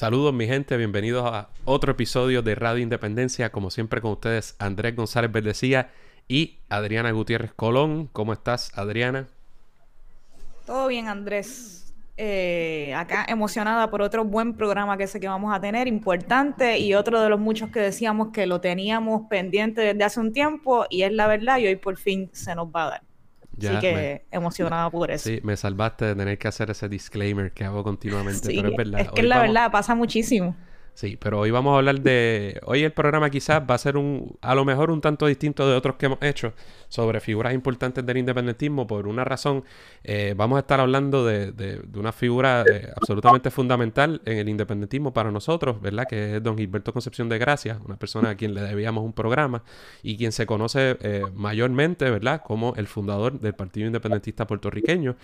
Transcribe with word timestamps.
Saludos 0.00 0.32
mi 0.32 0.46
gente, 0.46 0.78
bienvenidos 0.78 1.30
a 1.30 1.50
otro 1.66 1.92
episodio 1.92 2.40
de 2.40 2.54
Radio 2.54 2.82
Independencia, 2.82 3.52
como 3.52 3.70
siempre 3.70 4.00
con 4.00 4.12
ustedes 4.12 4.56
Andrés 4.58 4.96
González 4.96 5.30
Verdecía 5.30 5.90
y 6.26 6.56
Adriana 6.70 7.10
Gutiérrez 7.10 7.52
Colón. 7.52 8.08
¿Cómo 8.10 8.32
estás 8.32 8.72
Adriana? 8.78 9.28
Todo 10.64 10.86
bien 10.86 11.06
Andrés, 11.06 11.92
eh, 12.16 12.94
acá 12.96 13.26
emocionada 13.28 13.90
por 13.90 14.00
otro 14.00 14.24
buen 14.24 14.54
programa 14.54 14.96
que 14.96 15.06
sé 15.06 15.20
que 15.20 15.28
vamos 15.28 15.54
a 15.54 15.60
tener, 15.60 15.86
importante 15.86 16.78
y 16.78 16.94
otro 16.94 17.20
de 17.20 17.28
los 17.28 17.38
muchos 17.38 17.68
que 17.68 17.80
decíamos 17.80 18.28
que 18.32 18.46
lo 18.46 18.62
teníamos 18.62 19.28
pendiente 19.28 19.82
desde 19.82 20.02
hace 20.02 20.18
un 20.18 20.32
tiempo 20.32 20.86
y 20.88 21.02
es 21.02 21.12
la 21.12 21.26
verdad 21.26 21.58
y 21.58 21.66
hoy 21.66 21.76
por 21.76 21.98
fin 21.98 22.30
se 22.32 22.54
nos 22.54 22.68
va 22.68 22.86
a 22.86 22.90
dar. 22.92 23.09
Así 23.68 23.78
que 23.80 24.24
emocionada 24.30 24.90
por 24.90 25.10
eso. 25.10 25.28
Sí, 25.28 25.40
me 25.42 25.56
salvaste 25.56 26.06
de 26.06 26.14
tener 26.14 26.38
que 26.38 26.48
hacer 26.48 26.70
ese 26.70 26.88
disclaimer 26.88 27.52
que 27.52 27.64
hago 27.64 27.82
continuamente, 27.82 28.48
pero 28.54 28.68
es 28.68 28.76
verdad. 28.76 29.00
Es 29.00 29.10
que 29.10 29.22
la 29.22 29.40
verdad 29.40 29.70
pasa 29.70 29.94
muchísimo. 29.94 30.56
Sí, 30.94 31.16
pero 31.16 31.40
hoy 31.40 31.50
vamos 31.50 31.72
a 31.74 31.78
hablar 31.78 32.00
de... 32.00 32.60
Hoy 32.66 32.82
el 32.82 32.92
programa 32.92 33.30
quizás 33.30 33.62
va 33.62 33.74
a 33.74 33.78
ser 33.78 33.96
un... 33.96 34.36
A 34.42 34.54
lo 34.54 34.64
mejor 34.64 34.90
un 34.90 35.00
tanto 35.00 35.26
distinto 35.26 35.68
de 35.68 35.74
otros 35.74 35.96
que 35.96 36.06
hemos 36.06 36.18
hecho 36.20 36.52
sobre 36.90 37.20
figuras 37.20 37.54
importantes 37.54 38.04
del 38.04 38.18
independentismo. 38.18 38.86
Por 38.86 39.06
una 39.06 39.24
razón, 39.24 39.64
eh, 40.04 40.34
vamos 40.36 40.56
a 40.56 40.60
estar 40.60 40.80
hablando 40.80 41.24
de, 41.24 41.52
de, 41.52 41.80
una 41.98 42.12
figura 42.12 42.64
eh, 42.70 42.92
absolutamente 42.94 43.50
fundamental 43.50 44.20
en 44.26 44.38
el 44.38 44.48
independentismo 44.48 45.12
para 45.12 45.30
nosotros, 45.30 45.80
¿verdad? 45.80 46.06
Que 46.06 46.36
es 46.36 46.42
don 46.42 46.58
Gilberto 46.58 46.92
Concepción 46.92 47.28
de 47.28 47.38
Gracia, 47.38 47.80
una 47.86 47.96
persona 47.96 48.30
a 48.30 48.34
quien 48.34 48.54
le 48.54 48.60
debíamos 48.60 49.04
un 49.04 49.12
programa 49.12 49.62
y 50.02 50.16
quien 50.16 50.32
se 50.32 50.46
conoce 50.46 50.98
eh, 51.00 51.22
mayormente, 51.32 52.10
¿verdad? 52.10 52.42
Como 52.44 52.74
el 52.74 52.88
fundador 52.88 53.38
del 53.38 53.54
Partido 53.54 53.86
Independentista 53.86 54.46
Puertorriqueño, 54.46 55.16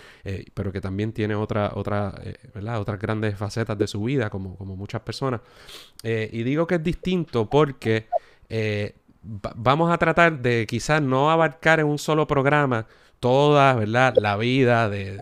pero 0.55 0.73
que 0.73 0.81
también 0.81 1.13
tiene 1.13 1.35
otra, 1.35 1.73
otra, 1.75 2.15
¿verdad? 2.55 2.81
Otras 2.81 3.01
grandes 3.01 3.37
facetas 3.37 3.77
de 3.77 3.87
su 3.89 4.03
vida, 4.05 4.31
como, 4.31 4.57
como 4.57 4.77
muchas 4.77 5.01
personas. 5.01 5.41
Y 6.05 6.43
digo 6.45 6.67
que 6.67 6.77
es 6.77 6.83
distinto 6.83 7.51
porque 7.51 8.07
vamos 9.57 9.93
a 9.93 9.99
tratar 9.99 10.41
de 10.41 10.67
quizás 10.67 11.03
no 11.03 11.31
abarcar 11.31 11.81
en 11.81 11.87
un 11.87 11.99
solo 11.99 12.27
programa 12.27 12.87
toda 13.21 13.75
¿verdad? 13.75 14.15
la 14.21 14.37
vida 14.37 14.89
de, 14.89 15.19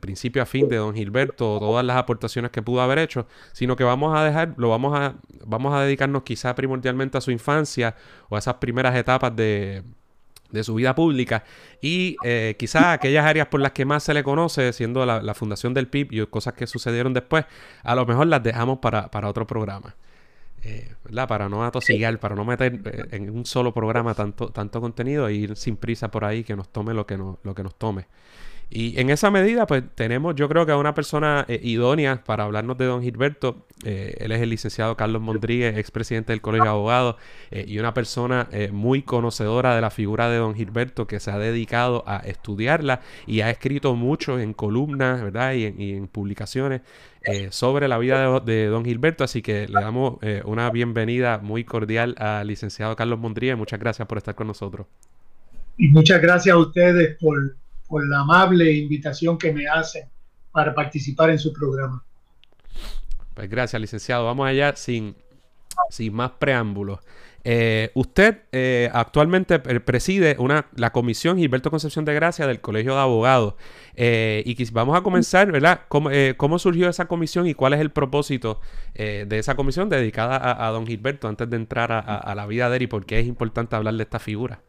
principio 0.00 0.42
a 0.42 0.46
fin 0.46 0.68
de 0.68 0.76
don 0.76 0.94
Gilberto, 0.94 1.58
todas 1.58 1.84
las 1.84 1.96
aportaciones 1.96 2.50
que 2.50 2.62
pudo 2.62 2.80
haber 2.80 2.98
hecho, 2.98 3.26
sino 3.52 3.76
que 3.76 3.84
vamos 3.84 4.16
a 4.16 4.24
dejar, 4.24 4.54
lo 4.56 4.70
vamos 4.70 4.98
a, 4.98 5.16
vamos 5.44 5.74
a 5.74 5.80
dedicarnos 5.82 6.22
quizás 6.22 6.54
primordialmente 6.54 7.18
a 7.18 7.20
su 7.20 7.30
infancia 7.30 7.96
o 8.28 8.36
a 8.36 8.38
esas 8.38 8.54
primeras 8.54 8.94
etapas 8.96 9.34
de, 9.34 9.82
su 10.62 10.76
vida 10.76 10.94
pública 10.94 11.42
y 11.82 12.16
eh, 12.22 12.54
quizás 12.56 12.84
aquellas 12.84 13.26
áreas 13.26 13.48
por 13.48 13.60
las 13.60 13.72
que 13.72 13.84
más 13.84 14.04
se 14.04 14.14
le 14.14 14.22
conoce, 14.22 14.72
siendo 14.72 15.04
la, 15.04 15.34
fundación 15.34 15.74
del 15.74 15.88
PIB 15.88 16.12
y 16.12 16.26
cosas 16.26 16.54
que 16.54 16.68
sucedieron 16.68 17.12
después, 17.12 17.44
a 17.82 17.94
lo 17.96 18.06
mejor 18.06 18.28
las 18.28 18.42
dejamos 18.42 18.78
para, 18.78 19.10
para 19.10 19.28
otro 19.28 19.48
programa. 19.48 19.96
Eh, 20.66 20.94
para 21.28 21.48
no 21.50 21.62
atosigar, 21.62 22.18
para 22.18 22.34
no 22.34 22.44
meter 22.44 22.80
eh, 22.86 23.08
en 23.10 23.28
un 23.28 23.44
solo 23.44 23.74
programa 23.74 24.14
tanto, 24.14 24.48
tanto 24.48 24.80
contenido 24.80 25.28
e 25.28 25.34
ir 25.34 25.56
sin 25.56 25.76
prisa 25.76 26.10
por 26.10 26.24
ahí 26.24 26.42
que 26.42 26.56
nos 26.56 26.70
tome 26.70 26.94
lo 26.94 27.06
que, 27.06 27.18
lo 27.18 27.54
que 27.54 27.62
nos 27.62 27.74
tome. 27.74 28.06
Y 28.76 29.00
en 29.00 29.08
esa 29.08 29.30
medida, 29.30 29.68
pues 29.68 29.84
tenemos, 29.94 30.34
yo 30.34 30.48
creo 30.48 30.66
que 30.66 30.72
a 30.72 30.76
una 30.76 30.94
persona 30.94 31.44
eh, 31.46 31.60
idónea 31.62 32.24
para 32.26 32.42
hablarnos 32.42 32.76
de 32.76 32.86
don 32.86 33.02
Gilberto. 33.02 33.64
Eh, 33.84 34.16
él 34.18 34.32
es 34.32 34.42
el 34.42 34.50
licenciado 34.50 34.96
Carlos 34.96 35.22
Mondríguez, 35.22 35.78
expresidente 35.78 36.32
del 36.32 36.40
Colegio 36.40 36.64
de 36.64 36.70
Abogados, 36.70 37.14
eh, 37.52 37.64
y 37.68 37.78
una 37.78 37.94
persona 37.94 38.48
muy 38.72 39.02
conocedora 39.02 39.76
de 39.76 39.80
la 39.80 39.90
figura 39.90 40.28
de 40.28 40.38
don 40.38 40.56
Gilberto 40.56 41.06
que 41.06 41.20
se 41.20 41.30
ha 41.30 41.38
dedicado 41.38 42.02
a 42.08 42.16
estudiarla 42.16 43.00
y 43.28 43.42
ha 43.42 43.50
escrito 43.50 43.94
mucho 43.94 44.40
en 44.40 44.52
columnas, 44.54 45.22
¿verdad? 45.22 45.52
Y 45.52 45.66
en, 45.66 46.08
publicaciones 46.08 46.80
sobre 47.50 47.86
la 47.86 47.96
vida 47.98 48.40
de, 48.40 48.52
de, 48.52 48.66
don 48.66 48.84
Gilberto. 48.84 49.22
Así 49.22 49.40
que 49.40 49.68
le 49.68 49.80
damos 49.80 50.18
una 50.44 50.68
bienvenida 50.70 51.38
muy 51.38 51.62
cordial 51.62 52.16
al 52.18 52.48
licenciado 52.48 52.96
Carlos 52.96 53.20
Mondríguez. 53.20 53.56
Muchas 53.56 53.78
gracias 53.78 54.08
por 54.08 54.18
estar 54.18 54.34
con 54.34 54.48
nosotros. 54.48 54.88
Y 55.76 55.88
muchas 55.88 56.20
gracias 56.20 56.54
a 56.54 56.58
ustedes 56.58 57.16
por 57.20 57.54
por 57.88 58.06
la 58.08 58.20
amable 58.20 58.72
invitación 58.72 59.38
que 59.38 59.52
me 59.52 59.66
hacen 59.68 60.08
para 60.50 60.74
participar 60.74 61.30
en 61.30 61.38
su 61.38 61.52
programa. 61.52 62.04
Pues 63.34 63.50
gracias, 63.50 63.80
licenciado. 63.80 64.24
Vamos 64.24 64.46
allá 64.46 64.74
sin, 64.76 65.16
sin 65.90 66.14
más 66.14 66.30
preámbulos. 66.32 67.00
Eh, 67.46 67.90
usted 67.92 68.38
eh, 68.52 68.88
actualmente 68.94 69.58
preside 69.58 70.36
una, 70.38 70.66
la 70.76 70.92
comisión 70.92 71.36
Gilberto 71.36 71.70
Concepción 71.70 72.06
de 72.06 72.14
Gracia 72.14 72.46
del 72.46 72.60
Colegio 72.60 72.94
de 72.94 73.00
Abogados. 73.00 73.54
Eh, 73.96 74.42
y 74.46 74.70
vamos 74.70 74.96
a 74.96 75.02
comenzar, 75.02 75.52
¿verdad? 75.52 75.82
¿Cómo, 75.88 76.58
surgió 76.58 76.88
esa 76.88 77.06
comisión 77.06 77.46
y 77.46 77.54
cuál 77.54 77.74
es 77.74 77.80
el 77.80 77.90
propósito 77.90 78.60
de 78.94 79.38
esa 79.38 79.56
comisión 79.56 79.88
dedicada 79.88 80.66
a, 80.66 80.70
don 80.70 80.86
Gilberto 80.86 81.28
antes 81.28 81.50
de 81.50 81.56
entrar 81.56 81.92
a, 81.92 81.98
a, 81.98 82.34
la 82.34 82.46
vida 82.46 82.70
de 82.70 82.76
él 82.76 82.82
y 82.84 82.86
por 82.86 83.04
qué 83.04 83.20
es 83.20 83.26
importante 83.26 83.76
hablar 83.76 83.94
de 83.94 84.04
esta 84.04 84.18
figura? 84.18 84.60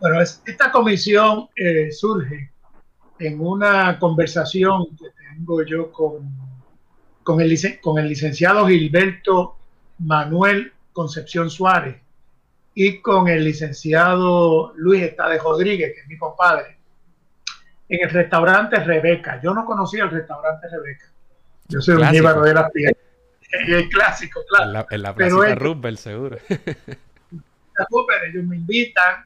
Bueno, 0.00 0.20
esta 0.20 0.70
comisión 0.70 1.48
eh, 1.56 1.90
surge 1.90 2.50
en 3.18 3.40
una 3.40 3.98
conversación 3.98 4.84
que 4.96 5.06
tengo 5.34 5.62
yo 5.62 5.90
con, 5.90 6.28
con, 7.22 7.40
el, 7.40 7.58
con 7.80 7.98
el 7.98 8.08
licenciado 8.08 8.66
Gilberto 8.66 9.56
Manuel 9.98 10.72
Concepción 10.92 11.48
Suárez 11.50 11.96
y 12.74 13.00
con 13.00 13.28
el 13.28 13.44
licenciado 13.44 14.74
Luis 14.76 15.02
Estade 15.02 15.38
Rodríguez, 15.38 15.94
que 15.94 16.00
es 16.02 16.08
mi 16.08 16.18
compadre, 16.18 16.76
en 17.88 18.02
el 18.02 18.10
restaurante 18.10 18.76
Rebeca. 18.80 19.40
Yo 19.42 19.54
no 19.54 19.64
conocía 19.64 20.04
el 20.04 20.10
restaurante 20.10 20.68
Rebeca. 20.68 21.06
Yo 21.68 21.80
soy 21.80 21.94
un 21.94 22.14
íbaro 22.14 22.42
de 22.42 22.52
las 22.52 22.70
piedras. 22.74 22.96
El 23.50 23.88
clásico, 23.88 24.40
claro. 24.48 24.66
En 24.66 24.72
la, 24.74 24.86
en 24.90 25.02
la 25.02 25.14
Plaza 25.14 26.02
seguro. 26.02 26.36
ellos 26.48 28.44
me 28.44 28.56
invitan 28.56 29.24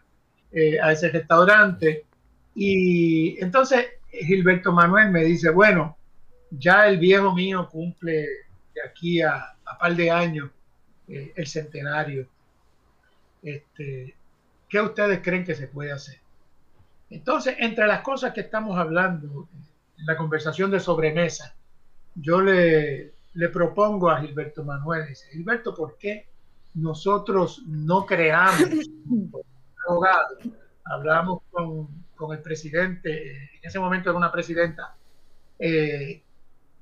eh, 0.53 0.81
a 0.81 0.93
ese 0.93 1.11
restaurante. 1.11 2.07
Y 2.55 3.43
entonces 3.43 3.87
Gilberto 4.11 4.73
Manuel 4.73 5.11
me 5.11 5.25
dice, 5.25 5.51
bueno, 5.51 5.97
ya 6.51 6.89
el 6.89 6.99
viejo 6.99 7.33
mío 7.35 7.69
cumple 7.71 8.27
de 8.75 8.83
aquí 8.85 9.23
a, 9.23 9.55
a 9.65 9.79
par 9.79 9.95
de 9.95 10.11
años 10.11 10.51
eh, 11.09 11.33
el 11.37 11.47
centenario. 11.47 12.27
Este, 13.43 14.15
¿Qué 14.69 14.81
ustedes 14.81 15.21
creen 15.23 15.45
que 15.45 15.55
se 15.55 15.69
puede 15.69 15.93
hacer? 15.93 16.19
Entonces, 17.09 17.57
entre 17.59 17.87
las 17.87 18.03
cosas 18.03 18.33
que 18.33 18.43
estamos 18.43 18.79
hablando 18.79 19.49
en 19.99 20.07
la 20.07 20.17
conversación 20.17 20.71
de 20.71 20.79
sobremesa, 20.79 21.55
yo 22.15 22.41
le, 22.41 23.13
le 23.35 23.49
propongo 23.49 24.11
a 24.11 24.21
Gilberto 24.21 24.65
Manuel, 24.65 25.09
dice, 25.09 25.27
Gilberto, 25.33 25.75
¿por 25.75 25.97
qué 25.99 26.29
nosotros 26.75 27.63
no 27.67 28.07
creamos 28.07 28.61
abogado, 29.89 30.39
hablamos 30.85 31.43
con, 31.51 31.89
con, 32.17 32.37
el 32.37 32.43
presidente, 32.43 33.51
en 33.55 33.61
ese 33.63 33.79
momento 33.79 34.11
era 34.11 34.19
una 34.19 34.33
presidenta, 34.33 34.95
eh, 35.59 36.23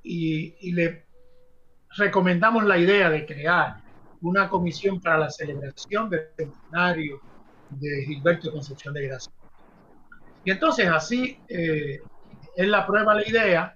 y, 0.03 0.55
y, 0.61 0.71
le 0.71 1.05
recomendamos 1.97 2.63
la 2.63 2.77
idea 2.77 3.09
de 3.09 3.25
crear 3.25 3.81
una 4.21 4.49
comisión 4.49 4.99
para 5.01 5.17
la 5.17 5.29
celebración 5.29 6.09
del 6.09 6.27
centenario 6.35 7.21
de 7.69 8.05
Gilberto 8.05 8.51
Concepción 8.51 8.93
de 8.93 9.07
Gracia. 9.07 9.31
Y 10.43 10.51
entonces 10.51 10.87
así 10.87 11.37
eh, 11.47 12.01
él 12.55 12.73
aprueba 12.73 13.13
la 13.13 13.27
idea, 13.27 13.75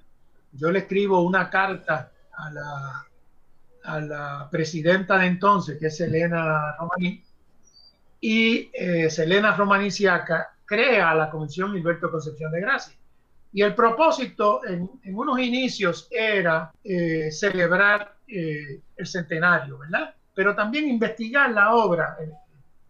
yo 0.51 0.71
le 0.71 0.79
escribo 0.79 1.21
una 1.21 1.49
carta 1.49 2.11
a 2.33 2.51
la, 2.51 3.05
a 3.83 3.99
la 3.99 4.47
presidenta 4.51 5.17
de 5.17 5.27
entonces, 5.27 5.77
que 5.79 5.87
es 5.87 6.01
Elena 6.01 6.75
Romaní, 6.77 7.23
y 8.25 8.71
eh, 8.71 9.09
Selena 9.09 9.53
Romaniciaca 9.53 10.55
crea 10.63 11.13
la 11.13 11.29
Comisión 11.29 11.73
Gilberto 11.73 12.09
Concepción 12.09 12.53
de 12.53 12.61
Gracia. 12.61 12.95
Y 13.51 13.61
el 13.61 13.75
propósito 13.75 14.61
en, 14.65 14.89
unos 15.13 15.39
inicios 15.39 16.07
era 16.09 16.71
eh, 16.85 17.29
celebrar 17.31 18.15
eh, 18.25 18.79
el 18.95 19.05
centenario, 19.05 19.77
¿verdad? 19.77 20.15
Pero 20.33 20.55
también 20.55 20.87
investigar 20.87 21.51
la 21.51 21.75
obra 21.75 22.15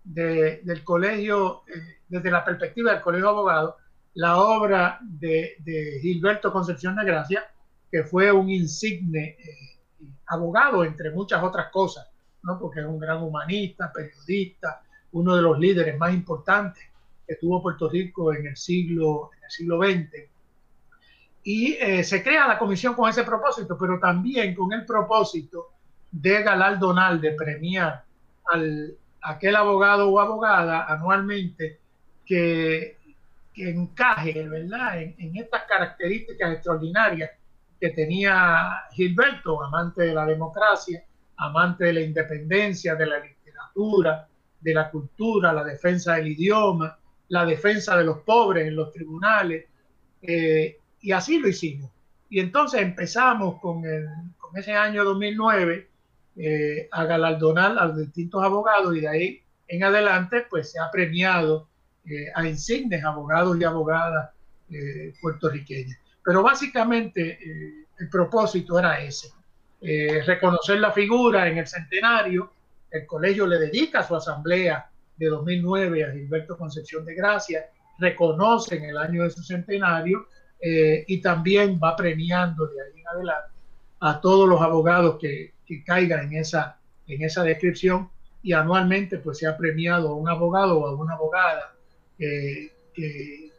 del 0.04 0.84
colegio, 0.84 1.64
desde 2.08 2.30
la 2.30 2.46
perspectiva 2.46 2.92
del 2.92 3.02
colegio 3.02 3.44
de 3.44 3.72
la 4.14 4.38
obra 4.38 5.00
de, 5.02 6.00
Gilberto 6.00 6.54
Concepción 6.54 6.96
de 6.96 7.06
Gracia, 7.06 7.44
que 7.90 8.04
fue 8.04 8.32
un 8.32 8.52
insigne 8.52 9.36
eh, 9.40 9.80
abogado, 10.28 10.84
entre 10.84 11.10
muchas 11.10 11.42
otras 11.42 11.72
cosas, 11.72 12.08
¿no? 12.44 12.60
porque 12.60 12.82
es 12.82 12.86
un 12.86 13.00
gran 13.00 13.24
humanista, 13.24 13.92
periodista, 13.92 14.84
uno 15.14 15.36
de 15.36 15.42
los 15.42 15.60
líderes 15.60 15.98
más 15.98 16.14
importantes 16.14 16.84
que 17.28 17.36
tuvo 17.36 17.62
Puerto 17.62 17.90
Rico 17.90 18.34
en 18.34 18.48
el 18.48 18.58
siglo, 18.58 19.32
en 19.38 19.44
el 19.44 19.52
siglo 19.52 19.82
XX. 19.82 20.30
Y 21.44 21.74
eh, 21.74 22.04
se 22.04 22.24
crea 22.24 22.48
la 22.48 22.58
comisión 22.58 22.94
con 22.94 23.10
ese 23.10 23.24
propósito, 23.24 23.78
pero 23.78 24.00
también 24.00 24.54
con 24.56 24.72
el 24.74 24.86
propósito 24.86 25.72
de 26.12 26.44
galardonar, 26.44 27.20
de 27.20 27.32
premiar 27.32 28.04
al 28.46 28.96
aquel 29.24 29.56
abogado 29.56 30.10
o 30.10 30.20
abogada 30.20 30.86
anualmente 30.86 31.80
que, 32.26 32.98
que 33.54 33.70
encaje, 33.70 34.48
¿verdad?, 34.48 35.02
en, 35.02 35.38
estas 35.38 35.64
características 35.64 36.54
extraordinarias 36.54 37.32
que 37.80 37.90
tenía 37.90 38.84
Gilberto, 38.92 39.64
amante 39.64 40.04
de 40.04 40.14
la 40.14 40.26
democracia, 40.26 41.04
amante 41.38 41.86
de 41.86 41.94
la 41.94 42.02
independencia, 42.02 42.96
de 42.96 43.06
la 43.06 43.20
literatura, 43.20 44.28
de 44.64 44.74
la 44.74 44.90
cultura, 44.90 45.54
la 45.54 45.64
defensa 45.64 46.16
del 46.16 46.30
idioma, 46.30 46.98
la 47.28 47.46
defensa 47.46 47.98
de 47.98 48.06
los 48.06 48.20
pobres 48.20 48.68
en 48.68 48.76
los 48.76 48.92
tribunales, 48.92 49.66
eh, 50.22 50.78
y 51.02 51.12
así 51.12 51.40
lo 51.40 51.50
hicimos. 51.50 51.92
Y 52.30 52.40
entonces 52.40 52.82
empezamos 52.82 53.60
con, 53.60 53.84
ese 54.56 54.74
año 54.74 55.04
2009 55.04 55.88
eh, 56.38 56.88
a 56.92 57.06
galardonar 57.06 57.78
a 57.78 57.86
los 57.86 57.98
distintos 57.98 58.44
abogados 58.44 58.96
y 58.96 59.02
de 59.02 59.08
ahí 59.08 59.42
en 59.68 59.84
adelante 59.84 60.46
pues 60.48 60.72
se 60.72 60.80
ha 60.80 60.92
premiado 60.92 61.68
eh, 62.06 62.28
a 62.36 62.48
insignes 62.48 63.04
abogados 63.04 63.60
y 63.60 63.64
abogadas 63.64 64.30
puertorriqueñas. 65.22 66.00
Pero 66.24 66.42
básicamente 66.42 67.38
el 68.00 68.10
propósito 68.10 68.80
era 68.80 69.00
ese, 69.00 69.30
reconocer 70.26 70.80
la 70.80 70.92
figura 70.92 71.48
en 71.48 71.60
el 71.60 71.68
centenario, 71.68 72.52
el 72.94 73.06
colegio 73.06 73.46
le 73.46 73.60
dedica 73.60 74.04
su 74.04 74.16
asamblea 74.16 74.90
de 75.18 75.28
2009 75.28 76.06
a 76.06 76.12
Gilberto 76.12 76.58
Concepción 76.58 77.04
de 77.04 77.16
Gracia, 77.16 77.66
reconoce 78.00 78.78
en 78.78 78.86
el 78.86 78.98
año 78.98 79.24
de 79.24 79.32
su 79.32 79.44
centenario 79.44 80.28
y 80.62 81.20
también 81.22 81.78
va 81.84 81.94
premiando 81.94 82.68
de 82.68 82.82
ahí 82.82 83.02
en 83.02 83.08
adelante 83.08 83.54
a 84.00 84.22
todos 84.22 84.48
los 84.48 84.62
abogados 84.62 85.18
que, 85.20 85.54
que 85.66 85.84
caiga 85.84 86.22
en 86.22 86.34
esa, 86.34 86.78
en 87.08 87.24
esa 87.24 87.44
descripción 87.44 88.10
y 88.42 88.52
anualmente 88.52 89.18
pues 89.18 89.38
se 89.38 89.48
ha 89.48 89.58
premiado 89.58 90.10
a 90.10 90.16
un 90.16 90.30
abogado 90.30 90.80
o 90.80 90.88
a 90.88 90.96
una 90.96 91.14
abogada 91.14 91.74
que, 92.18 92.72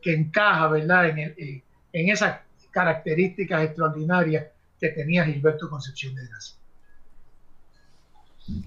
encaja 0.05 0.69
¿verdad? 0.69 1.09
En, 1.09 1.63
en, 1.93 2.09
esas 2.11 2.41
características 2.71 3.65
extraordinarias 3.65 4.47
que 4.79 4.91
tenía 4.91 5.25
Gilberto 5.25 5.71
Concepción 5.71 6.15
de 6.15 6.27
Gracia. 6.27 6.57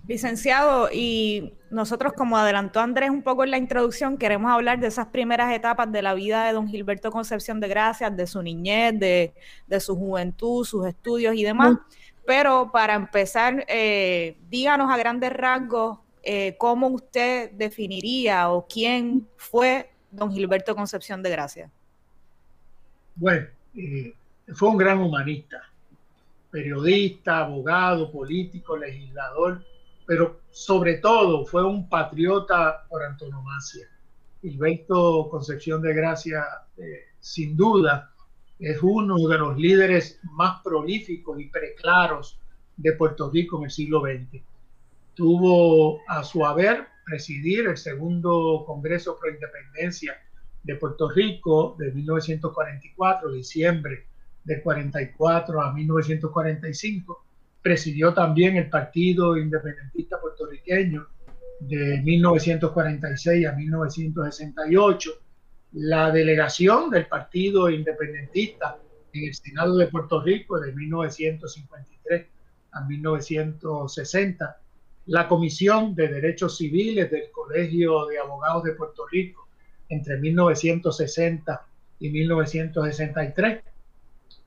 Licenciado, 0.08 0.90
y 0.92 1.54
nosotros 1.70 2.14
como 2.14 2.38
adelantó 2.38 2.80
Andrés 2.80 3.12
un 3.12 3.22
poco 3.22 3.44
en 3.44 3.52
la 3.52 3.58
introducción, 3.58 4.18
queremos 4.18 4.52
hablar 4.52 4.80
de 4.80 4.88
esas 4.88 5.08
primeras 5.08 5.54
etapas 5.54 5.92
de 5.92 6.02
la 6.02 6.16
vida 6.16 6.46
de 6.46 6.54
don 6.54 6.68
Gilberto 6.68 7.12
Concepción 7.12 7.60
de 7.60 7.68
Gracia, 7.68 8.10
de 8.10 8.26
su 8.26 8.42
niñez, 8.42 9.00
de, 9.00 9.34
de 9.68 9.80
su 9.80 9.96
juventud, 9.96 10.66
sus 10.66 10.88
estudios 10.88 11.36
y 11.36 11.44
demás. 11.44 11.78
Pero 12.26 12.72
para 12.72 12.96
empezar, 12.96 13.66
eh, 13.68 14.38
díganos 14.50 14.92
a 14.92 14.98
grandes 14.98 15.32
rasgos 15.32 16.00
eh, 16.24 16.56
cómo 16.58 16.88
usted 16.88 17.52
definiría 17.52 18.50
o 18.50 18.68
quién 18.68 19.28
fue 19.38 19.90
don 20.12 20.32
Gilberto 20.32 20.76
Concepción 20.76 21.24
de 21.24 21.30
Gracia. 21.30 21.72
Bueno, 23.16 23.48
eh, 23.76 24.14
fue 24.54 24.70
un 24.70 24.78
gran 24.78 25.00
humanista, 25.00 25.62
periodista, 26.58 27.46
abogado, 27.46 28.12
político, 28.12 28.76
legislador, 28.76 29.64
pero 30.08 30.42
sobre 30.50 30.96
todo 30.96 31.46
fue 31.46 31.64
un 31.64 31.88
patriota 31.88 32.84
por 32.90 33.04
antonomasia. 33.04 33.88
Gilberto 34.42 35.30
Concepción 35.30 35.84
de 35.84 35.94
Gracia, 35.94 36.44
sin 37.20 37.56
duda, 37.56 38.12
es 38.58 38.80
uno 38.82 39.28
de 39.28 39.38
los 39.38 39.56
líderes 39.56 40.20
más 40.32 40.64
prolíficos 40.64 41.40
y 41.40 41.46
preclaros 41.46 42.40
de 42.76 42.94
Puerto 42.94 43.30
Rico 43.30 43.60
en 43.60 43.66
el 43.66 43.72
siglo 43.72 44.02
XX. 44.02 44.42
Tuvo 45.14 46.02
a 46.08 46.24
su 46.24 46.44
haber 46.44 46.88
presidir 47.06 47.68
el 47.68 47.78
segundo 47.78 48.64
Congreso 48.66 49.16
Pro 49.20 49.30
Independencia 49.30 50.16
de 50.64 50.76
Puerto 50.76 51.08
Rico 51.08 51.76
de 51.78 51.92
1944, 51.92 53.32
diciembre 53.32 54.08
de 54.48 54.62
44 54.62 55.62
a 55.62 55.74
1945. 55.74 57.26
Presidió 57.62 58.14
también 58.14 58.56
el 58.56 58.70
Partido 58.70 59.38
Independentista 59.38 60.20
Puertorriqueño 60.22 61.06
de 61.60 62.02
1946 62.02 63.46
a 63.46 63.52
1968 63.52 65.12
la 65.74 66.12
delegación 66.12 66.90
del 66.90 67.08
Partido 67.08 67.70
Independentista 67.70 68.80
en 69.12 69.26
el 69.26 69.36
Senado 69.36 69.76
de 69.76 69.88
Puerto 69.88 70.22
Rico 70.22 70.60
de 70.60 70.72
1953 70.72 72.26
a 72.72 72.82
1960, 72.82 74.62
la 75.08 75.28
Comisión 75.28 75.94
de 75.94 76.08
Derechos 76.08 76.58
Civiles 76.58 77.12
del 77.12 77.30
Colegio 77.32 78.06
de 78.06 78.18
Abogados 78.18 78.64
de 78.64 78.74
Puerto 78.74 79.06
Rico 79.08 79.50
entre 79.90 80.18
1960 80.18 81.66
y 82.00 82.10
1963. 82.12 83.64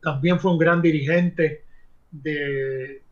También 0.02 0.40
fue 0.40 0.52
un 0.52 0.58
gran 0.58 0.82
dirigente 0.82 1.64
de, 2.10 3.02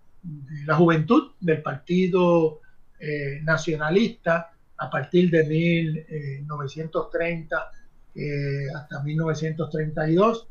la 0.66 0.74
juventud 0.74 1.32
del 1.40 1.62
Partido 1.62 2.60
eh, 2.98 3.40
Nacionalista 3.42 4.50
a 4.78 4.90
partir 4.90 5.30
de 5.30 5.44
1930 5.44 7.70
eh, 8.14 8.66
hasta 8.74 9.02
1932, 9.02 10.48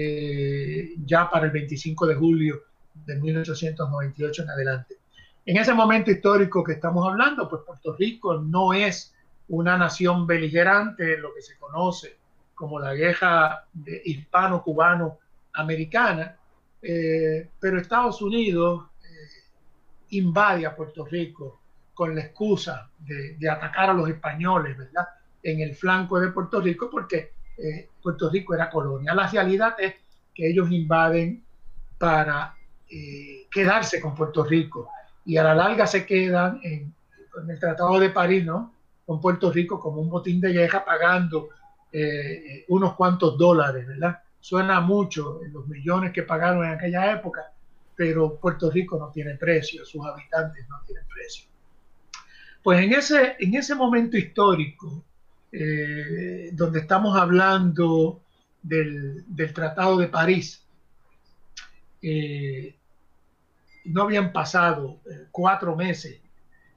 eh, 0.03 0.95
ya 1.05 1.29
para 1.29 1.45
el 1.47 1.53
25 1.53 2.07
de 2.07 2.15
julio 2.15 2.63
de 3.07 3.17
1898 3.17 4.43
en 4.43 4.51
adelante. 4.51 4.97
En 5.45 5.59
ese 5.59 5.75
momento 5.75 6.11
histórico 6.11 6.65
que 6.65 6.73
estamos 6.73 7.07
hablando, 7.07 7.47
pues 7.49 7.63
Puerto 7.67 7.95
Rico 7.97 8.39
no 8.39 8.73
es 8.73 9.15
una 9.49 9.77
nación 9.77 10.27
beligerante, 10.27 11.19
lo 11.19 11.35
que 11.35 11.43
se 11.43 11.59
conoce 11.59 12.17
como 12.55 12.79
la 12.79 12.95
guerra 12.95 13.67
hispano-cubano-americana, 14.05 16.37
eh, 16.81 17.51
pero 17.59 17.79
Estados 17.79 18.23
Unidos 18.23 18.87
eh, 19.03 19.07
invade 20.11 20.67
a 20.67 20.75
Puerto 20.75 21.05
Rico 21.05 21.61
con 21.93 22.15
la 22.15 22.23
excusa 22.23 22.89
de, 22.99 23.37
atacar 23.51 23.91
a 23.91 23.95
los 23.95 24.09
españoles, 24.09 24.79
¿verdad? 24.79 25.09
En 25.43 25.61
el 25.61 25.75
flanco 25.75 26.21
de 26.21 26.31
Puerto 26.31 26.61
Rico, 26.61 26.89
porque 26.91 27.33
eh, 27.63 27.89
Puerto 28.03 28.31
Rico 28.31 28.55
era 28.55 28.71
colonia. 28.71 29.15
La 29.15 29.29
realidad 29.29 29.75
es 29.79 29.95
que 30.35 30.49
ellos 30.49 30.71
invaden 30.71 31.45
para 31.99 32.55
quedarse 33.53 34.01
con 34.01 34.17
Puerto 34.17 34.43
Rico 34.43 34.89
y 35.25 35.37
a 35.37 35.45
la 35.45 35.55
larga 35.55 35.87
se 35.87 36.05
quedan 36.05 36.59
en, 36.65 36.93
el 37.49 37.59
Tratado 37.61 38.01
de 38.01 38.11
París, 38.11 38.45
¿no? 38.45 38.75
Con 39.07 39.21
Puerto 39.21 39.53
Rico 39.53 39.79
como 39.79 40.01
un 40.01 40.11
botín 40.11 40.41
de 40.41 40.53
guerra 40.53 40.85
pagando 40.85 41.51
unos 42.67 42.95
cuantos 42.95 43.39
dólares, 43.39 43.87
¿verdad? 43.87 44.19
Suena 44.41 44.81
mucho 44.81 45.41
los 45.53 45.69
millones 45.69 46.13
que 46.13 46.23
pagaron 46.23 46.65
en 46.65 46.73
aquella 46.73 47.13
época, 47.13 47.53
pero 47.95 48.37
Puerto 48.41 48.71
Rico 48.71 48.99
no 48.99 49.11
tiene 49.11 49.37
precio, 49.37 49.85
sus 49.85 50.05
habitantes 50.07 50.67
no 50.69 50.81
tienen 50.87 51.05
precio. 51.07 51.45
Pues 52.63 52.81
en 52.81 52.95
ese, 52.95 53.37
en 53.39 53.55
ese 53.55 53.75
momento 53.75 54.17
histórico, 54.17 55.05
eh, 55.53 56.51
donde 56.53 56.81
estamos 56.81 57.17
hablando 57.17 58.23
del, 58.63 59.25
Tratado 59.55 59.99
de 59.99 60.09
París, 60.09 60.65
eh, 62.03 62.77
no 63.87 64.03
habían 64.03 64.33
pasado 64.33 65.01
eh, 65.11 65.27
cuatro 65.31 65.75
meses 65.75 66.21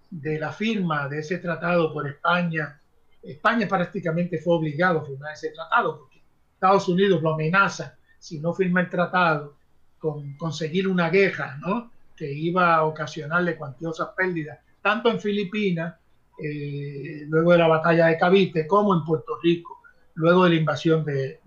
de 0.10 0.40
la 0.40 0.52
firma 0.52 1.08
de 1.08 1.20
ese 1.20 1.38
tratado 1.38 1.94
por 1.94 2.08
España. 2.08 2.80
España 3.22 3.68
prácticamente 3.68 4.38
fue 4.40 4.56
obligado 4.56 5.00
a 5.00 5.06
firmar 5.06 5.34
ese 5.34 5.50
tratado 5.50 6.00
porque 6.00 6.22
Estados 6.54 6.88
Unidos 6.88 7.22
lo 7.22 7.34
amenaza 7.34 7.96
si 8.20 8.40
no 8.40 8.54
firma 8.54 8.82
el 8.82 8.90
tratado 8.90 9.58
con 10.00 10.34
conseguir 10.38 10.88
una 10.88 11.10
guerra, 11.10 11.58
¿no? 11.62 11.92
Que 12.16 12.32
iba 12.32 12.76
a 12.76 12.84
ocasionarle 12.84 13.56
cuantiosas 13.56 14.10
pérdidas, 14.16 14.60
tanto 14.82 15.10
en 15.10 15.20
Filipinas, 15.20 15.96
eh, 16.42 17.26
luego 17.28 17.52
de 17.52 17.58
la 17.58 17.68
batalla 17.68 18.06
de 18.08 18.18
Cavite, 18.18 18.66
como 18.68 18.96
en 18.96 19.04
Puerto 19.04 19.38
Rico, 19.42 19.82
luego 20.16 20.44
de 20.44 20.52
la 20.52 20.56
invasión 20.56 21.04
de, 21.06 21.40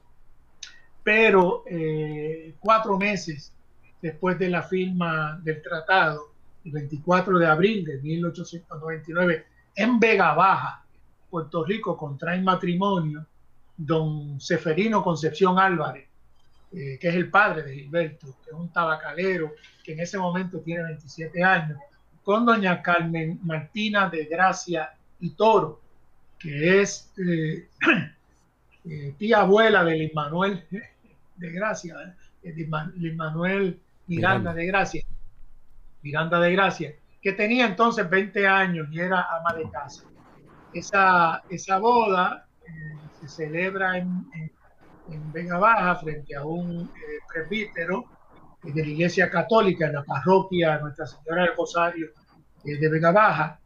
pero 1.02 1.64
eh, 1.66 2.54
cuatro 2.60 2.98
meses 2.98 3.52
después 4.00 4.38
de 4.38 4.48
la 4.48 4.62
firma 4.62 5.40
del 5.42 5.62
tratado, 5.62 6.32
el 6.64 6.72
24 6.72 7.38
de 7.38 7.46
abril 7.46 7.84
de 7.84 7.98
1899, 7.98 9.46
en 9.74 9.98
Vega 9.98 10.34
Baja, 10.34 10.84
Puerto 11.28 11.64
Rico, 11.64 11.96
contrae 11.96 12.40
matrimonio 12.40 13.26
don 13.76 14.40
Seferino 14.40 15.02
Concepción 15.02 15.58
Álvarez, 15.58 16.06
eh, 16.72 16.98
que 17.00 17.08
es 17.08 17.14
el 17.14 17.30
padre 17.30 17.62
de 17.62 17.74
Gilberto, 17.74 18.26
que 18.44 18.50
es 18.50 18.56
un 18.56 18.68
tabacalero 18.70 19.54
que 19.82 19.92
en 19.92 20.00
ese 20.00 20.18
momento 20.18 20.60
tiene 20.60 20.84
27 20.84 21.42
años, 21.42 21.78
con 22.22 22.44
doña 22.44 22.82
Carmen 22.82 23.40
Martina 23.42 24.10
de 24.10 24.26
Gracia 24.26 24.92
y 25.18 25.30
Toro, 25.30 25.80
que 26.38 26.80
es 26.80 27.10
eh, 27.18 27.68
tía 29.18 29.40
abuela 29.40 29.82
de 29.84 29.96
Luis 29.96 30.14
Manuel 30.14 30.64
de 31.36 31.50
Gracia, 31.50 32.14
eh, 32.42 32.52
de 32.52 33.12
Manuel 33.14 33.80
Miranda, 34.06 34.52
de 34.52 34.66
Gracia, 34.66 35.02
Miranda 36.02 36.38
de 36.40 36.52
Gracia, 36.52 36.94
que 37.20 37.32
tenía 37.32 37.66
entonces 37.66 38.08
20 38.08 38.46
años 38.46 38.88
y 38.90 39.00
era 39.00 39.26
ama 39.36 39.54
de 39.54 39.70
casa. 39.70 40.04
Esa, 40.72 41.42
esa 41.50 41.78
boda 41.78 42.46
eh, 42.62 42.70
se 43.20 43.28
celebra 43.28 43.98
en, 43.98 44.26
en, 44.34 44.50
Vega 45.32 45.58
Baja 45.58 45.96
frente 45.96 46.36
a 46.36 46.44
un 46.44 46.82
eh, 46.82 47.18
presbítero 47.32 48.04
de 48.62 48.82
la 48.82 48.88
Iglesia 48.88 49.28
Católica 49.28 49.86
en 49.86 49.94
la 49.94 50.04
parroquia 50.04 50.78
Nuestra 50.78 51.06
Señora 51.06 51.42
del 51.42 51.56
Rosario 51.56 52.08
de 52.62 52.88
Vega 52.88 53.10
Baja. 53.10 53.58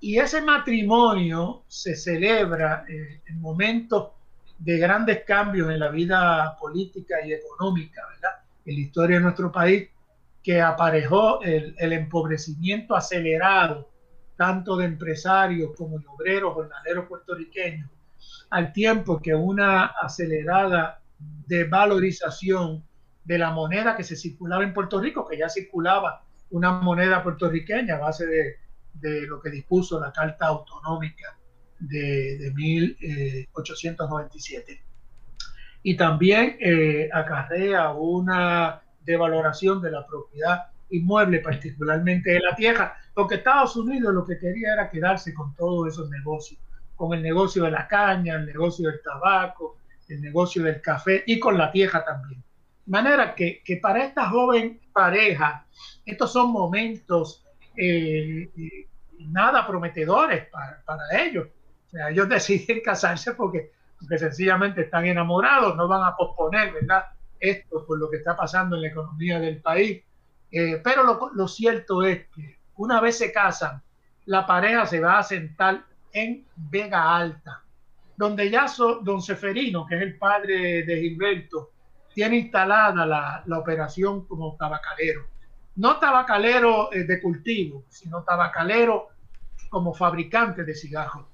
Y 0.00 0.18
ese 0.18 0.42
matrimonio 0.42 1.62
se 1.68 1.94
celebra 1.94 2.84
en 2.88 3.40
momentos 3.40 4.10
de 4.58 4.78
grandes 4.78 5.24
cambios 5.24 5.70
en 5.70 5.78
la 5.78 5.88
vida 5.88 6.56
política 6.58 7.16
y 7.24 7.32
económica, 7.32 8.02
¿verdad? 8.14 8.42
En 8.64 8.74
la 8.74 8.80
historia 8.80 9.16
de 9.16 9.22
nuestro 9.22 9.52
país, 9.52 9.88
que 10.44 10.60
aparejó 10.60 11.40
el, 11.40 11.74
empobrecimiento 11.78 12.94
acelerado, 12.94 13.90
tanto 14.36 14.76
de 14.76 14.84
empresarios 14.84 15.70
como 15.74 15.98
de 15.98 16.06
obreros, 16.06 16.52
jornaleros 16.52 17.06
puertorriqueños, 17.06 17.88
al 18.50 18.70
tiempo 18.72 19.22
que 19.22 19.34
una 19.34 19.86
acelerada 19.86 21.00
devalorización 21.46 22.84
de 23.24 23.38
la 23.38 23.52
moneda 23.52 23.96
que 23.96 24.04
se 24.04 24.16
circulaba 24.16 24.62
en 24.62 24.74
Puerto 24.74 25.00
Rico, 25.00 25.26
que 25.26 25.38
ya 25.38 25.48
circulaba 25.48 26.22
una 26.50 26.72
moneda 26.72 27.22
puertorriqueña 27.22 27.96
a 27.96 28.00
base 28.00 28.26
de, 28.26 28.56
de 28.92 29.22
lo 29.22 29.40
que 29.40 29.48
dispuso 29.48 29.98
la 29.98 30.12
Carta 30.12 30.48
Autonómica 30.48 31.38
de, 31.80 32.52
1897. 32.54 34.72
Eh, 34.72 34.80
y 35.82 35.96
también 35.96 36.58
eh, 36.60 37.08
acarrea 37.12 37.92
una 37.92 38.83
devaloración 39.04 39.80
de 39.80 39.90
la 39.90 40.06
propiedad 40.06 40.66
inmueble, 40.90 41.40
particularmente 41.40 42.32
de 42.32 42.40
la 42.40 42.54
tierra, 42.54 42.96
porque 43.14 43.36
Estados 43.36 43.76
Unidos 43.76 44.14
lo 44.14 44.24
que 44.26 44.38
quería 44.38 44.74
era 44.74 44.90
quedarse 44.90 45.34
con 45.34 45.54
todos 45.54 45.92
esos 45.92 46.10
negocios, 46.10 46.60
con 46.94 47.14
el 47.14 47.22
negocio 47.22 47.64
de 47.64 47.70
la 47.70 47.88
caña, 47.88 48.34
el 48.36 48.46
negocio 48.46 48.90
del 48.90 49.00
tabaco, 49.02 49.78
el 50.08 50.20
negocio 50.20 50.62
del 50.62 50.80
café 50.80 51.24
y 51.26 51.38
con 51.38 51.56
la 51.58 51.72
tierra 51.72 52.04
también. 52.04 52.40
De 52.84 52.90
manera 52.90 53.34
que, 53.34 53.62
para 53.80 54.04
esta 54.04 54.28
joven 54.28 54.80
pareja, 54.92 55.66
estos 56.04 56.32
son 56.32 56.52
momentos 56.52 57.44
eh, 57.76 58.50
nada 59.18 59.66
prometedores 59.66 60.46
para, 60.48 60.82
para 60.84 61.24
ellos 61.24 61.48
ellos 62.08 62.28
deciden 62.28 62.80
casarse 62.82 63.34
porque, 63.34 63.72
sencillamente 64.18 64.82
están 64.82 65.06
enamorados, 65.06 65.76
no 65.76 65.88
van 65.88 66.02
a 66.04 66.16
posponer, 66.16 66.72
¿verdad? 66.72 67.04
Esto 67.44 67.84
por 67.86 67.98
lo 67.98 68.10
que 68.10 68.16
está 68.16 68.34
pasando 68.34 68.76
en 68.76 68.82
la 68.82 68.88
economía 68.88 69.38
del 69.38 69.60
país. 69.60 70.02
Eh, 70.50 70.80
pero 70.82 71.30
lo, 71.34 71.48
cierto 71.48 72.02
es 72.02 72.28
que 72.28 72.58
una 72.76 73.00
vez 73.00 73.18
se 73.18 73.32
casan, 73.32 73.82
la 74.26 74.46
pareja 74.46 74.86
se 74.86 75.00
va 75.00 75.18
a 75.18 75.22
sentar 75.22 75.84
en 76.12 76.46
Vega 76.56 77.16
Alta, 77.16 77.62
donde 78.16 78.48
ya 78.48 78.66
don 79.02 79.20
Seferino, 79.20 79.84
que 79.86 79.96
es 79.96 80.02
el 80.02 80.16
padre 80.16 80.84
de 80.84 81.00
Gilberto, 81.00 81.72
tiene 82.14 82.36
instalada 82.36 83.04
la, 83.04 83.58
operación 83.58 84.26
como 84.26 84.56
tabacalero. 84.56 85.26
No 85.76 85.98
tabacalero 85.98 86.92
eh, 86.92 87.04
de 87.04 87.20
cultivo, 87.20 87.84
sino 87.88 88.22
tabacalero 88.22 89.08
como 89.68 89.92
fabricante 89.92 90.64
de 90.64 90.74
cigarros. 90.74 91.26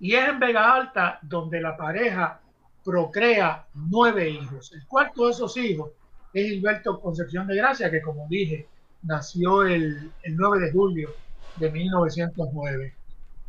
Y 0.00 0.14
es 0.14 0.28
en 0.28 0.40
Vega 0.40 0.74
Alta 0.74 1.18
donde 1.22 1.60
la 1.60 1.76
pareja 1.76 2.40
procrea 2.84 3.66
nueve 3.74 4.28
hijos. 4.28 4.72
El 4.72 4.84
cuarto 4.86 5.26
de 5.26 5.32
esos 5.32 5.56
hijos 5.56 5.90
es 6.32 6.46
Gilberto 6.46 7.00
Concepción 7.00 7.46
de 7.46 7.54
Gracia, 7.56 7.90
que 7.90 8.02
como 8.02 8.26
dije, 8.28 8.66
nació 9.02 9.64
el, 9.64 10.10
9 10.26 10.60
de 10.60 10.72
julio 10.72 11.14
de 11.56 11.70
1909. 11.70 12.94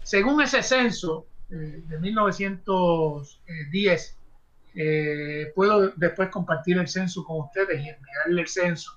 Según 0.03 0.41
ese 0.41 0.61
censo 0.61 1.25
eh, 1.49 1.81
de 1.87 1.99
1910, 1.99 4.17
eh, 4.77 5.53
puedo 5.55 5.89
después 5.95 6.29
compartir 6.29 6.77
el 6.77 6.87
censo 6.87 7.23
con 7.23 7.39
ustedes 7.41 7.83
y 7.83 7.89
enviarle 7.89 8.41
el 8.41 8.47
censo. 8.47 8.91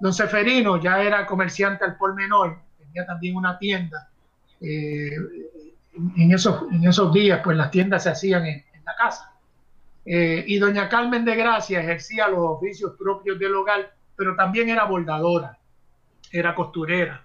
Don 0.00 0.14
Seferino 0.14 0.80
ya 0.80 1.02
era 1.02 1.26
comerciante 1.26 1.84
al 1.84 1.96
por 1.96 2.14
menor, 2.14 2.58
tenía 2.78 3.04
también 3.04 3.36
una 3.36 3.58
tienda. 3.58 4.08
Eh, 4.60 5.10
en 6.16 6.32
esos, 6.32 6.62
en 6.70 6.86
esos 6.86 7.12
días, 7.12 7.40
pues 7.42 7.56
las 7.56 7.70
tiendas 7.70 8.04
se 8.04 8.10
hacían 8.10 8.46
en, 8.46 8.64
la 8.84 8.94
casa. 8.96 9.32
Eh, 10.10 10.42
y 10.46 10.58
doña 10.58 10.88
Carmen 10.88 11.22
de 11.22 11.36
Gracia 11.36 11.80
ejercía 11.80 12.28
los 12.28 12.38
oficios 12.38 12.94
propios 12.98 13.38
del 13.38 13.54
hogar, 13.54 13.92
pero 14.16 14.34
también 14.34 14.70
era 14.70 14.86
bordadora, 14.86 15.58
era 16.32 16.54
costurera. 16.54 17.22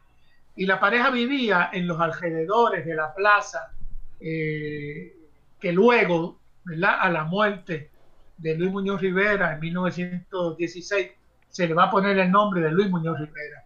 Y 0.58 0.66
la 0.66 0.82
pareja 0.82 1.10
vivía 1.10 1.70
en 1.72 1.88
los 1.88 1.98
alrededores 2.02 2.86
de 2.86 2.94
la 2.94 3.14
plaza, 3.16 3.72
eh, 4.20 5.16
que 5.58 5.72
luego, 5.72 6.42
¿verdad? 6.66 6.98
a 7.00 7.10
la 7.10 7.24
muerte 7.24 7.90
de 8.38 8.58
Luis 8.58 8.74
Muñoz 8.74 9.00
Rivera 9.00 9.54
en 9.54 9.62
1916, 9.62 11.12
se 11.48 11.68
le 11.68 11.74
va 11.74 11.86
a 11.86 11.92
poner 11.92 12.20
el 12.20 12.30
nombre 12.30 12.60
de 12.60 12.70
Luis 12.70 12.90
Muñoz 12.90 13.18
Rivera. 13.18 13.64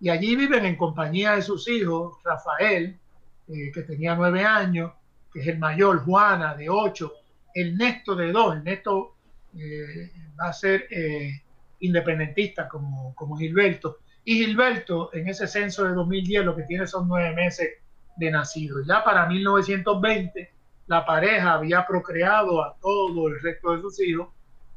Y 0.00 0.08
allí 0.08 0.34
viven 0.34 0.64
en 0.64 0.74
compañía 0.74 1.36
de 1.36 1.42
sus 1.42 1.68
hijos, 1.68 2.18
Rafael, 2.24 2.98
eh, 3.46 3.70
que 3.72 3.82
tenía 3.82 4.16
nueve 4.16 4.44
años, 4.44 4.90
que 5.32 5.38
es 5.38 5.46
el 5.46 5.60
mayor, 5.60 6.04
Juana, 6.04 6.56
de 6.56 6.68
ocho, 6.68 7.12
Ernesto 7.54 8.14
de 8.14 8.32
dos, 8.32 8.56
Ernesto 8.56 9.16
eh, 9.56 10.10
va 10.40 10.48
a 10.48 10.52
ser 10.52 10.86
eh, 10.90 11.42
independentista 11.80 12.68
como, 12.68 13.14
como 13.14 13.36
Gilberto. 13.36 13.98
Y 14.24 14.44
Gilberto, 14.44 15.10
en 15.14 15.28
ese 15.28 15.46
censo 15.46 15.84
de 15.84 15.94
2010, 15.94 16.44
lo 16.44 16.56
que 16.56 16.64
tiene 16.64 16.86
son 16.86 17.08
nueve 17.08 17.34
meses 17.34 17.68
de 18.16 18.30
nacido. 18.30 18.84
Ya 18.86 19.02
para 19.02 19.26
1920, 19.26 20.52
la 20.86 21.04
pareja 21.04 21.54
había 21.54 21.86
procreado 21.86 22.62
a 22.62 22.76
todo 22.80 23.28
el 23.28 23.40
resto 23.40 23.74
de 23.74 23.80
sus 23.80 24.00
hijos 24.00 24.28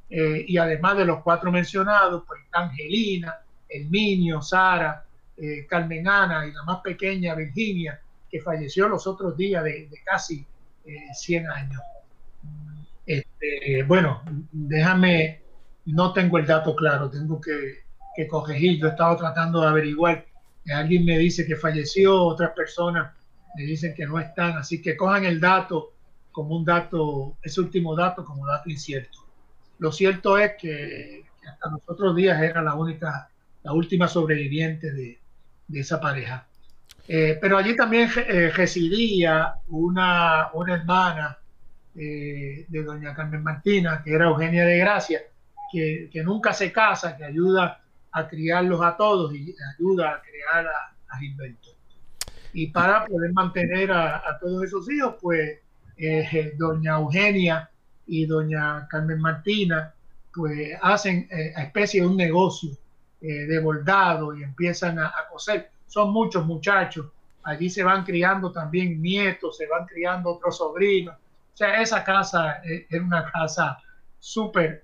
eh, 0.10 0.46
y 0.48 0.58
además 0.58 0.98
de 0.98 1.06
los 1.06 1.22
cuatro 1.24 1.52
mencionados, 1.52 2.24
pues 2.28 2.42
Angelina, 2.52 3.36
Herminio, 3.68 4.42
Sara, 4.42 5.06
Carmen 5.68 6.08
Ana 6.08 6.46
y 6.46 6.52
la 6.52 6.64
más 6.64 6.80
pequeña 6.82 7.34
Virginia, 7.34 8.00
que 8.34 8.42
falleció 8.42 8.88
los 8.88 9.06
otros 9.06 9.38
días 9.38 9.64
de, 9.64 9.88
casi 10.04 10.44
100 11.14 11.44
eh, 11.44 11.48
años. 11.48 11.82
Este, 13.44 13.84
bueno, 13.84 14.22
déjame, 14.52 15.42
no 15.86 16.14
tengo 16.14 16.38
el 16.38 16.46
dato 16.46 16.76
claro, 16.76 17.10
tengo 17.10 17.42
que, 17.42 17.84
que 18.16 18.28
corregir, 18.28 18.80
yo 18.80 18.88
he 18.88 18.92
estado 18.92 19.18
tratando 19.18 19.62
de 19.62 19.68
averiguar, 19.68 20.26
alguien 20.74 21.04
me 21.04 21.18
dice 21.18 21.46
que 21.46 21.58
falleció, 21.58 22.24
otras 22.24 22.52
personas 22.52 23.12
me 23.56 23.64
dicen 23.64 23.94
que 23.94 24.06
no 24.06 24.18
están, 24.20 24.58
así 24.58 24.82
que 24.82 24.96
cojan 24.96 25.26
el 25.26 25.42
dato 25.42 25.94
como 26.32 26.56
un 26.56 26.64
dato, 26.64 27.38
ese 27.44 27.60
último 27.60 27.96
dato 27.96 28.24
como 28.24 28.48
dato 28.48 28.70
incierto. 28.70 29.20
Lo 29.80 29.92
cierto 29.92 30.38
es 30.38 30.54
que, 30.58 31.26
hasta 31.46 31.70
los 31.70 31.82
otros 31.88 32.16
días 32.16 32.42
era 32.42 32.62
la 32.62 32.76
única, 32.76 33.30
la 33.64 33.74
última 33.74 34.08
sobreviviente 34.08 34.92
de, 34.92 35.20
esa 35.74 36.00
pareja. 36.00 36.48
Eh, 37.08 37.38
pero 37.42 37.58
allí 37.58 37.76
también 37.76 38.10
eh, 38.16 38.52
residía 38.52 39.56
una, 39.68 40.50
una 40.54 40.76
hermana 40.76 41.38
eh, 41.96 42.66
de 42.68 42.84
doña 42.84 43.14
Carmen 43.14 43.44
Martina, 43.44 44.02
que 44.04 44.14
era 44.14 44.26
Eugenia 44.26 44.66
de 44.66 44.78
Gracia, 44.78 45.22
que, 45.72 46.10
nunca 46.24 46.54
se 46.54 46.72
casa, 46.72 47.18
que 47.18 47.26
ayuda 47.26 47.82
a 48.12 48.28
criarlos 48.28 48.82
a 48.82 48.96
todos 48.96 49.34
y 49.34 49.56
ayuda 49.76 50.12
a 50.12 50.22
crear 50.22 50.68
a, 50.68 51.18
Gilberto. 51.20 51.70
Y 52.54 52.68
para 52.68 53.06
poder 53.06 53.32
mantener 53.34 53.92
a, 53.92 54.18
a 54.18 54.40
todos 54.40 54.64
esos 54.64 54.90
hijos, 54.92 55.16
pues 55.22 55.60
eh, 55.98 56.54
doña 56.58 56.98
Eugenia 56.98 57.70
y 58.08 58.26
doña 58.26 58.88
Carmen 58.90 59.20
Martina, 59.20 59.94
pues 60.34 60.72
hacen 60.82 61.28
eh, 61.32 61.54
especie 61.58 62.02
de 62.02 62.08
un 62.08 62.18
negocio 62.18 62.72
eh, 63.22 63.46
de 63.46 63.60
bordado 63.60 64.36
y 64.36 64.44
empiezan 64.44 65.00
a, 65.00 65.14
coser. 65.32 65.70
Son 65.88 66.12
muchos 66.12 66.46
muchachos. 66.46 67.08
Allí 67.44 67.70
se 67.70 67.84
van 67.84 68.04
criando 68.04 68.52
también 68.52 69.02
nietos, 69.02 69.58
se 69.58 69.68
van 69.68 69.86
criando 69.86 70.32
otros 70.32 70.58
sobrinos. 70.58 71.16
O 71.54 71.58
sea, 71.58 71.82
esa 71.82 72.04
casa 72.04 72.62
es 72.64 73.00
una 73.00 73.32
casa 73.32 73.78
súper 74.20 74.84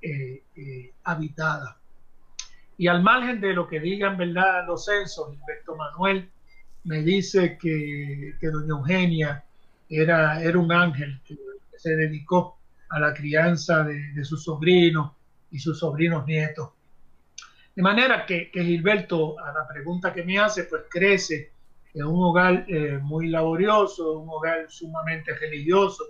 habitada. 1.03 1.77
Y 2.77 2.87
al 2.87 3.01
margen 3.01 3.41
de 3.41 3.53
lo 3.53 3.67
que 3.67 3.79
digan, 3.79 4.17
¿verdad? 4.17 4.65
Los 4.67 4.85
censos, 4.85 5.35
Alberto 5.41 5.75
Manuel 5.75 6.29
me 6.83 7.01
dice 7.01 7.57
que, 7.57 8.35
que 8.39 8.47
doña 8.47 8.69
Eugenia 8.69 9.43
era, 9.89 10.41
era 10.41 10.57
un 10.59 10.71
ángel 10.71 11.19
que 11.25 11.35
se 11.75 11.95
dedicó 11.95 12.59
a 12.89 12.99
la 12.99 13.13
crianza 13.13 13.83
de, 13.83 14.23
sus 14.23 14.43
sobrinos 14.43 15.11
y 15.51 15.59
sus 15.59 15.79
sobrinos 15.79 16.25
nietos. 16.25 16.69
De 17.75 17.81
manera 17.81 18.25
que, 18.25 18.51
Gilberto, 18.53 19.39
a 19.39 19.53
la 19.53 19.67
pregunta 19.67 20.13
que 20.13 20.23
me 20.23 20.37
hace, 20.39 20.65
pues 20.65 20.83
crece 20.89 21.51
en 21.93 22.05
un 22.05 22.23
hogar 22.23 22.65
eh, 22.67 22.99
muy 23.01 23.29
laborioso, 23.29 24.19
un 24.19 24.29
hogar 24.29 24.69
sumamente 24.69 25.33
religioso, 25.33 26.03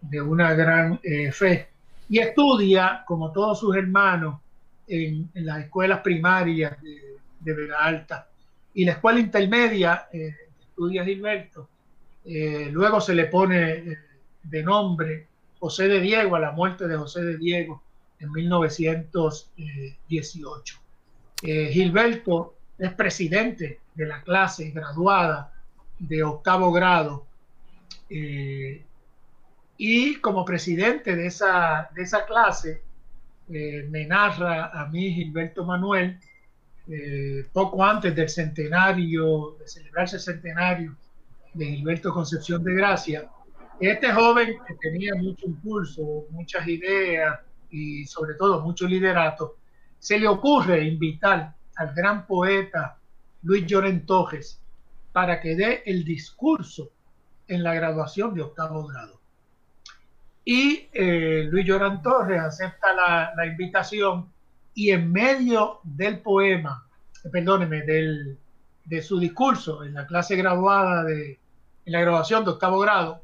de 0.00 0.20
una 0.20 0.54
gran 0.54 1.00
eh, 1.02 1.32
fe, 1.32 1.68
y 2.08 2.18
estudia, 2.18 3.04
como 3.06 3.32
todos 3.32 3.60
sus 3.60 3.76
hermanos, 3.76 4.40
en, 4.86 5.30
las 5.34 5.64
escuelas 5.64 6.00
primarias 6.00 6.80
de, 6.82 7.18
de 7.38 7.54
Vega 7.54 7.78
Alta. 7.78 8.30
Y 8.74 8.84
la 8.84 8.92
escuela 8.92 9.18
intermedia, 9.20 10.08
eh, 10.12 10.34
estudia 10.60 11.04
Gilberto, 11.04 11.68
eh, 12.24 12.68
luego 12.70 13.00
se 13.00 13.14
le 13.14 13.24
pone 13.26 13.98
de 14.42 14.62
nombre 14.62 15.26
José 15.58 15.88
de 15.88 16.00
Diego 16.00 16.36
a 16.36 16.40
la 16.40 16.52
muerte 16.52 16.86
de 16.86 16.96
José 16.96 17.22
de 17.22 17.36
Diego 17.36 17.82
en 18.18 18.32
1918. 18.32 20.78
Eh, 21.42 21.70
Gilberto 21.72 22.54
es 22.78 22.92
presidente 22.92 23.80
de 23.94 24.06
la 24.06 24.22
clase 24.22 24.70
graduada 24.70 25.52
de 25.98 26.22
octavo 26.22 26.70
grado 26.72 27.26
y 29.82 30.16
como 30.16 30.44
presidente 30.44 31.16
de 31.16 31.28
esa, 31.28 31.88
de 31.94 32.02
esa 32.02 32.26
clase 32.26 32.82
me 33.48 34.04
narra 34.04 34.66
a 34.66 34.86
mí 34.88 35.10
Gilberto 35.10 35.64
Manuel 35.64 36.18
poco 37.50 37.82
antes 37.82 38.14
del 38.14 38.28
centenario, 38.28 39.56
de 39.58 39.66
celebrarse 39.66 40.16
el 40.16 40.22
centenario 40.22 40.94
de 41.54 41.64
Gilberto 41.64 42.12
Concepción 42.12 42.62
de 42.62 42.74
Gracia. 42.74 43.30
Este 43.80 44.12
joven 44.12 44.58
que 44.68 44.74
tenía 44.74 45.14
mucho 45.14 45.46
impulso, 45.46 46.26
muchas 46.28 46.68
ideas 46.68 47.40
y 47.70 48.04
sobre 48.04 48.34
todo 48.34 48.60
mucho 48.60 48.86
liderato, 48.86 49.56
se 49.98 50.18
le 50.18 50.28
ocurre 50.28 50.84
invitar 50.84 51.54
al 51.76 51.94
gran 51.94 52.26
poeta 52.26 52.98
Luis 53.44 53.64
Lloren 53.64 54.04
Tojes 54.04 54.60
para 55.12 55.40
que 55.40 55.56
dé 55.56 55.82
el 55.86 56.04
discurso 56.04 56.90
en 57.48 57.62
la 57.62 57.72
graduación 57.72 58.34
de 58.34 58.42
octavo 58.42 58.86
grado. 58.86 59.19
Y 60.44 60.88
eh, 60.92 61.46
Luis 61.50 61.66
Lloren 61.66 62.02
Torres 62.02 62.40
acepta 62.40 62.88
la, 62.92 63.46
invitación 63.46 64.32
y 64.74 64.90
en 64.90 65.12
medio 65.12 65.80
del 65.82 66.20
poema, 66.20 66.86
perdóneme, 67.30 67.82
del, 67.82 68.38
de 68.84 69.02
su 69.02 69.18
discurso 69.18 69.84
en 69.84 69.94
la 69.94 70.06
clase 70.06 70.36
graduada 70.36 71.04
de 71.04 71.38
en 71.86 71.92
la 71.92 72.00
graduación 72.00 72.44
de 72.44 72.50
octavo 72.50 72.78
grado, 72.78 73.22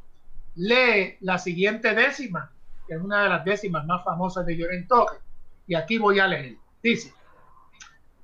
lee 0.54 1.16
la 1.20 1.38
siguiente 1.38 1.94
décima, 1.94 2.50
que 2.86 2.94
es 2.94 3.00
una 3.00 3.22
de 3.22 3.28
las 3.28 3.44
décimas 3.44 3.84
más 3.86 4.02
famosas 4.04 4.46
de 4.46 4.56
Lloren 4.56 4.86
Toque, 4.88 5.16
y 5.66 5.74
aquí 5.74 5.98
voy 5.98 6.18
a 6.18 6.26
leer. 6.26 6.56
Dice, 6.82 7.12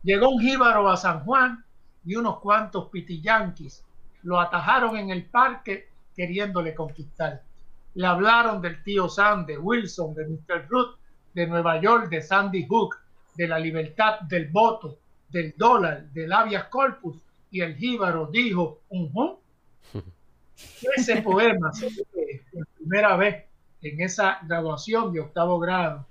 llegó 0.03 0.31
un 0.31 0.41
jíbaro 0.41 0.89
a 0.89 0.97
San 0.97 1.25
Juan 1.25 1.65
y 2.05 2.17
unos 2.17 2.41
cuantos 2.41 2.89
pitillanquis 2.89 3.85
lo 4.23 4.41
atajaron 4.41 4.97
en 4.97 5.11
el 5.11 5.25
parque 5.27 5.89
queriéndole 6.15 6.75
conquistar. 6.75 7.43
Le 7.95 8.07
hablaron 8.07 8.63
del 8.63 8.83
tío 8.83 9.09
Sam, 9.09 9.47
de 9.47 9.59
Wilson, 9.59 10.15
de 10.15 10.27
Mr. 10.27 10.67
Root, 10.69 10.99
de 11.35 11.47
Nueva 11.47 11.81
York, 11.81 12.09
de 12.09 12.23
Sandy 12.23 12.67
Hook, 12.67 12.97
de 13.35 13.49
la 13.49 13.59
libertad 13.59 14.21
del 14.21 14.49
voto, 14.49 14.99
del 15.29 15.55
dólar, 15.57 16.05
del 16.11 16.33
habeas 16.33 16.65
corpus, 16.65 17.17
y 17.51 17.61
el 17.61 17.77
jíbaro 17.77 18.27
dijo, 18.27 18.81
un 18.91 19.39
ese 20.97 21.23
poema 21.23 21.71
por 22.53 22.67
primera 22.79 23.17
vez 23.17 23.45
en 23.83 24.01
esa 24.01 24.39
graduación 24.43 25.13
de 25.13 25.21
octavo 25.21 25.59
grado, 25.59 26.07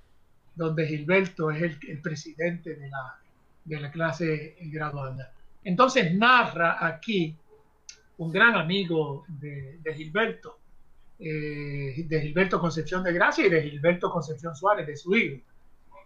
donde 0.56 0.86
Gilberto 0.86 1.50
es 1.50 1.62
el, 1.88 2.02
presidente 2.02 2.76
de 2.76 2.90
la, 2.90 3.20
de 3.66 3.80
la 3.80 3.92
clase 3.92 4.56
graduada. 4.62 5.32
Entonces 5.64 6.14
narra 6.14 6.86
aquí 6.86 7.36
un 8.18 8.32
gran 8.32 8.56
amigo 8.56 9.26
de, 9.28 9.80
Gilberto, 9.96 10.60
eh, 11.22 12.04
de 12.08 12.22
Gilberto 12.22 12.60
Concepción 12.60 13.04
de 13.04 13.14
Gracia 13.14 13.46
y 13.46 13.50
de 13.50 13.62
Gilberto 13.62 14.10
Concepción 14.10 14.56
Suárez, 14.56 14.88
de 14.88 14.98
su 14.98 15.16
hijo, 15.16 15.42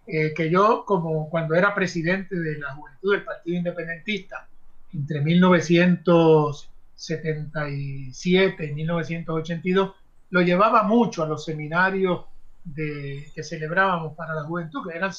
eh, 0.05 0.33
que 0.35 0.49
yo 0.49 0.83
como 0.85 1.29
cuando 1.29 1.55
era 1.55 1.73
presidente 1.73 2.35
de 2.35 2.59
la 2.59 2.73
juventud 2.75 3.13
del 3.13 3.23
Partido 3.23 3.57
Independentista, 3.57 4.47
entre 4.93 5.21
1900 5.21 6.69
77 6.95 8.65
y 8.65 8.73
1982, 8.73 9.91
lo 10.29 10.41
llevaba 10.41 10.83
mucho 10.83 11.23
a 11.23 11.27
los 11.27 11.43
seminarios 11.43 12.25
que 12.73 13.43
celebrábamos 13.43 14.15
para 14.15 14.33
la 14.33 14.43
juventud, 14.43 14.89
que 14.89 14.97
eran 14.97 15.11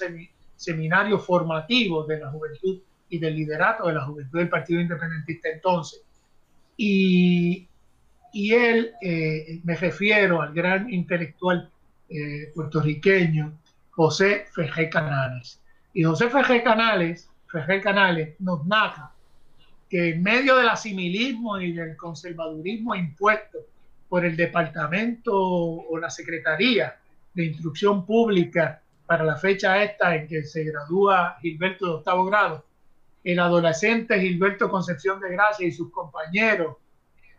seminarios 0.56 1.24
formativos 1.24 2.08
de 2.08 2.18
la 2.18 2.30
juventud 2.30 2.80
y 3.08 3.18
del 3.18 3.36
liderato 3.36 3.86
de 3.86 3.94
la 3.94 4.04
juventud 4.04 4.38
del 4.38 4.48
Partido 4.48 4.80
Independentista 4.80 5.48
entonces. 5.48 6.02
Y, 6.76 7.68
y 8.36 8.52
él, 8.52 8.92
eh, 9.00 9.60
me 9.64 9.76
refiero 9.76 10.42
al 10.42 10.52
gran 10.52 10.92
intelectual 10.92 11.70
eh, 12.10 12.52
puertorriqueño 12.54 13.50
José 13.92 14.44
Fejé 14.54 14.90
Canales. 14.90 15.62
Y 15.94 16.04
José 16.04 16.28
Fejé 16.28 16.62
Canales, 16.62 17.30
Fejé 17.50 17.80
Canales 17.80 18.38
nos 18.40 18.66
narra 18.66 19.10
que 19.88 20.10
en 20.10 20.22
medio 20.22 20.56
del 20.56 20.68
asimilismo 20.68 21.58
y 21.58 21.72
del 21.72 21.96
conservadurismo 21.96 22.94
impuesto 22.94 23.60
por 24.06 24.26
el 24.26 24.36
Departamento 24.36 25.32
o 25.34 25.96
la 25.98 26.10
Secretaría 26.10 26.94
de 27.32 27.46
Instrucción 27.46 28.04
Pública 28.04 28.82
para 29.06 29.24
la 29.24 29.36
fecha 29.36 29.82
esta 29.82 30.14
en 30.14 30.28
que 30.28 30.44
se 30.44 30.62
gradúa 30.62 31.38
Gilberto 31.40 31.86
de 31.86 31.92
octavo 31.92 32.26
grado, 32.26 32.66
el 33.24 33.38
adolescente 33.38 34.20
Gilberto 34.20 34.68
Concepción 34.68 35.20
de 35.20 35.30
Gracia 35.30 35.66
y 35.66 35.72
sus 35.72 35.90
compañeros 35.90 36.76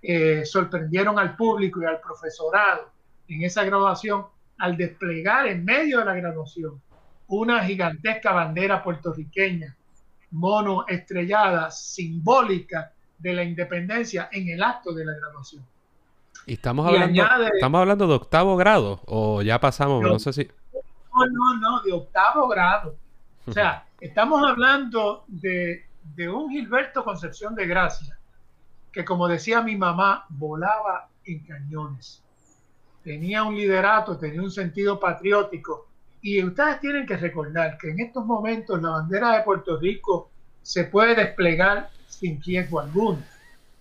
eh, 0.09 0.45
sorprendieron 0.45 1.19
al 1.19 1.35
público 1.35 1.81
y 1.81 1.85
al 1.85 1.99
profesorado 1.99 2.89
en 3.27 3.43
esa 3.43 3.65
graduación 3.65 4.25
al 4.57 4.77
desplegar 4.77 5.47
en 5.47 5.65
medio 5.65 5.99
de 5.99 6.05
la 6.05 6.13
graduación 6.13 6.81
una 7.27 7.61
gigantesca 7.65 8.31
bandera 8.31 8.81
puertorriqueña 8.81 9.75
mono 10.31 10.85
estrellada 10.87 11.69
simbólica 11.71 12.93
de 13.17 13.33
la 13.33 13.43
independencia 13.43 14.29
en 14.31 14.47
el 14.47 14.63
acto 14.63 14.93
de 14.93 15.03
la 15.03 15.11
graduación. 15.13 15.65
Y 16.45 16.53
estamos 16.53 16.87
hablando, 16.87 17.23
estamos 17.53 17.81
hablando 17.81 18.07
de 18.07 18.13
octavo 18.13 18.55
grado 18.55 19.01
o 19.07 19.41
ya 19.41 19.59
pasamos, 19.59 20.01
no, 20.03 20.19
sé 20.19 20.31
si. 20.31 20.49
No, 21.13 21.25
no, 21.25 21.59
no, 21.59 21.81
de 21.81 21.91
octavo 21.91 22.47
grado. 22.47 22.95
O 23.45 23.51
sea, 23.51 23.85
estamos 23.99 24.41
hablando 24.41 25.25
de, 25.27 25.85
de 26.15 26.29
un 26.29 26.49
Gilberto 26.49 27.03
Concepción 27.03 27.55
de 27.55 27.67
Gracia, 27.67 28.16
que 28.91 29.05
como 29.05 29.27
decía 29.27 29.61
mi 29.61 29.75
mamá, 29.75 30.25
volaba 30.29 31.09
en 31.25 31.39
cañones. 31.39 32.23
Tenía 33.03 33.43
un 33.43 33.55
liderato, 33.55 34.17
tenía 34.17 34.41
un 34.41 34.51
sentido 34.51 34.99
patriótico. 34.99 35.87
Y 36.21 36.43
ustedes 36.43 36.79
tienen 36.79 37.05
que 37.05 37.17
recordar 37.17 37.77
que 37.77 37.91
en 37.91 37.99
estos 37.99 38.25
momentos 38.25 38.81
la 38.81 38.89
bandera 38.89 39.37
de 39.37 39.43
Puerto 39.43 39.77
Rico 39.77 40.29
se 40.61 40.85
puede 40.85 41.15
desplegar 41.15 41.89
sin 42.07 42.41
riesgo 42.41 42.79
alguno 42.79 43.23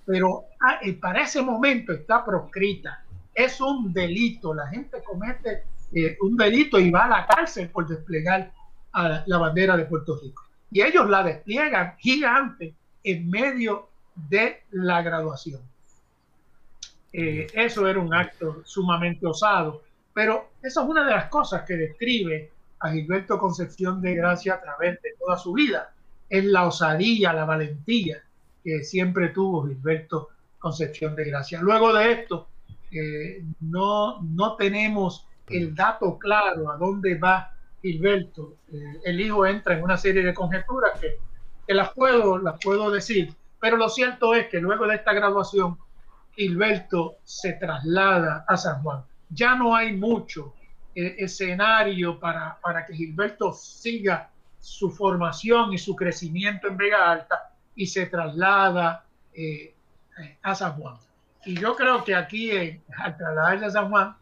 pero 0.07 0.45
ah, 0.61 0.79
para 1.01 1.23
ese 1.23 1.43
momento 1.43 1.93
está 1.93 2.25
proscrita. 2.25 3.03
Es 3.35 3.61
un 3.61 3.93
delito, 3.93 4.55
la 4.55 4.69
gente 4.69 5.03
comete 5.03 5.65
eh, 5.93 6.17
un 6.23 6.37
delito 6.37 6.79
y 6.79 6.91
va 6.91 7.05
a 7.05 7.09
la 7.09 7.27
cárcel 7.27 7.69
por 7.69 7.87
desplegar 7.87 8.53
a 8.93 9.25
la 9.27 9.39
bandera 9.39 9.77
de 9.77 9.85
Puerto 9.85 10.19
Rico. 10.23 10.45
Y 10.71 10.81
ellos 10.81 11.11
la 11.11 11.23
despliegan 11.23 11.97
gigante 11.99 12.75
en 13.03 13.29
medio 13.29 13.91
de 14.17 14.63
la 14.73 15.03
graduación. 15.03 15.61
Eh, 17.13 17.47
eso 17.55 17.87
era 17.87 17.99
un 17.99 18.13
acto 18.13 18.63
sumamente 18.65 19.27
osado, 19.27 19.83
pero 20.13 20.51
esa 20.63 20.83
es 20.83 20.89
una 20.89 21.05
de 21.05 21.13
las 21.13 21.29
cosas 21.29 21.63
que 21.63 21.75
describe 21.75 22.51
a 22.81 22.91
Gilberto 22.91 23.39
Concepción 23.39 24.01
de 24.01 24.15
Gracia 24.15 24.55
a 24.55 24.61
través 24.61 25.01
de 25.03 25.11
toda 25.19 25.39
su 25.39 25.53
vida. 25.53 25.93
Es 26.29 26.45
la 26.45 26.67
osadía, 26.67 27.33
la 27.33 27.45
valentía, 27.45 28.23
que 28.65 28.83
siempre 28.83 29.29
tuvo 29.29 29.67
Gilberto 29.67 30.31
Concepción 30.59 31.15
de 31.15 31.25
Gracia. 31.25 31.61
Luego 31.61 31.93
de 31.93 32.13
esto, 32.13 32.49
eh, 32.91 33.45
no, 33.61 34.21
no 34.23 34.57
tenemos 34.57 35.27
el 35.49 35.75
dato 35.75 36.19
claro 36.19 36.71
a 36.71 36.77
dónde 36.77 37.17
va 37.17 37.53
Gilberto. 37.83 38.57
Eh, 38.73 39.01
el 39.05 39.21
hijo 39.21 39.47
entra 39.47 39.77
en 39.77 39.85
una 39.85 39.97
serie 39.97 40.23
de 40.23 40.35
conjeturas 40.35 40.99
que, 41.01 41.19
que, 41.67 41.75
las, 41.75 41.93
puedo, 41.93 42.39
las 42.39 42.59
puedo 42.61 42.91
decir, 42.91 43.33
pero 43.61 43.77
lo 43.77 43.89
cierto 43.89 44.35
es 44.35 44.49
que 44.49 44.61
luego 44.61 44.87
de 44.87 44.97
esta 44.97 45.13
graduación, 45.13 45.79
Gilberto 46.35 47.17
se 47.25 47.55
traslada 47.55 48.45
a 48.47 48.57
San 48.57 48.83
Juan. 48.83 49.03
Ya 49.31 49.55
no 49.55 49.75
hay 49.75 49.93
mucho 49.97 50.55
eh, 50.95 51.17
escenario 51.19 52.21
para, 52.21 52.59
para 52.61 52.85
que 52.85 52.95
Gilberto 52.95 53.53
siga 53.53 54.31
su 54.59 54.91
formación 54.91 55.73
y 55.73 55.79
su 55.79 55.97
crecimiento 55.97 56.69
en 56.69 56.77
Vega 56.77 57.11
Alta 57.11 57.51
y 57.75 57.87
se 57.87 58.07
traslada 58.07 59.05
eh, 59.33 59.75
a 60.43 60.55
San 60.55 60.73
Juan. 60.73 60.97
Y 61.45 61.59
yo 61.59 61.77
creo 61.77 62.03
que 62.05 62.15
aquí, 62.15 62.51
eh, 62.51 62.81
al 62.99 63.17
trasladarse 63.17 63.65
a 63.67 63.71
San 63.71 63.91
Juan, 63.91 64.17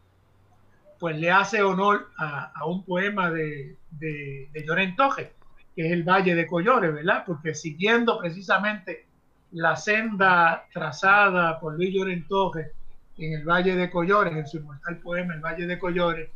pues 0.99 1.17
le 1.17 1.31
hace 1.31 1.61
honor 1.61 2.09
a, 2.17 2.65
un 2.65 2.83
poema 2.83 3.29
de, 3.29 3.75
de, 3.91 4.49
de 4.53 4.95
que 5.75 5.85
es 5.85 5.91
el 5.91 6.03
Valle 6.03 6.35
de 6.35 6.47
Collores, 6.47 6.93
¿verdad? 6.93 7.23
Porque 7.25 7.53
siguiendo 7.53 8.17
precisamente 8.19 9.04
la 9.55 9.75
senda 9.75 10.65
trazada 10.73 11.59
por 11.59 11.75
Luis 11.75 11.93
Llorentoje 11.93 12.71
en 13.17 13.33
el 13.33 13.43
Valle 13.43 13.75
de 13.75 13.89
Collores, 13.89 14.35
en 14.35 14.47
su 14.47 14.57
inmortal 14.57 14.97
poema 14.97 15.33
El 15.33 15.39
Valle 15.39 15.65
de 15.65 15.79
Collores, 15.79 16.29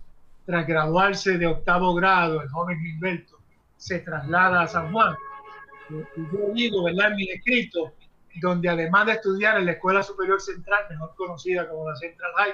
tras 0.45 0.65
graduarse 0.65 1.37
de 1.37 1.45
octavo 1.45 1.93
grado, 1.93 2.41
el 2.41 2.49
joven 2.49 2.79
Gilberto 2.79 3.37
se 3.77 3.99
traslada 3.99 4.61
a 4.61 4.67
San 4.67 4.91
Juan 4.91 5.15
yo 5.89 6.53
digo, 6.53 6.83
¿verdad? 6.83 7.11
En 7.11 7.15
mi 7.15 7.29
escrito, 7.29 7.93
donde 8.41 8.69
además 8.69 9.07
de 9.07 9.13
estudiar 9.13 9.57
en 9.57 9.65
la 9.65 9.71
Escuela 9.73 10.03
Superior 10.03 10.39
Central, 10.39 10.85
mejor 10.89 11.13
conocida 11.15 11.67
como 11.67 11.89
la 11.89 11.95
Central 11.95 12.31
High, 12.37 12.53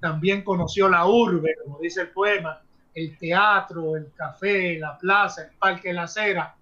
también 0.00 0.42
conoció 0.42 0.88
la 0.88 1.06
urbe, 1.06 1.56
como 1.64 1.78
dice 1.78 2.02
el 2.02 2.10
poema, 2.10 2.60
el 2.94 3.16
teatro, 3.18 3.96
el 3.96 4.12
café, 4.14 4.78
la 4.78 4.98
plaza, 4.98 5.44
el 5.44 5.56
parque 5.58 5.92
La 5.92 6.02
Acera, 6.02 6.54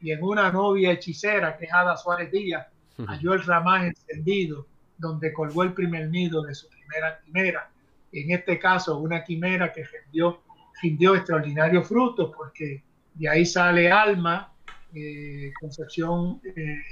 y 0.00 0.12
en 0.12 0.22
una 0.22 0.50
novia 0.52 0.92
hechicera, 0.92 1.56
que 1.56 1.64
es 1.64 1.70
Suárez 2.02 2.30
Díaz, 2.30 2.66
halló 3.06 3.34
el 3.34 3.44
ramaje 3.44 3.88
encendido, 3.88 4.66
donde 4.98 5.32
colgó 5.32 5.62
el 5.62 5.72
primer 5.72 6.08
nido 6.08 6.42
de 6.42 6.54
su 6.54 6.68
primera 6.68 7.20
quimera. 7.24 7.70
En 8.12 8.30
este 8.32 8.58
caso, 8.58 8.98
una 8.98 9.24
quimera 9.24 9.72
que 9.72 9.84
rindió, 9.84 10.42
rindió 10.82 11.14
extraordinarios 11.14 11.88
frutos, 11.88 12.32
porque 12.36 12.82
de 13.14 13.28
ahí 13.28 13.46
sale 13.46 13.90
alma, 13.90 14.52
eh, 14.94 15.52
Concepción 15.60 16.40
eh, 16.44 16.82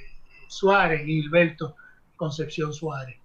Suárez 0.46 1.02
y 1.02 1.22
Gilberto 1.22 1.76
Concepción 2.16 2.72
Suárez. 2.72 3.16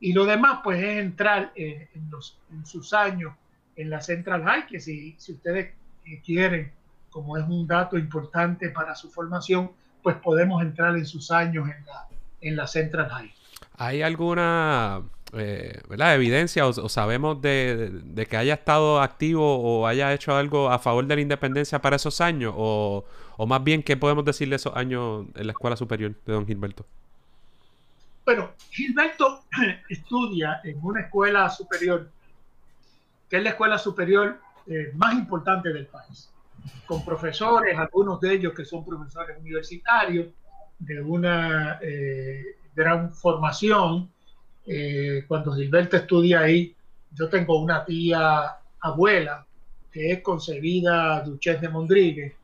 Y 0.00 0.12
lo 0.12 0.26
demás, 0.26 0.60
pues, 0.62 0.82
es 0.82 0.98
entrar 0.98 1.52
en, 1.54 1.88
los, 2.10 2.38
en 2.52 2.66
sus 2.66 2.92
años 2.92 3.34
en 3.76 3.90
la 3.90 4.00
Central 4.00 4.44
High, 4.44 4.66
que 4.66 4.80
si, 4.80 5.14
si 5.18 5.32
ustedes 5.32 5.74
quieren, 6.24 6.72
como 7.10 7.36
es 7.36 7.44
un 7.48 7.66
dato 7.66 7.96
importante 7.96 8.70
para 8.70 8.94
su 8.94 9.10
formación, 9.10 9.70
pues 10.02 10.16
podemos 10.16 10.62
entrar 10.62 10.96
en 10.96 11.06
sus 11.06 11.30
años 11.30 11.68
en 11.68 11.84
la, 11.86 12.06
en 12.48 12.56
la 12.56 12.66
Central 12.66 13.08
High. 13.10 13.32
¿Hay 13.78 14.02
alguna 14.02 15.02
eh, 15.32 15.80
evidencia 15.90 16.66
o, 16.66 16.88
sabemos 16.88 17.40
de, 17.42 18.26
que 18.28 18.36
haya 18.36 18.54
estado 18.54 19.00
activo 19.00 19.58
o 19.58 19.86
haya 19.86 20.12
hecho 20.12 20.34
algo 20.34 20.70
a 20.70 20.78
favor 20.78 21.06
de 21.06 21.16
la 21.16 21.20
independencia 21.20 21.80
para 21.80 21.96
esos 21.96 22.20
años? 22.20 22.54
O, 22.56 23.04
más 23.46 23.62
bien, 23.62 23.82
¿qué 23.82 23.96
podemos 23.96 24.24
decirle 24.24 24.56
esos 24.56 24.74
años 24.76 25.26
en 25.34 25.46
la 25.46 25.52
escuela 25.52 25.76
superior 25.76 26.14
de 26.24 26.32
don 26.32 26.46
Gilberto? 26.46 26.86
Bueno, 28.24 28.50
Gilberto 28.70 29.44
estudia 29.88 30.60
en 30.64 30.78
una 30.82 31.02
escuela 31.02 31.48
superior, 31.50 32.08
que 33.28 33.36
es 33.36 33.42
la 33.42 33.50
escuela 33.50 33.78
superior 33.78 34.40
eh, 34.66 34.90
más 34.94 35.14
importante 35.14 35.72
del 35.72 35.86
país, 35.86 36.30
con 36.86 37.04
profesores, 37.04 37.78
algunos 37.78 38.20
de 38.20 38.32
ellos 38.32 38.52
que 38.54 38.64
son 38.64 38.84
profesores 38.84 39.38
universitarios, 39.38 40.26
de 40.78 41.00
una 41.00 41.78
eh, 41.82 42.56
gran 42.74 43.12
formación, 43.12 44.10
eh, 44.66 45.24
cuando 45.26 45.54
Gilberto 45.54 45.96
estudia 45.96 46.40
ahí, 46.40 46.74
yo 47.12 47.28
tengo 47.28 47.60
una 47.60 47.84
tía 47.84 48.56
abuela 48.80 49.46
que 49.90 50.12
es 50.12 50.22
concebida 50.22 51.22
Duchess 51.22 51.60
de 51.60 51.68
Mondrigue, 51.68 52.36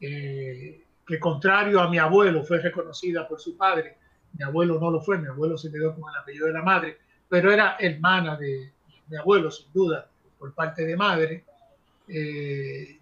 eh, 0.00 0.84
que 1.06 1.18
contrario 1.18 1.80
a 1.80 1.90
mi 1.90 1.98
abuelo 1.98 2.44
fue 2.44 2.60
reconocida 2.60 3.28
por 3.28 3.40
su 3.40 3.56
padre. 3.56 3.96
Mi 4.38 4.44
abuelo 4.44 4.80
no 4.80 4.90
lo 4.90 5.00
fue, 5.00 5.18
mi 5.18 5.28
abuelo 5.28 5.58
se 5.58 5.70
quedó 5.70 5.94
con 5.94 6.10
el 6.10 6.16
apellido 6.20 6.46
de 6.46 6.52
la 6.54 6.62
madre, 6.62 6.98
pero 7.28 7.52
era 7.52 7.76
hermana 7.78 8.36
de 8.36 8.72
mi 9.08 9.16
abuelo, 9.16 9.50
sin 9.50 9.70
duda, 9.74 10.08
por 10.38 10.54
parte 10.54 10.86
de 10.86 10.96
madre, 10.96 11.44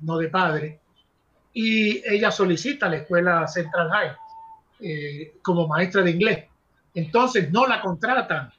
no 0.00 0.18
de 0.18 0.28
padre. 0.28 0.80
Y 1.52 2.02
ella 2.08 2.30
solicita 2.30 2.88
la 2.88 2.98
escuela 2.98 3.46
Central 3.46 3.90
High 3.90 5.32
como 5.42 5.68
maestra 5.68 6.02
de 6.02 6.10
inglés 6.10 6.50
entonces 6.94 7.50
no 7.50 7.66
la 7.66 7.80
contratan 7.80 8.52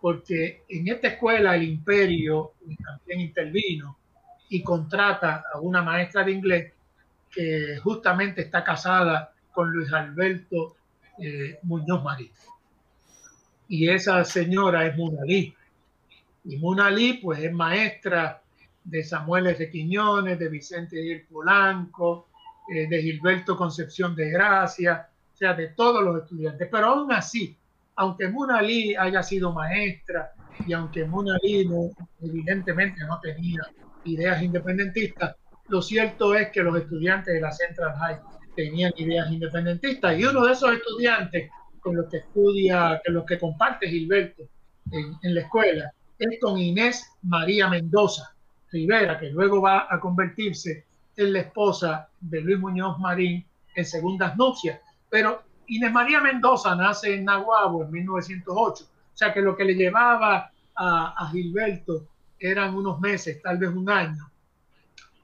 porque 0.00 0.62
en 0.68 0.88
esta 0.88 1.08
escuela 1.08 1.56
el 1.56 1.64
imperio 1.64 2.52
también 2.82 3.20
intervino 3.20 3.96
y 4.48 4.62
contrata 4.62 5.44
a 5.52 5.60
una 5.60 5.82
maestra 5.82 6.24
de 6.24 6.32
inglés 6.32 6.72
que 7.30 7.78
justamente 7.82 8.42
está 8.42 8.62
casada 8.62 9.32
con 9.52 9.70
Luis 9.70 9.92
Alberto 9.92 10.76
eh, 11.18 11.58
Muñoz 11.62 12.02
Marín. 12.02 12.30
Y 13.68 13.88
esa 13.88 14.22
señora 14.24 14.86
es 14.86 14.96
Munalí. 14.96 15.54
Y 16.44 16.56
Munalí 16.58 17.14
pues 17.14 17.42
es 17.42 17.52
maestra 17.52 18.42
de 18.84 19.02
Samuel 19.02 19.46
R. 19.46 19.70
Quiñones, 19.70 20.38
de 20.38 20.48
Vicente 20.48 21.02
Gil 21.02 21.22
Polanco, 21.22 22.28
eh, 22.68 22.86
de 22.88 23.02
Gilberto 23.02 23.56
Concepción 23.56 24.14
de 24.14 24.30
Gracia, 24.30 25.08
o 25.32 25.36
sea, 25.36 25.54
de 25.54 25.68
todos 25.68 26.02
los 26.02 26.22
estudiantes. 26.22 26.68
Pero 26.70 26.86
aún 26.86 27.12
así, 27.12 27.56
aunque 27.96 28.28
Mona 28.28 28.62
Lee 28.62 28.94
haya 28.96 29.22
sido 29.22 29.52
maestra 29.52 30.32
y 30.66 30.72
aunque 30.72 31.04
Mona 31.04 31.36
Lee 31.42 31.68
evidentemente 32.22 33.00
no 33.06 33.20
tenía 33.20 33.60
ideas 34.04 34.42
independentistas, 34.42 35.36
lo 35.68 35.82
cierto 35.82 36.34
es 36.34 36.50
que 36.50 36.62
los 36.62 36.76
estudiantes 36.76 37.34
de 37.34 37.40
la 37.40 37.52
Central 37.52 37.94
High 37.98 38.18
tenían 38.54 38.92
ideas 38.96 39.30
independentistas 39.30 40.18
y 40.18 40.24
uno 40.24 40.44
de 40.44 40.52
esos 40.52 40.72
estudiantes 40.72 41.50
con 41.80 41.96
los 41.96 42.08
que 42.08 42.18
estudia, 42.18 43.00
con 43.04 43.14
los 43.14 43.24
que 43.24 43.38
comparte 43.38 43.88
Gilberto 43.88 44.44
en, 44.90 45.14
en 45.22 45.34
la 45.34 45.40
escuela, 45.40 45.92
es 46.18 46.38
con 46.40 46.58
Inés 46.58 47.10
María 47.22 47.68
Mendoza, 47.68 48.34
Rivera, 48.70 49.18
que 49.18 49.30
luego 49.30 49.60
va 49.60 49.86
a 49.90 50.00
convertirse 50.00 50.86
en 51.16 51.32
la 51.32 51.40
esposa 51.40 52.08
de 52.24 52.40
Luis 52.40 52.58
Muñoz 52.58 52.98
Marín 52.98 53.44
en 53.74 53.84
segundas 53.84 54.36
nupcias. 54.36 54.80
Pero 55.10 55.42
Inés 55.66 55.92
María 55.92 56.20
Mendoza 56.20 56.74
nace 56.74 57.14
en 57.14 57.24
Nahuabo 57.24 57.84
en 57.84 57.90
1908, 57.90 58.84
o 58.84 59.16
sea 59.16 59.32
que 59.32 59.40
lo 59.40 59.56
que 59.56 59.64
le 59.64 59.74
llevaba 59.74 60.50
a, 60.76 61.28
Gilberto 61.30 62.08
eran 62.38 62.74
unos 62.74 63.00
meses, 63.00 63.40
tal 63.40 63.58
vez 63.58 63.70
un 63.70 63.88
año, 63.88 64.30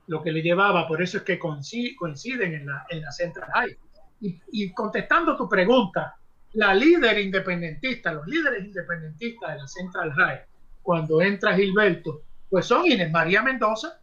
lo 0.06 0.22
que 0.22 0.32
le 0.32 0.42
llevaba, 0.42 0.86
por 0.86 1.02
eso 1.02 1.18
es 1.18 1.22
que 1.24 1.38
coinciden 1.38 2.54
en 2.54 2.66
la, 2.66 2.86
en 2.88 3.02
la 3.02 3.12
Central 3.12 3.50
High. 3.52 3.76
Y, 4.22 4.72
contestando 4.72 5.36
tu 5.36 5.48
pregunta, 5.48 6.16
la 6.52 6.74
líder 6.74 7.18
independentista, 7.18 8.12
los 8.12 8.26
líderes 8.26 8.64
independentistas 8.64 9.54
de 9.54 9.58
la 9.60 9.68
Central 9.68 10.12
High, 10.12 10.40
cuando 10.82 11.22
entra 11.22 11.54
Gilberto, 11.54 12.22
pues 12.48 12.66
son 12.66 12.86
Inés 12.86 13.10
María 13.10 13.42
Mendoza, 13.42 13.98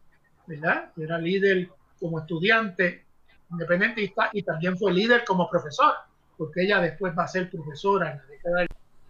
¿verdad? 0.47 0.91
Era 0.97 1.17
líder 1.17 1.69
como 1.99 2.19
estudiante 2.19 3.05
independentista 3.51 4.29
y 4.33 4.43
también 4.43 4.77
fue 4.77 4.93
líder 4.93 5.23
como 5.25 5.49
profesora, 5.49 6.05
porque 6.37 6.63
ella 6.63 6.81
después 6.81 7.13
va 7.17 7.23
a 7.23 7.27
ser 7.27 7.49
profesora 7.49 8.11
en 8.11 8.17
la 8.17 8.25
década 8.25 8.65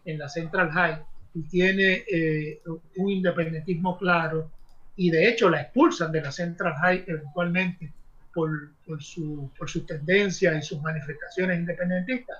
en 0.05 0.19
la 0.19 0.29
Central 0.29 0.71
High 0.71 1.03
y 1.33 1.41
tiene 1.43 2.03
eh, 2.11 2.61
un 2.97 3.09
independentismo 3.09 3.97
claro 3.97 4.49
y 4.95 5.09
de 5.11 5.29
hecho 5.29 5.49
la 5.49 5.61
expulsan 5.61 6.11
de 6.11 6.21
la 6.21 6.31
Central 6.31 6.73
High 6.81 7.03
eventualmente 7.07 7.91
por, 8.33 8.71
por, 8.85 9.01
su, 9.01 9.51
por 9.57 9.69
sus 9.69 9.85
tendencias 9.85 10.57
y 10.57 10.61
sus 10.61 10.81
manifestaciones 10.81 11.59
independentistas. 11.59 12.37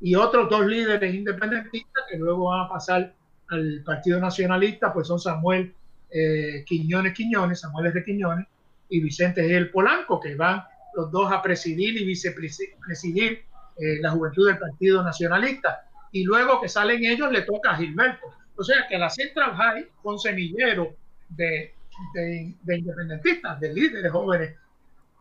Y 0.00 0.14
otros 0.14 0.48
dos 0.48 0.66
líderes 0.66 1.14
independentistas 1.14 2.04
que 2.08 2.18
luego 2.18 2.50
van 2.50 2.66
a 2.66 2.68
pasar 2.68 3.14
al 3.48 3.82
Partido 3.84 4.20
Nacionalista, 4.20 4.92
pues 4.92 5.08
son 5.08 5.18
Samuel 5.18 5.74
eh, 6.10 6.64
Quiñones 6.66 7.14
Quiñones, 7.14 7.60
Samuel 7.60 7.92
de 7.92 8.04
Quiñones 8.04 8.46
y 8.88 9.00
Vicente 9.00 9.56
el 9.56 9.70
Polanco, 9.70 10.20
que 10.20 10.34
van 10.34 10.64
los 10.94 11.10
dos 11.10 11.30
a 11.30 11.42
presidir 11.42 11.96
y 12.00 12.04
vicepresidir 12.04 13.44
eh, 13.76 13.98
la 14.00 14.10
juventud 14.10 14.48
del 14.48 14.58
Partido 14.58 15.02
Nacionalista. 15.02 15.88
Y 16.12 16.24
luego 16.24 16.60
que 16.60 16.68
salen 16.68 17.04
ellos, 17.04 17.30
le 17.30 17.42
toca 17.42 17.70
a 17.70 17.76
Gilberto. 17.76 18.26
O 18.56 18.64
sea 18.64 18.86
que 18.88 18.98
la 18.98 19.10
Central 19.10 19.54
High 19.54 19.88
con 20.02 20.18
semillero 20.18 20.96
de, 21.28 21.74
de, 22.14 22.76
independentistas, 22.76 23.60
de 23.60 23.72
líderes 23.72 24.10
jóvenes 24.10 24.56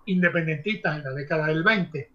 independentistas 0.06 0.98
en 0.98 1.04
la 1.04 1.12
década 1.12 1.48
del 1.48 1.64
20. 1.64 2.10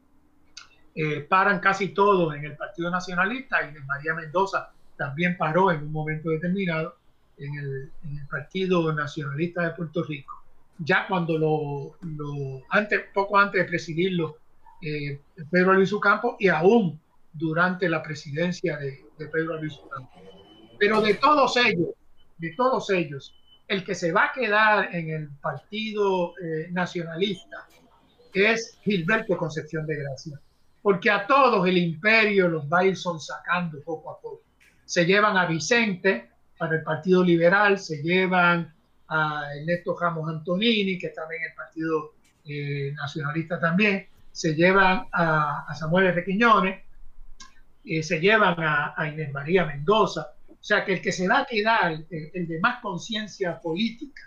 Eh, 0.94 1.20
paran 1.20 1.60
casi 1.60 1.88
todos 1.88 2.34
en 2.34 2.44
el 2.44 2.56
Partido 2.56 2.90
Nacionalista 2.90 3.62
y 3.62 3.78
María 3.84 4.14
Mendoza 4.14 4.72
también 4.96 5.36
paró 5.36 5.70
en 5.70 5.82
un 5.84 5.92
momento 5.92 6.30
determinado 6.30 6.96
en 7.38 7.54
el, 7.54 7.90
Partido 8.30 8.92
Nacionalista 8.92 9.62
de 9.62 9.70
Puerto 9.70 10.02
Rico. 10.04 10.41
Ya 10.78 11.06
cuando 11.06 11.38
lo, 11.38 12.62
antes, 12.70 13.02
poco 13.14 13.38
antes 13.38 13.62
de 13.62 13.68
presidirlo 13.68 14.38
eh, 14.82 15.20
Pedro 15.50 15.74
Luis 15.74 15.94
Campo 16.02 16.36
y 16.40 16.48
aún 16.48 17.00
durante 17.32 17.88
la 17.88 18.02
presidencia 18.02 18.76
de, 18.78 19.04
Pedro 19.16 19.60
Luis 19.60 19.78
Campo. 19.90 20.10
Pero 20.78 21.00
de 21.00 21.14
todos 21.14 21.56
ellos, 21.56 21.90
de 22.38 22.52
todos 22.56 22.90
ellos, 22.90 23.34
el 23.68 23.84
que 23.84 23.94
se 23.94 24.10
va 24.10 24.26
a 24.26 24.32
quedar 24.32 24.94
en 24.94 25.10
el 25.10 25.28
Partido 25.40 26.34
eh, 26.38 26.68
Nacionalista 26.72 27.68
es 28.34 28.78
Gilberto 28.82 29.36
Concepción 29.36 29.86
de 29.86 29.96
Gracia, 29.96 30.40
porque 30.80 31.10
a 31.10 31.26
todos 31.26 31.66
el 31.68 31.78
imperio 31.78 32.48
los 32.48 32.64
va 32.64 32.80
a 32.80 32.86
ir 32.86 32.96
sacando 32.96 33.80
poco 33.82 34.10
a 34.10 34.20
poco. 34.20 34.42
Se 34.84 35.04
llevan 35.04 35.36
a 35.36 35.46
Vicente 35.46 36.30
para 36.58 36.76
el 36.76 36.82
Partido 36.82 37.22
Liberal, 37.22 37.78
se 37.78 38.02
llevan 38.02 38.74
a 39.12 39.54
Ernesto 39.54 39.94
Ramos 39.98 40.26
Antonini, 40.28 40.98
que 40.98 41.08
está 41.08 41.22
en 41.24 41.42
el 41.42 41.54
Partido 41.54 42.14
eh, 42.46 42.92
Nacionalista 42.96 43.60
también, 43.60 44.06
se 44.32 44.54
llevan 44.54 45.06
a, 45.12 45.66
Samuel 45.78 46.06
R. 46.06 46.24
Quiñones, 46.24 46.80
eh, 47.84 48.02
se 48.02 48.20
llevan 48.20 48.56
a, 48.58 48.94
Inés 49.06 49.30
María 49.32 49.66
Mendoza. 49.66 50.32
O 50.48 50.64
sea 50.64 50.84
que 50.84 50.94
el 50.94 51.02
que 51.02 51.12
se 51.12 51.28
va 51.28 51.40
a 51.40 51.46
quedar, 51.46 51.92
el, 52.08 52.48
de 52.48 52.58
más 52.60 52.80
conciencia 52.80 53.60
política 53.60 54.22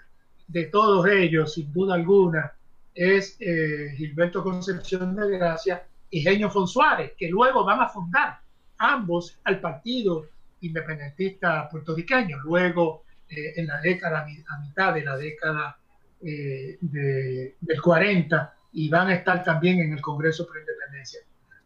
de 0.47 0.65
todos 0.65 1.07
ellos, 1.07 1.55
sin 1.55 1.73
duda 1.73 1.95
alguna, 1.95 2.53
es 2.93 3.37
eh, 3.39 3.91
Gilberto 3.97 4.43
Concepción 4.43 5.15
de 5.15 5.37
Gracia 5.37 5.83
y 6.11 6.21
Genio 6.21 6.51
Fonsuárez, 6.51 7.13
que 7.17 7.27
luego 7.27 7.65
van 7.65 7.81
a 7.81 7.89
fundar 7.89 8.39
ambos 8.77 9.39
al 9.45 9.59
Partido 9.59 10.27
Independentista 10.61 11.67
Puertorriqueño, 11.69 12.37
luego 12.43 13.05
eh, 13.29 13.53
en 13.55 13.67
la 13.67 13.81
década, 13.81 14.21
a 14.21 14.59
mitad 14.59 14.93
de 14.93 15.03
la 15.03 15.17
década 15.17 15.77
del 16.21 17.81
40, 17.83 18.55
y 18.71 18.89
van 18.89 19.09
a 19.09 19.15
estar 19.15 19.43
también 19.43 19.79
en 19.79 19.93
el 19.93 20.01
Congreso 20.01 20.45
por 20.47 20.57
Independencia. 20.57 21.21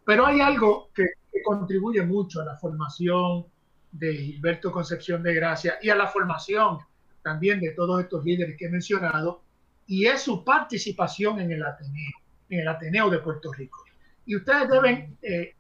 Pero 0.06 0.26
hay 0.26 0.42
algo 0.42 0.90
que, 0.94 1.06
contribuye 1.44 2.04
mucho 2.04 2.42
a 2.42 2.46
la 2.46 2.58
formación 2.58 3.46
de 3.92 4.14
Gilberto 4.14 4.72
Concepción 4.72 5.24
de 5.24 5.34
Gracia 5.34 5.76
y 5.82 5.90
a 5.90 5.96
la 5.96 6.08
formación 6.08 6.80
también 7.22 7.62
de 7.62 7.72
todos 7.72 8.02
estos 8.02 8.26
líderes 8.26 8.58
que 8.58 8.66
he 8.66 8.70
mencionado, 8.70 9.42
y 9.88 10.06
es 10.06 10.22
su 10.22 10.44
participación 10.44 11.40
en 11.40 11.52
el 11.52 11.64
Ateneo, 11.64 12.12
en 12.50 12.60
el 12.60 12.68
Ateneo 12.68 13.10
de 13.10 13.20
Puerto 13.20 13.54
Rico. 13.54 13.84
Y 14.26 14.36
ustedes 14.36 14.70
deben 14.70 15.18
eh, 15.22 15.56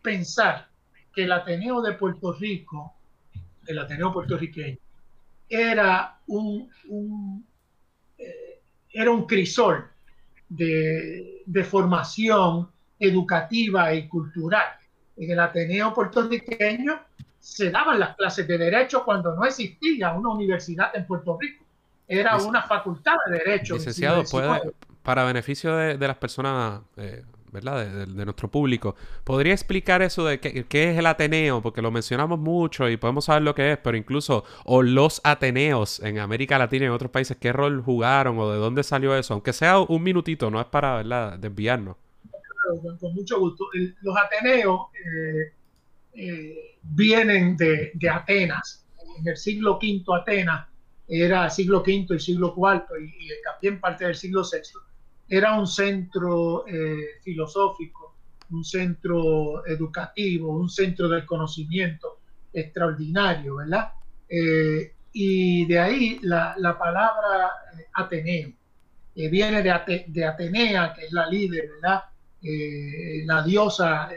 pensar 0.00 0.68
que 1.12 1.24
el 1.24 1.32
Ateneo 1.32 1.82
de 1.82 1.94
Puerto 1.94 2.32
Rico, 2.32 2.94
el 3.66 3.78
Ateneo 3.78 4.12
puertorriqueño, 4.12 4.78
era 5.50 6.20
un, 6.28 6.70
un 6.88 7.44
eh, 8.16 8.62
era 8.92 9.10
un 9.10 9.26
crisol 9.26 9.84
de, 10.48 11.42
formación 11.68 12.68
educativa 12.98 13.92
y 13.92 14.08
cultural. 14.08 14.66
En 15.16 15.30
el 15.30 15.40
Ateneo 15.40 15.92
puertorriqueño 15.92 17.00
se 17.38 17.70
daban 17.70 17.98
las 17.98 18.16
clases 18.16 18.46
de 18.46 18.58
derecho 18.58 19.04
cuando 19.04 19.34
no 19.34 19.44
existía 19.44 20.12
una 20.12 20.30
universidad 20.30 20.94
en 20.94 21.06
Puerto 21.06 21.36
Rico. 21.40 21.64
Era 22.06 22.36
una 22.38 22.62
facultad 22.62 23.14
de 23.26 23.38
derecho. 23.38 23.74
Licenciado, 23.74 24.24
puede, 24.24 24.72
para 25.02 25.24
beneficio 25.24 25.76
de, 25.76 25.98
las 25.98 26.16
personas 26.16 26.82
eh, 26.96 27.24
¿verdad? 27.52 28.06
De, 28.06 28.24
nuestro 28.24 28.50
público. 28.50 28.94
¿Podría 29.24 29.52
explicar 29.52 30.02
eso 30.02 30.24
de 30.24 30.40
qué, 30.40 30.90
es 30.90 30.98
el 30.98 31.06
Ateneo? 31.06 31.62
Porque 31.62 31.82
lo 31.82 31.90
mencionamos 31.90 32.38
mucho 32.38 32.88
y 32.88 32.96
podemos 32.96 33.24
saber 33.24 33.42
lo 33.42 33.54
que 33.54 33.72
es, 33.72 33.78
pero 33.78 33.96
incluso, 33.96 34.44
o 34.64 34.82
los 34.82 35.20
Ateneos 35.24 36.00
en 36.00 36.18
América 36.18 36.58
Latina 36.58 36.84
y 36.84 36.86
en 36.86 36.92
otros 36.92 37.10
países, 37.10 37.36
¿qué 37.36 37.52
rol 37.52 37.82
jugaron 37.82 38.38
o 38.38 38.50
de 38.50 38.58
dónde 38.58 38.82
salió 38.82 39.16
eso? 39.16 39.34
Aunque 39.34 39.52
sea 39.52 39.78
un 39.78 40.02
minutito, 40.02 40.50
no 40.50 40.60
es 40.60 40.66
para, 40.66 40.96
¿verdad?, 40.96 41.38
desviarnos. 41.38 41.96
Con, 43.00 43.14
mucho 43.14 43.40
gusto. 43.40 43.66
los 44.02 44.16
Ateneos 44.16 44.80
eh, 44.94 45.52
eh, 46.14 46.76
vienen 46.82 47.56
de, 47.56 47.92
Atenas. 48.10 48.86
En 49.18 49.28
el 49.28 49.36
siglo 49.36 49.78
V 49.82 50.02
Atenas 50.14 50.66
era 51.08 51.50
siglo 51.50 51.80
V 51.80 52.06
y 52.14 52.18
siglo 52.20 52.54
IV 52.56 52.84
y, 53.00 53.04
y 53.04 53.28
también 53.44 53.80
parte 53.80 54.04
del 54.04 54.14
siglo 54.14 54.42
VI 54.42 54.89
era 55.30 55.56
un 55.56 55.66
centro 55.66 56.66
eh, 56.66 57.20
filosófico, 57.22 58.16
un 58.50 58.64
centro 58.64 59.64
educativo, 59.64 60.56
un 60.56 60.68
centro 60.68 61.08
del 61.08 61.24
conocimiento 61.24 62.18
extraordinario, 62.52 63.56
¿verdad? 63.56 63.92
Eh, 64.28 64.92
y 65.12 65.66
de 65.66 65.78
ahí 65.78 66.18
la, 66.22 66.76
palabra 66.76 67.52
eh, 67.78 67.86
Ateneo, 67.94 68.50
que 69.14 69.28
viene 69.28 69.62
de, 69.62 70.04
de, 70.08 70.24
Atenea, 70.24 70.92
que 70.94 71.06
es 71.06 71.12
la 71.12 71.26
líder, 71.28 71.70
¿verdad? 71.80 72.04
la 73.26 73.42
diosa 73.42 74.08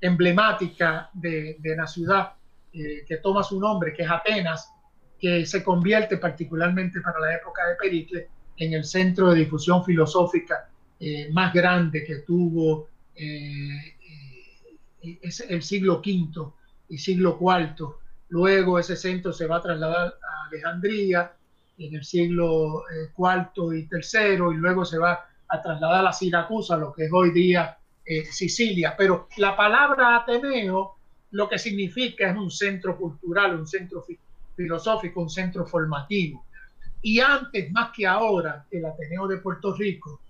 emblemática 0.00 1.10
de, 1.12 1.56
de, 1.58 1.76
la 1.76 1.86
ciudad 1.86 2.34
que 2.72 3.16
toma 3.20 3.42
su 3.42 3.58
nombre, 3.58 3.92
que 3.92 4.04
es 4.04 4.10
Atenas, 4.10 4.72
que 5.18 5.44
se 5.44 5.64
convierte 5.64 6.16
particularmente 6.16 7.00
para 7.00 7.18
la 7.18 7.34
época 7.34 7.66
de 7.66 7.74
Pericles 7.74 8.28
en 8.60 8.74
el 8.74 8.84
centro 8.84 9.30
de 9.30 9.40
difusión 9.40 9.82
filosófica 9.84 10.68
eh, 11.00 11.30
más 11.32 11.52
grande 11.52 12.04
que 12.04 12.16
tuvo 12.16 12.88
eh, 13.16 13.96
eh, 15.02 15.18
es 15.22 15.40
el 15.40 15.62
siglo 15.62 16.02
V 16.04 16.52
y 16.90 16.98
siglo 16.98 17.38
IV. 17.40 17.86
Luego 18.28 18.78
ese 18.78 18.96
centro 18.96 19.32
se 19.32 19.46
va 19.46 19.56
a 19.56 19.62
trasladar 19.62 20.08
a 20.08 20.48
Alejandría 20.48 21.32
en 21.78 21.94
el 21.94 22.04
siglo 22.04 22.84
IV 23.16 23.74
y 23.74 23.88
III 23.90 24.52
y 24.52 24.56
luego 24.56 24.84
se 24.84 24.98
va 24.98 25.26
a 25.48 25.62
trasladar 25.62 26.06
a 26.06 26.12
Siracusa, 26.12 26.76
lo 26.76 26.92
que 26.92 27.06
es 27.06 27.12
hoy 27.12 27.32
día 27.32 27.78
Sicilia. 28.30 28.94
Pero 28.96 29.28
la 29.38 29.56
palabra 29.56 30.16
Ateneo 30.16 30.96
lo 31.30 31.48
que 31.48 31.58
significa 31.58 32.28
es 32.28 32.36
un 32.36 32.50
centro 32.50 32.98
cultural, 32.98 33.58
un 33.58 33.66
centro 33.66 34.04
filosófico, 34.54 35.22
un 35.22 35.30
centro 35.30 35.64
formativo. 35.64 36.44
Y 37.02 37.20
antes, 37.20 37.70
más 37.72 37.90
que 37.94 38.06
ahora, 38.06 38.66
el 38.70 38.84
Ateneo 38.84 39.26
de 39.26 39.38
Puerto 39.38 39.74
Rico 39.74 40.20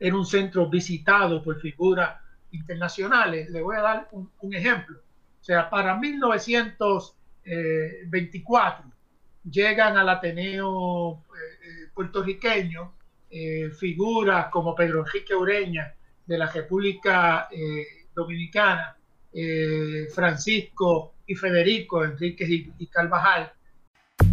era 0.00 0.16
un 0.16 0.24
centro 0.24 0.66
visitado 0.68 1.42
por 1.42 1.60
figuras 1.60 2.18
internacionales. 2.50 3.50
Le 3.50 3.60
voy 3.60 3.76
a 3.76 3.82
dar 3.82 4.08
un, 4.12 4.54
ejemplo. 4.54 5.00
O 5.40 5.44
sea, 5.44 5.68
para 5.68 5.96
1924 5.96 8.90
llegan 9.50 9.96
al 9.96 10.08
Ateneo 10.08 11.14
eh, 11.14 11.88
puertorriqueños, 11.94 12.88
figuras 13.78 14.48
como 14.50 14.74
Pedro 14.74 15.00
Enrique 15.00 15.34
Ureña 15.34 15.94
de 16.26 16.36
la 16.36 16.52
República 16.52 17.48
Dominicana, 18.14 18.94
Francisco 20.14 21.14
y 21.26 21.34
Federico 21.34 22.04
Enríquez 22.04 22.50
y 22.50 22.86
Carvajal, 22.88 23.50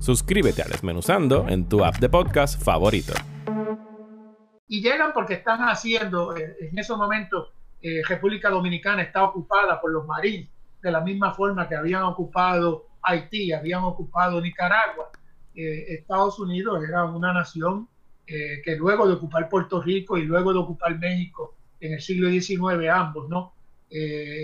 Suscríbete 0.00 0.62
a 0.62 0.64
Desmenuzando 0.64 1.46
en 1.46 1.68
tu 1.68 1.84
app 1.84 1.98
de 1.98 2.08
podcast 2.08 2.60
favorito. 2.62 3.12
Y 4.66 4.80
llegan 4.80 5.12
porque 5.12 5.34
están 5.34 5.60
haciendo, 5.60 6.34
eh, 6.34 6.56
en 6.58 6.78
esos 6.78 6.96
momentos, 6.96 7.50
eh, 7.82 8.00
República 8.08 8.48
Dominicana 8.48 9.02
está 9.02 9.22
ocupada 9.24 9.78
por 9.78 9.92
los 9.92 10.06
marines, 10.06 10.48
de 10.80 10.90
la 10.90 11.02
misma 11.02 11.34
forma 11.34 11.68
que 11.68 11.76
habían 11.76 12.04
ocupado 12.04 12.86
Haití, 13.02 13.52
habían 13.52 13.82
ocupado 13.82 14.40
Nicaragua. 14.40 15.10
Eh, 15.54 15.84
Estados 15.88 16.38
Unidos 16.38 16.82
era 16.88 17.04
una 17.04 17.34
nación 17.34 17.86
que 18.26 18.76
luego 18.76 19.08
de 19.08 19.14
ocupar 19.14 19.48
Puerto 19.48 19.82
Rico 19.82 20.16
y 20.16 20.22
luego 20.22 20.52
de 20.52 20.60
ocupar 20.60 20.96
México 20.96 21.56
en 21.80 21.94
el 21.94 22.00
siglo 22.00 22.30
XIX, 22.30 22.88
ambos, 22.88 23.28
¿no? 23.28 23.54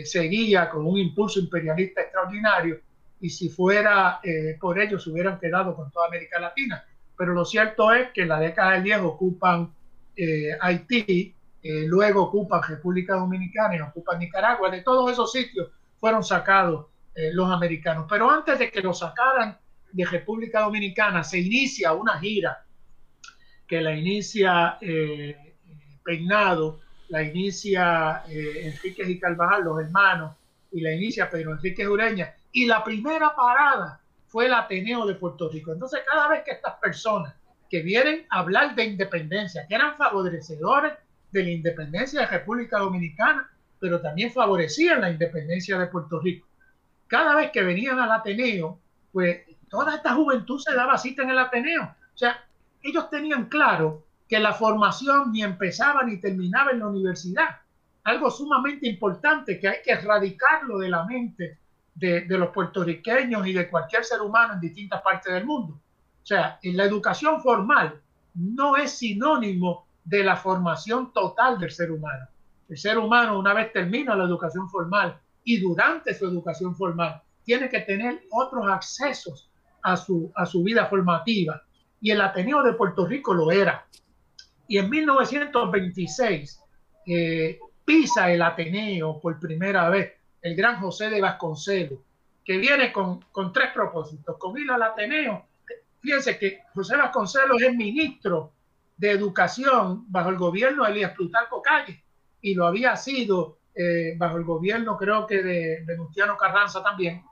seguía 0.02 0.68
con 0.68 0.84
un 0.84 0.98
impulso 0.98 1.38
imperialista 1.38 2.00
extraordinario 2.00 2.80
y 3.20 3.30
si 3.30 3.48
fuera 3.48 4.20
eh, 4.22 4.56
por 4.60 4.78
ellos 4.78 5.04
se 5.04 5.10
hubieran 5.10 5.38
quedado 5.38 5.74
con 5.74 5.90
toda 5.90 6.08
América 6.08 6.38
Latina. 6.38 6.84
Pero 7.16 7.32
lo 7.32 7.44
cierto 7.44 7.92
es 7.92 8.10
que 8.10 8.22
en 8.22 8.28
la 8.28 8.40
década 8.40 8.72
del 8.72 8.84
10 8.84 9.00
ocupan 9.00 9.72
eh, 10.16 10.56
Haití, 10.60 11.34
eh, 11.62 11.84
luego 11.86 12.24
ocupan 12.24 12.62
República 12.62 13.14
Dominicana 13.14 13.76
y 13.76 13.80
ocupan 13.80 14.18
Nicaragua. 14.18 14.70
De 14.70 14.82
todos 14.82 15.10
esos 15.10 15.32
sitios 15.32 15.70
fueron 15.98 16.22
sacados 16.22 16.86
los 17.32 17.50
americanos. 17.50 18.04
Pero 18.10 18.30
antes 18.30 18.58
de 18.58 18.70
que 18.70 18.82
los 18.82 18.98
sacaran 18.98 19.56
de 19.90 20.04
República 20.04 20.60
Dominicana, 20.60 21.24
se 21.24 21.38
inicia 21.38 21.94
una 21.94 22.18
gira 22.18 22.62
que 23.66 23.80
la 23.80 23.96
inicia 23.96 24.78
Peinado, 26.04 26.80
la 27.08 27.22
inicia 27.22 28.22
Enrique 28.28 29.10
y 29.10 29.18
Carvajal, 29.18 29.64
los 29.64 29.80
hermanos, 29.80 30.36
y 30.72 30.82
la 30.82 30.92
inicia 30.92 31.30
Pedro 31.30 31.52
Enrique 31.52 31.88
Ureña, 31.88 32.35
y 32.56 32.64
la 32.64 32.82
primera 32.82 33.36
parada 33.36 34.00
fue 34.28 34.46
el 34.46 34.54
Ateneo 34.54 35.04
de 35.04 35.16
Puerto 35.16 35.50
Rico. 35.50 35.72
Entonces, 35.72 36.00
cada 36.10 36.26
vez 36.26 36.42
que 36.42 36.52
estas 36.52 36.76
personas 36.76 37.34
que 37.68 37.82
vienen 37.82 38.24
a 38.30 38.38
hablar 38.38 38.74
de 38.74 38.86
independencia, 38.86 39.66
que 39.68 39.74
eran 39.74 39.94
favorecedores 39.94 40.94
de 41.32 41.42
la 41.42 41.50
independencia 41.50 42.20
de 42.20 42.26
República 42.28 42.78
Dominicana, 42.78 43.46
pero 43.78 44.00
también 44.00 44.32
favorecían 44.32 45.02
la 45.02 45.10
independencia 45.10 45.78
de 45.78 45.88
Puerto 45.88 46.18
Rico, 46.18 46.48
cada 47.08 47.36
vez 47.36 47.50
que 47.50 47.62
venían 47.62 47.98
al 47.98 48.10
Ateneo, 48.10 48.80
pues 49.12 49.42
toda 49.68 49.96
esta 49.96 50.14
juventud 50.14 50.58
se 50.58 50.74
daba 50.74 50.96
cita 50.96 51.24
en 51.24 51.30
el 51.32 51.38
Ateneo. 51.38 51.82
O 51.84 52.16
sea, 52.16 52.42
ellos 52.80 53.10
tenían 53.10 53.50
claro 53.50 54.06
que 54.26 54.40
la 54.40 54.54
formación 54.54 55.30
ni 55.30 55.42
empezaba 55.42 56.04
ni 56.04 56.16
terminaba 56.22 56.70
en 56.70 56.78
la 56.78 56.86
universidad. 56.86 57.60
Algo 58.04 58.30
sumamente 58.30 58.88
importante 58.88 59.60
que 59.60 59.68
hay 59.68 59.76
que 59.84 59.92
erradicarlo 59.92 60.78
de 60.78 60.88
la 60.88 61.04
mente 61.04 61.58
de, 61.96 62.26
los 62.28 62.50
puertorriqueños 62.50 63.46
y 63.46 63.52
de 63.52 63.68
cualquier 63.68 64.04
ser 64.04 64.20
humano 64.20 64.54
en 64.54 64.60
distintas 64.60 65.02
partes 65.02 65.32
del 65.32 65.46
mundo. 65.46 65.74
O 65.74 66.26
sea, 66.26 66.58
en 66.62 66.76
la 66.76 66.84
educación 66.84 67.40
formal 67.40 68.00
no 68.34 68.76
es 68.76 68.92
sinónimo 68.92 69.86
de 70.04 70.22
la 70.22 70.36
formación 70.36 71.12
total 71.12 71.58
del 71.58 71.70
ser 71.70 71.90
humano. 71.90 72.26
El 72.68 72.76
ser 72.76 72.98
humano, 72.98 73.38
una 73.38 73.54
vez 73.54 73.72
termina 73.72 74.14
la 74.14 74.24
educación 74.24 74.68
formal 74.68 75.18
y 75.42 75.58
durante 75.58 76.12
su 76.14 76.26
educación 76.26 76.74
formal, 76.76 77.22
tiene 77.44 77.68
que 77.68 77.80
tener 77.80 78.22
otros 78.30 78.66
accesos 78.68 79.48
a 79.82 79.96
su, 79.96 80.30
a 80.34 80.44
su 80.44 80.62
vida 80.62 80.86
formativa. 80.86 81.62
Y 82.00 82.10
el 82.10 82.20
Ateneo 82.20 82.62
de 82.62 82.74
Puerto 82.74 83.06
Rico 83.06 83.32
lo 83.32 83.50
era. 83.50 83.86
Y 84.68 84.78
en 84.78 84.90
1926 84.90 86.60
eh, 87.06 87.58
pisa 87.84 88.30
el 88.30 88.42
Ateneo 88.42 89.20
por 89.20 89.38
primera 89.38 89.88
vez 89.88 90.12
el 90.46 90.54
gran 90.54 90.78
José 90.78 91.10
de 91.10 91.20
Vasconcelos, 91.20 91.98
que 92.44 92.56
viene 92.58 92.92
con, 92.92 93.20
tres 93.52 93.72
propósitos, 93.74 94.36
con 94.38 94.56
ir 94.56 94.70
al 94.70 94.82
Ateneo. 94.82 95.44
Fíjense 96.00 96.38
que 96.38 96.60
José 96.72 96.96
Vasconcelos 96.96 97.60
es 97.60 97.74
ministro 97.74 98.52
de 98.96 99.10
Educación 99.10 100.04
bajo 100.08 100.30
el 100.30 100.36
gobierno 100.36 100.84
de 100.84 100.92
Elías 100.92 101.12
Plutarco 101.14 101.60
Calle 101.60 102.00
y 102.40 102.54
lo 102.54 102.64
había 102.64 102.94
sido 102.94 103.58
eh, 103.74 104.14
bajo 104.16 104.36
el 104.36 104.44
gobierno 104.44 104.96
creo 104.96 105.26
que 105.26 105.42
de 105.42 105.82
Venustiano 105.84 106.36
Carranza 106.36 106.80
también. 106.80 107.24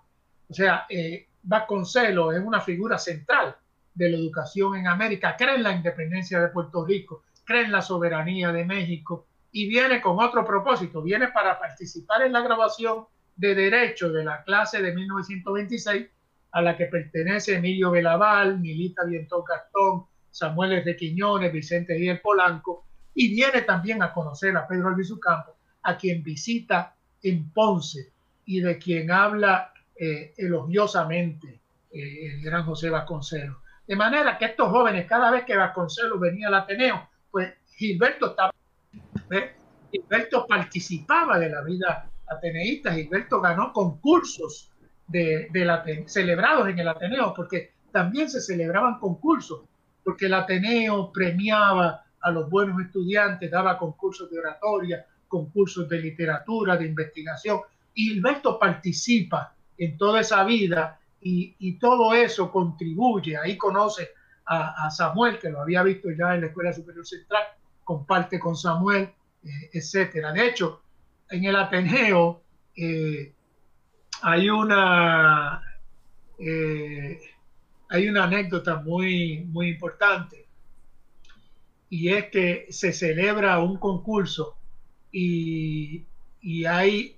O 0.49 0.53
sea, 0.53 0.85
eh, 0.89 1.29
Vasconcelos 1.45 2.35
es 2.35 2.43
una 2.43 2.61
figura 2.61 2.99
central 2.99 3.57
de 3.95 4.11
la 4.11 4.17
educación 4.17 4.75
en 4.75 4.89
América, 4.89 5.37
cree 5.39 5.55
en 5.55 5.63
la 5.63 5.73
independencia 5.73 6.41
de 6.41 6.49
Puerto 6.49 6.85
Rico, 6.85 7.23
cree 7.45 7.63
en 7.63 7.71
la 7.71 7.81
soberanía 7.81 8.51
de 8.51 8.65
México 8.65 9.27
y 9.57 9.69
viene 9.69 10.01
con 10.01 10.19
otro 10.19 10.45
propósito, 10.45 11.01
viene 11.01 11.29
para 11.29 11.57
participar 11.61 12.23
en 12.23 12.33
la 12.33 12.41
grabación 12.41 13.07
de 13.37 13.55
Derecho 13.55 14.11
de 14.11 14.25
la 14.25 14.43
clase 14.43 14.83
de 14.83 14.93
1926 14.93 16.09
a 16.51 16.61
la 16.61 16.77
que 16.77 16.87
pertenece 16.87 17.55
Emilio 17.55 17.93
Belaval, 17.93 18.59
Milita 18.59 19.05
Viento 19.05 19.45
Gastón, 19.45 20.07
Samuel 20.29 20.85
de 20.85 20.97
Quiñones, 20.97 21.53
Vicente 21.53 21.95
Díaz 21.95 22.19
Polanco, 22.21 22.85
y 23.15 23.33
viene 23.33 23.63
también 23.63 24.03
a 24.03 24.13
conocer 24.13 24.57
a 24.57 24.67
Pedro 24.67 24.89
Albizu 24.89 25.21
Campos, 25.21 25.55
a 25.85 25.97
quien 25.97 26.25
visita 26.25 26.97
en 27.23 27.49
Ponce 27.53 28.11
y 28.47 28.59
de 28.59 28.77
quien 28.77 29.13
habla 29.13 29.73
eh, 29.95 30.35
elogiosamente 30.37 31.61
eh, 31.93 32.27
el 32.27 32.43
gran 32.43 32.65
José 32.65 32.91
Vasconcelos. 32.91 33.59
De 33.87 33.95
manera 33.95 34.37
que 34.37 34.47
estos 34.47 34.69
jóvenes, 34.69 35.07
cada 35.07 35.31
vez 35.31 35.45
que 35.45 35.57
Vasconcelos 35.57 36.19
venía 36.19 36.49
al 36.49 36.55
Ateneo, 36.55 37.09
pues 37.31 37.55
Gilberto 37.77 38.31
estaba 38.31 38.51
Gilberto 39.91 40.47
participaba 40.47 41.39
de 41.39 41.51
la 41.51 41.63
vida 41.63 42.11
ateneísta, 42.27 42.93
Gilberto 42.93 43.41
ganó 43.41 43.73
concursos 43.73 44.73
de, 45.07 46.05
celebrados 46.07 46.69
en 46.69 46.79
el 46.79 46.89
Ateneo, 46.89 47.33
porque 47.35 47.73
también 47.93 48.29
se 48.29 48.41
celebraban 48.41 48.99
concursos, 48.99 49.63
porque 50.03 50.27
el 50.27 50.35
Ateneo 50.35 51.13
premiaba 51.13 52.05
a 52.21 52.31
los 52.31 52.49
buenos 52.49 52.81
estudiantes, 52.81 53.51
daba 53.51 53.79
concursos 53.79 54.31
de 54.31 54.39
oratoria, 54.39 55.07
concursos 55.29 55.89
de 55.89 55.99
literatura, 55.99 56.77
de 56.77 56.87
investigación. 56.87 57.61
Y 57.95 58.11
Gilberto 58.11 58.59
participa 58.59 59.55
en 59.79 59.97
toda 59.97 60.21
esa 60.21 60.43
vida 60.45 60.99
y, 61.21 61.79
todo 61.79 62.15
eso 62.15 62.51
contribuye. 62.51 63.37
Ahí 63.37 63.57
conoce 63.57 64.11
a, 64.47 64.87
a, 64.87 64.91
Samuel, 64.91 65.39
que 65.39 65.51
lo 65.51 65.61
había 65.61 65.83
visto 65.83 66.11
ya 66.11 66.35
en 66.35 66.43
la 66.43 66.47
Escuela 66.49 66.73
Superior 66.73 67.07
Central, 67.07 67.45
comparte 67.85 68.39
con 68.39 68.57
Samuel, 68.57 69.11
eh, 69.45 69.71
etcétera. 69.73 70.33
De 70.33 70.49
hecho, 70.49 70.83
en 71.31 71.45
el 71.45 71.57
Ateneo 71.57 72.43
eh, 72.77 73.33
hay 74.23 74.49
una 74.49 75.63
eh, 76.39 77.21
hay 77.91 78.09
una 78.09 78.25
anécdota 78.25 78.77
muy 78.77 79.45
muy 79.45 79.69
importante 79.69 80.47
y 81.91 82.09
es 82.09 82.31
que 82.31 82.67
se 82.71 82.93
celebra 82.93 83.61
un 83.61 83.77
concurso 83.77 84.57
y, 85.13 86.05
y 86.41 86.65
hay 86.65 87.17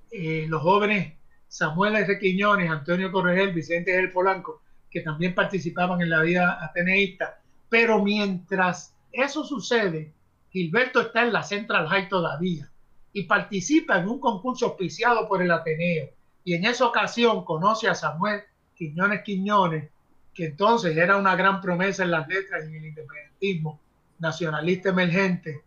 los 0.49 0.63
jóvenes 0.63 1.17
Samuel 1.49 1.97
R. 1.97 2.19
Quiñones, 2.19 2.71
Antonio 2.71 3.11
Corregel, 3.11 3.55
Vicente 3.55 3.93
del 3.93 4.13
Polanco, 4.13 4.61
que 4.91 5.01
también 5.01 5.35
participaban 5.35 6.03
en 6.03 6.11
la 6.11 6.21
vida 6.21 6.63
ateneísta. 6.63 7.41
Pero 7.69 8.03
mientras 8.03 8.95
eso 9.13 9.43
sucede, 9.45 10.13
Gilberto 10.57 11.03
está 11.03 11.23
en 11.23 11.35
la 11.35 11.43
Central 11.43 11.87
High 11.87 12.09
todavía 12.09 12.67
y 13.13 13.25
participa 13.25 13.99
en 13.99 14.09
un 14.09 14.19
concurso 14.19 14.65
auspiciado 14.65 15.29
por 15.29 15.43
el 15.43 15.51
Ateneo. 15.51 16.09
Y 16.45 16.55
en 16.55 16.65
esa 16.65 16.87
ocasión 16.87 17.45
conoce 17.45 17.91
a 17.91 17.95
Samuel 17.95 18.41
Quiñones 18.75 19.23
Quiñones, 19.23 19.91
que 20.33 20.47
entonces 20.47 20.97
era 20.97 21.19
una 21.19 21.37
gran 21.37 21.61
promesa 21.61 22.05
en 22.05 22.11
las 22.11 22.27
letras 22.27 22.65
y 22.65 22.69
en 22.69 22.75
el 22.77 22.87
independentismo 22.87 23.79
nacionalista 24.19 24.89
emergente. 24.89 25.63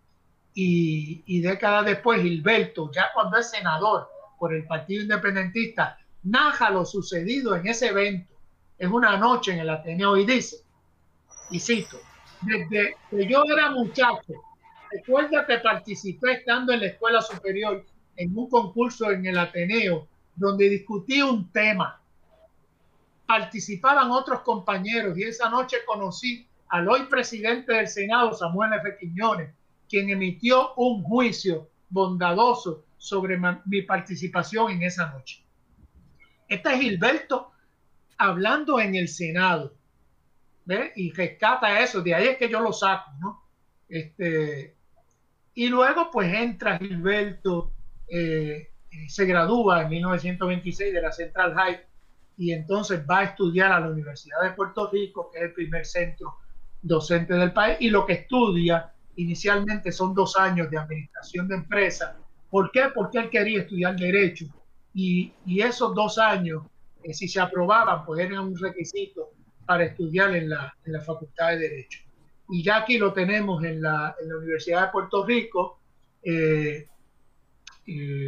Y, 0.56 1.40
décadas 1.40 1.86
después, 1.86 2.24
Gilberto, 2.24 2.92
ya 2.92 3.12
cuando 3.14 3.38
es 3.38 3.52
senador 3.52 4.10
por 4.40 4.56
el 4.56 4.66
Partido 4.66 5.04
Independentista, 5.04 6.00
narra 6.24 6.72
lo 6.72 6.84
sucedido 6.84 7.56
en 7.56 7.68
ese 7.68 7.90
evento, 7.90 8.34
en 8.80 8.92
una 8.92 9.18
noche 9.18 9.54
en 9.54 9.60
el 9.60 9.70
Ateneo, 9.70 10.18
y 10.18 10.26
dice, 10.26 10.58
y 11.52 11.60
cito, 11.60 11.98
desde 12.42 12.96
que 13.12 13.28
yo 13.28 13.44
era 13.46 13.70
muchacho, 13.70 14.34
recuerda 14.92 15.46
que 15.46 15.58
participé 15.58 16.34
estando 16.34 16.74
en 16.74 16.82
la 16.82 16.88
escuela 16.88 17.22
superior 17.22 17.86
en 18.16 18.38
un 18.38 18.50
concurso 18.50 19.12
en 19.12 19.26
el 19.26 19.38
Ateneo 19.38 20.08
donde 20.36 20.70
discutí 20.70 21.22
un 21.22 21.52
tema. 21.52 22.02
Participaban 23.26 24.10
otros 24.12 24.42
compañeros 24.42 25.18
y 25.18 25.24
esa 25.24 25.50
noche 25.50 25.78
conocí 25.86 26.48
al 26.70 26.88
hoy 26.88 27.04
presidente 27.04 27.74
del 27.74 27.88
Senado, 27.88 28.34
Samuel 28.34 28.74
F. 28.74 28.98
Quiñones, 29.00 29.54
quien 29.88 30.10
emitió 30.10 30.74
un 30.76 31.04
juicio 31.04 31.70
bondadoso 31.90 32.86
sobre 32.98 33.40
mi 33.66 33.82
participación 33.84 34.72
en 34.72 34.84
esa 34.84 35.12
noche. 35.12 35.44
Este 36.48 36.74
es 36.74 36.80
Gilberto 36.80 37.52
hablando 38.18 38.80
en 38.80 38.96
el 38.96 39.08
Senado. 39.08 39.74
¿ve? 40.66 40.92
Y 40.96 41.12
rescata 41.12 41.80
eso, 41.80 42.02
de 42.02 42.14
ahí 42.14 42.28
es 42.28 42.38
que 42.38 42.50
yo 42.50 42.60
lo 42.60 42.72
saco, 42.72 43.12
¿no? 43.20 43.44
Este, 43.88 44.76
y 45.60 45.68
luego 45.68 46.10
pues 46.10 46.34
entra 46.34 46.78
Gilberto, 46.78 47.74
eh, 48.08 48.70
se 49.10 49.26
gradúa 49.26 49.82
en 49.82 49.90
1926 49.90 50.94
de 50.94 51.02
la 51.02 51.12
Central 51.12 51.54
High 51.54 51.82
y 52.38 52.54
entonces 52.54 53.02
va 53.06 53.20
a 53.20 53.24
estudiar 53.24 53.74
a 53.74 53.82
la 53.82 53.90
Universidad 53.90 54.42
de 54.42 54.52
Puerto 54.52 54.90
Rico, 54.90 55.30
que 55.30 55.40
es 55.40 55.44
el 55.48 55.54
primer 55.54 55.86
centro 55.86 56.38
docente 56.82 57.34
del 57.34 57.52
país, 57.52 57.76
y 57.82 57.90
lo 57.90 58.06
que 58.06 58.14
estudia 58.14 58.94
inicialmente 59.18 59.92
son 59.92 60.14
dos 60.14 60.38
años 60.38 60.72
de 60.72 60.78
administración 60.78 61.50
de 61.50 61.56
empresas. 61.56 62.16
¿Por 62.50 62.72
qué? 62.72 62.84
Porque 62.96 63.18
él 63.18 63.30
quería 63.30 63.64
estudiar 63.64 63.98
derecho 63.98 64.46
y, 64.94 65.34
y 65.46 65.60
esos 65.60 65.94
dos 65.94 66.18
años, 66.20 66.64
eh, 67.04 67.14
si 67.14 67.28
se 67.28 67.42
aprobaban, 67.42 68.06
pues 68.06 68.22
eran 68.22 68.46
un 68.46 68.58
requisito 68.58 69.32
para 69.66 69.84
estudiar 69.84 70.34
en 70.38 70.52
la, 70.52 70.74
en 70.86 70.94
la 70.94 71.02
Facultad 71.02 71.50
de 71.50 71.58
Derecho. 71.58 72.09
Y 72.50 72.64
ya 72.64 72.78
aquí 72.78 72.98
lo 72.98 73.14
tenemos 73.14 73.64
en 73.64 73.82
la, 73.82 74.16
en 74.22 74.30
la 74.30 74.38
Universidad 74.38 74.86
de 74.88 74.92
Puerto 74.92 75.26
Rico, 75.26 75.80
eh, 76.24 76.88
eh, 77.88 78.28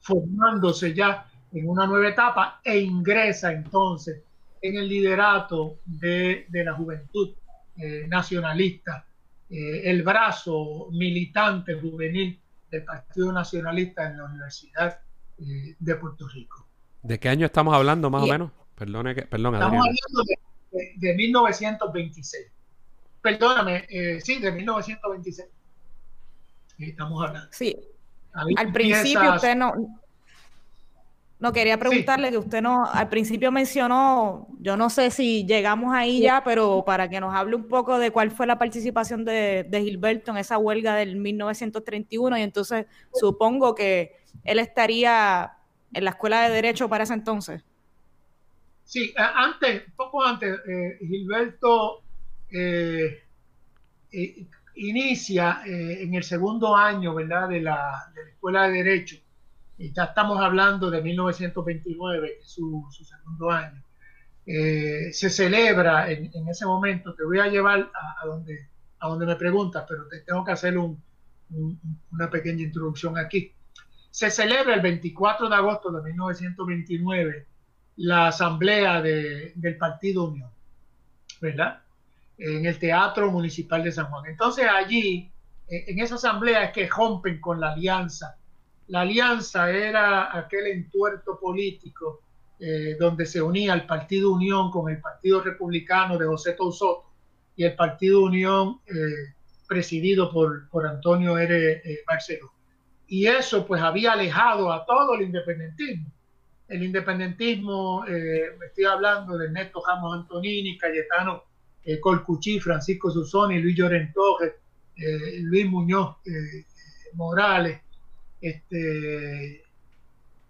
formándose 0.00 0.92
ya 0.92 1.28
en 1.52 1.68
una 1.68 1.86
nueva 1.86 2.08
etapa 2.08 2.60
e 2.64 2.78
ingresa 2.78 3.52
entonces 3.52 4.22
en 4.60 4.76
el 4.76 4.88
liderato 4.88 5.78
de, 5.84 6.46
de 6.48 6.64
la 6.64 6.74
juventud 6.74 7.34
eh, 7.76 8.06
nacionalista, 8.08 9.04
eh, 9.50 9.82
el 9.84 10.02
brazo 10.02 10.88
militante 10.92 11.74
juvenil 11.74 12.38
del 12.70 12.84
Partido 12.84 13.32
Nacionalista 13.32 14.10
en 14.10 14.18
la 14.18 14.24
Universidad 14.24 14.98
eh, 15.38 15.76
de 15.78 15.94
Puerto 15.96 16.26
Rico. 16.28 16.66
¿De 17.02 17.18
qué 17.18 17.28
año 17.28 17.46
estamos 17.46 17.74
hablando 17.74 18.10
más 18.10 18.22
o 18.22 18.26
menos? 18.26 18.50
Perdone 18.74 19.14
que, 19.14 19.22
perdón, 19.22 19.54
estamos 19.54 19.86
hablando 19.86 20.22
de, 20.26 20.78
de, 20.78 20.92
de, 20.96 21.14
1926. 21.14 22.46
Perdóname, 23.26 23.86
sí, 24.22 24.38
de 24.38 24.52
1926. 24.52 25.48
Estamos 26.78 27.26
hablando. 27.26 27.48
Sí. 27.50 27.76
Al 28.32 28.72
principio 28.72 29.34
usted 29.34 29.56
no, 29.56 29.74
no, 31.40 31.52
quería 31.52 31.76
preguntarle 31.76 32.28
sí. 32.28 32.32
que 32.32 32.38
usted 32.38 32.62
no, 32.62 32.86
al 32.86 33.08
principio 33.08 33.50
mencionó, 33.50 34.46
yo 34.60 34.76
no 34.76 34.90
sé 34.90 35.10
si 35.10 35.44
llegamos 35.44 35.92
ahí 35.92 36.18
sí. 36.18 36.22
ya, 36.22 36.44
pero 36.44 36.84
para 36.86 37.08
que 37.08 37.18
nos 37.18 37.34
hable 37.34 37.56
un 37.56 37.66
poco 37.66 37.98
de 37.98 38.12
cuál 38.12 38.30
fue 38.30 38.46
la 38.46 38.58
participación 38.58 39.24
de, 39.24 39.66
de, 39.68 39.82
Gilberto 39.82 40.30
en 40.30 40.36
esa 40.36 40.56
huelga 40.58 40.94
del 40.94 41.16
1931 41.16 42.38
y 42.38 42.42
entonces 42.42 42.86
supongo 43.12 43.74
que 43.74 44.14
él 44.44 44.60
estaría 44.60 45.52
en 45.92 46.04
la 46.04 46.10
escuela 46.10 46.42
de 46.42 46.54
derecho 46.54 46.88
para 46.88 47.02
ese 47.02 47.14
entonces. 47.14 47.64
Sí, 48.84 49.12
antes, 49.16 49.82
poco 49.96 50.22
antes, 50.22 50.60
eh, 50.68 50.98
Gilberto 51.00 52.05
eh, 52.56 53.22
eh, 54.12 54.46
inicia 54.76 55.62
en 55.64 56.14
el 56.14 56.22
segundo 56.22 56.76
año, 56.76 57.14
¿verdad?, 57.14 57.48
de 57.48 57.60
la, 57.60 58.12
escuela 58.30 58.68
de 58.68 58.72
derecho 58.82 59.16
y 59.78 59.92
ya 59.92 60.04
estamos 60.04 60.40
hablando 60.40 60.90
de 60.90 61.02
1929, 61.02 62.38
su, 62.42 62.86
segundo 62.90 63.50
año. 63.50 63.82
Eh, 64.46 65.12
se 65.12 65.28
celebra 65.28 66.10
en, 66.10 66.30
ese 66.48 66.64
momento, 66.64 67.14
te 67.14 67.24
voy 67.24 67.40
a 67.40 67.48
llevar 67.48 67.90
a, 68.20 68.26
donde, 68.26 69.26
me 69.26 69.36
preguntas, 69.36 69.84
pero 69.88 70.06
te 70.08 70.20
tengo 70.20 70.44
que 70.44 70.52
hacer 70.52 70.78
un, 70.78 71.02
un, 71.50 71.78
una 72.12 72.30
pequeña 72.30 72.62
introducción 72.62 73.18
aquí. 73.18 73.52
Se 74.10 74.30
celebra 74.30 74.74
el 74.74 74.80
24 74.80 75.48
de 75.48 75.54
agosto 75.54 75.92
de 75.92 76.02
1929 76.04 77.46
la 77.96 78.28
asamblea 78.28 79.02
de, 79.02 79.52
del 79.56 79.76
Partido 79.76 80.24
Unión, 80.24 80.50
¿verdad? 81.40 81.82
En 82.38 82.66
el 82.66 82.78
Teatro 82.78 83.30
Municipal 83.30 83.82
de 83.82 83.92
San 83.92 84.06
Juan. 84.06 84.26
Entonces 84.26 84.66
allí, 84.68 85.30
en 85.68 85.98
esa 86.00 86.16
asamblea 86.16 86.64
es 86.64 86.72
que 86.72 86.86
rompen 86.88 87.40
con 87.40 87.60
la 87.60 87.72
alianza 87.72 88.36
la 88.88 89.00
alianza 89.00 89.70
era 89.70 90.36
aquel 90.36 90.68
entuerto 90.68 91.38
político 91.40 92.22
eh, 92.60 92.96
donde 92.98 93.26
se 93.26 93.42
unía 93.42 93.74
el 93.74 93.84
Partido 93.84 94.32
Unión 94.32 94.70
con 94.70 94.90
el 94.90 95.00
Partido 95.00 95.42
Republicano 95.42 96.16
de 96.16 96.26
José 96.26 96.52
Tousoto 96.52 97.10
y 97.56 97.64
el 97.64 97.74
Partido 97.74 98.22
Unión 98.22 98.80
eh, 98.86 99.34
presidido 99.66 100.30
por, 100.32 100.68
por, 100.68 100.86
Antonio 100.86 101.36
R. 101.36 101.82
Eh, 101.84 101.98
Barceló. 102.06 102.52
Y 103.08 103.26
eso 103.26 103.66
pues 103.66 103.82
había 103.82 104.12
alejado 104.12 104.72
a 104.72 104.84
todo 104.84 105.14
el 105.14 105.22
independentismo. 105.22 106.12
El 106.68 106.82
independentismo, 106.82 108.02
me 108.02 108.66
estoy 108.66 108.84
hablando 108.84 109.38
de 109.38 109.46
Ernesto 109.46 109.80
Ramos 109.86 110.16
Antonini, 110.16 110.76
Cayetano 110.76 111.44
Colcuchí, 112.00 112.58
Francisco 112.60 113.10
Susoni, 113.10 113.60
Luis 113.60 113.76
Llorent 113.76 114.12
Torres, 114.12 114.54
Luis 115.42 115.66
Muñoz 115.66 116.16
Morales, 117.14 117.80
este, 118.40 119.64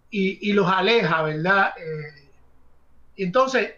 y, 0.09 0.49
y, 0.49 0.53
los 0.53 0.69
aleja, 0.69 1.21
¿verdad? 1.23 1.73
Eh, 1.77 2.29
entonces, 3.17 3.71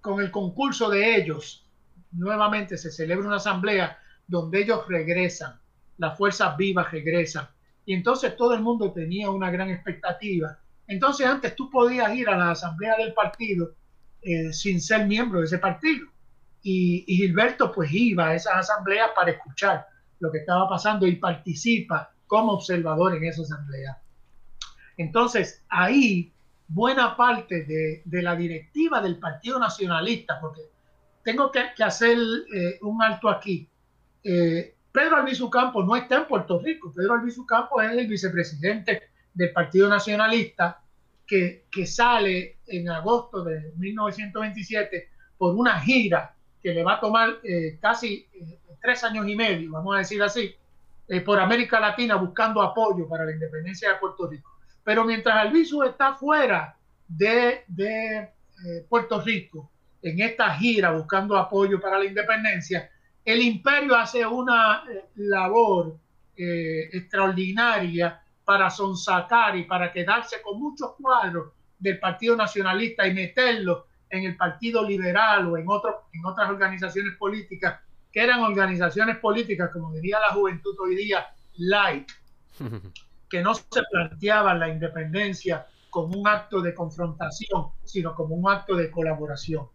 con 0.00 0.20
el 0.20 0.30
concurso 0.30 0.90
de 0.90 1.16
ellos, 1.16 1.64
nuevamente 2.12 2.76
se 2.76 2.90
celebra 2.90 3.26
una 3.26 3.36
asamblea 3.36 3.98
donde 4.26 4.62
ellos 4.62 4.86
regresan, 4.88 5.58
las 5.98 6.16
fuerzas 6.16 6.56
vivas 6.56 6.90
regresan, 6.90 7.48
y 7.84 7.94
entonces 7.94 8.36
todo 8.36 8.54
el 8.54 8.62
mundo 8.62 8.92
tenía 8.92 9.30
una 9.30 9.50
gran 9.50 9.70
expectativa. 9.70 10.58
Entonces 10.86 11.26
antes 11.26 11.54
tú 11.54 11.70
podías 11.70 12.14
ir 12.14 12.28
a 12.28 12.36
la 12.36 12.50
asamblea 12.50 12.96
del 12.96 13.14
partido 13.14 13.74
eh, 14.22 14.52
sin 14.52 14.80
ser 14.80 15.06
miembro 15.06 15.40
de 15.40 15.46
ese 15.46 15.58
partido. 15.58 16.06
Y, 16.62 17.04
Gilberto 17.06 17.72
pues 17.72 17.90
iba 17.92 18.28
a 18.28 18.34
esas 18.34 18.54
asambleas 18.54 19.10
para 19.16 19.32
escuchar 19.32 19.86
lo 20.20 20.30
que 20.30 20.38
estaba 20.38 20.68
pasando 20.68 21.06
y 21.06 21.16
participa 21.16 22.12
como 22.26 22.52
observador 22.52 23.16
en 23.16 23.24
esa 23.24 23.42
asamblea. 23.42 24.00
Entonces, 24.96 25.64
ahí 25.68 26.32
buena 26.68 27.16
parte 27.16 27.64
de, 27.64 28.22
la 28.22 28.36
directiva 28.36 29.00
del 29.00 29.18
Partido 29.18 29.58
Nacionalista, 29.58 30.40
porque 30.40 30.62
tengo 31.24 31.50
que, 31.50 31.64
que 31.76 31.82
hacer 31.82 32.16
eh, 32.54 32.78
un 32.82 33.02
alto 33.02 33.28
aquí. 33.28 33.68
Eh, 34.22 34.76
Pedro 34.92 35.16
Albizu 35.16 35.50
Campos 35.50 35.86
no 35.86 35.96
está 35.96 36.18
en 36.18 36.26
Puerto 36.26 36.60
Rico. 36.60 36.92
Pedro 36.94 37.14
Albizu 37.14 37.44
Campos 37.46 37.82
es 37.84 37.92
el 37.92 38.06
vicepresidente 38.06 39.02
del 39.34 39.52
Partido 39.52 39.88
Nacionalista 39.88 40.82
que, 41.26 41.66
que 41.70 41.86
sale 41.86 42.58
en 42.66 42.88
agosto 42.88 43.42
de 43.42 43.72
1927 43.76 45.10
por 45.38 45.54
una 45.54 45.80
gira 45.80 46.36
que 46.62 46.72
le 46.72 46.84
va 46.84 46.94
a 46.94 47.00
tomar 47.00 47.40
eh, 47.42 47.78
casi 47.80 48.26
eh, 48.32 48.58
tres 48.80 49.02
años 49.04 49.26
y 49.26 49.34
medio, 49.34 49.72
vamos 49.72 49.96
a 49.96 49.98
decir 49.98 50.22
así, 50.22 50.54
eh, 51.08 51.20
por 51.20 51.40
América 51.40 51.80
Latina 51.80 52.14
buscando 52.16 52.62
apoyo 52.62 53.08
para 53.08 53.24
la 53.24 53.32
independencia 53.32 53.90
de 53.90 53.96
Puerto 53.96 54.28
Rico. 54.28 54.50
Pero 54.84 55.04
mientras 55.04 55.36
Albizu 55.36 55.82
está 55.82 56.14
fuera 56.14 56.76
de, 57.06 57.64
de 57.66 58.30
Puerto 58.88 59.20
Rico, 59.20 59.70
en 60.00 60.20
esta 60.20 60.54
gira 60.54 60.90
buscando 60.92 61.36
apoyo 61.36 61.80
para 61.80 61.98
la 61.98 62.04
independencia, 62.04 62.90
el 63.24 63.42
imperio 63.42 63.96
hace 63.96 64.26
una 64.26 64.82
labor 65.16 65.96
extraordinaria 66.36 68.20
para 68.44 68.70
sonsacar 68.70 69.56
y 69.56 69.64
para 69.64 69.92
quedarse 69.92 70.42
con 70.42 70.58
muchos 70.58 70.94
cuadros 70.94 71.52
del 71.78 72.00
Partido 72.00 72.34
Nacionalista 72.34 73.06
y 73.06 73.14
meterlos 73.14 73.84
en 74.12 74.24
el 74.24 74.36
Partido 74.36 74.86
Liberal 74.86 75.48
o 75.48 75.56
en, 75.56 75.64
otro, 75.68 76.04
en 76.12 76.24
otras 76.24 76.50
organizaciones 76.50 77.16
políticas 77.16 77.80
que 78.12 78.22
eran 78.22 78.40
organizaciones 78.40 79.16
políticas, 79.16 79.70
como 79.72 79.90
diría 79.92 80.20
la 80.20 80.34
juventud 80.34 80.76
hoy 80.80 80.94
día, 80.94 81.26
light, 81.56 82.12
que 83.30 83.40
no 83.40 83.54
se 83.54 83.82
planteaban 83.90 84.60
la 84.60 84.68
independencia 84.68 85.66
como 85.88 86.18
un 86.18 86.28
acto 86.28 86.60
de 86.60 86.74
confrontación, 86.74 87.68
sino 87.84 88.14
como 88.14 88.34
un 88.34 88.50
acto 88.50 88.76
de 88.76 88.90
colaboración. 88.90 89.66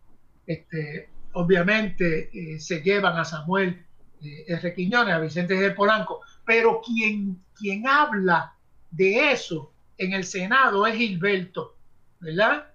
Este, 0.45 1.09
obviamente 1.33 2.29
eh, 2.31 2.59
se 2.59 2.81
llevan 2.81 3.17
a 3.17 3.25
Samuel 3.25 3.83
eh, 4.21 4.45
R. 4.47 4.73
Quiñones, 4.75 5.15
a 5.15 5.19
Vicente 5.19 5.55
de 5.55 5.71
Polanco, 5.71 6.21
pero 6.45 6.79
quien, 6.81 7.43
quien 7.55 7.88
habla 7.88 8.53
de 8.91 9.31
eso 9.31 9.73
en 9.97 10.13
el 10.13 10.25
Senado 10.25 10.85
es 10.85 10.95
Gilberto, 10.95 11.75
¿verdad? 12.19 12.67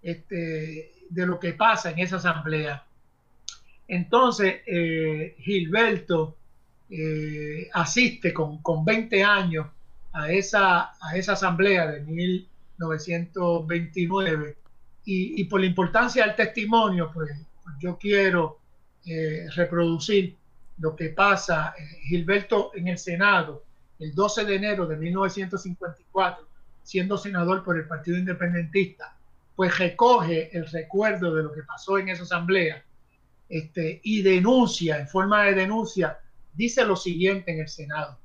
Este, 0.00 0.99
de 1.10 1.26
lo 1.26 1.38
que 1.38 1.52
pasa 1.52 1.90
en 1.90 1.98
esa 1.98 2.16
asamblea. 2.16 2.82
Entonces, 3.86 4.62
eh, 4.66 5.36
Gilberto 5.38 6.38
eh, 6.88 7.68
asiste 7.72 8.32
con, 8.32 8.62
con, 8.62 8.82
20 8.84 9.22
años 9.22 9.66
a 10.12 10.30
esa, 10.30 10.92
a 11.00 11.16
esa 11.16 11.34
asamblea 11.34 11.88
de 11.90 12.00
1929 12.00 14.56
y, 15.04 15.40
y 15.40 15.44
por 15.44 15.60
la 15.60 15.66
importancia 15.66 16.26
del 16.26 16.34
testimonio, 16.36 17.10
pues, 17.12 17.30
pues 17.62 17.76
yo 17.80 17.98
quiero 17.98 18.58
eh, 19.04 19.46
reproducir 19.54 20.36
lo 20.78 20.96
que 20.96 21.10
pasa 21.10 21.74
Gilberto 22.08 22.72
en 22.74 22.88
el 22.88 22.98
Senado 22.98 23.62
el 24.00 24.14
12 24.14 24.46
de 24.46 24.56
enero 24.56 24.86
de 24.86 24.96
1954, 24.96 26.48
siendo 26.82 27.18
senador 27.18 27.62
por 27.62 27.76
el 27.76 27.86
Partido 27.86 28.18
Independentista, 28.18 29.14
pues 29.56 29.78
recoge 29.78 30.56
el 30.56 30.66
recuerdo 30.66 31.34
de 31.34 31.42
lo 31.42 31.52
que 31.52 31.62
pasó 31.62 31.98
en 31.98 32.08
esa 32.08 32.22
asamblea 32.22 32.84
este, 33.48 34.00
y 34.04 34.22
denuncia, 34.22 34.98
en 34.98 35.08
forma 35.08 35.44
de 35.44 35.54
denuncia, 35.54 36.18
dice 36.52 36.84
lo 36.84 36.96
siguiente 36.96 37.52
en 37.52 37.60
el 37.60 37.68
Senado. 37.68 38.18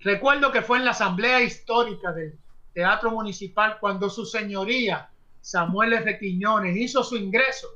Recuerdo 0.00 0.52
que 0.52 0.62
fue 0.62 0.78
en 0.78 0.84
la 0.84 0.90
asamblea 0.90 1.40
histórica 1.42 2.12
del 2.12 2.38
Teatro 2.72 3.10
Municipal 3.10 3.78
cuando 3.80 4.10
su 4.10 4.26
señoría 4.26 5.10
Samuel 5.40 5.92
R. 5.92 6.18
Quiñones 6.18 6.76
hizo 6.76 7.04
su 7.04 7.16
ingreso 7.16 7.68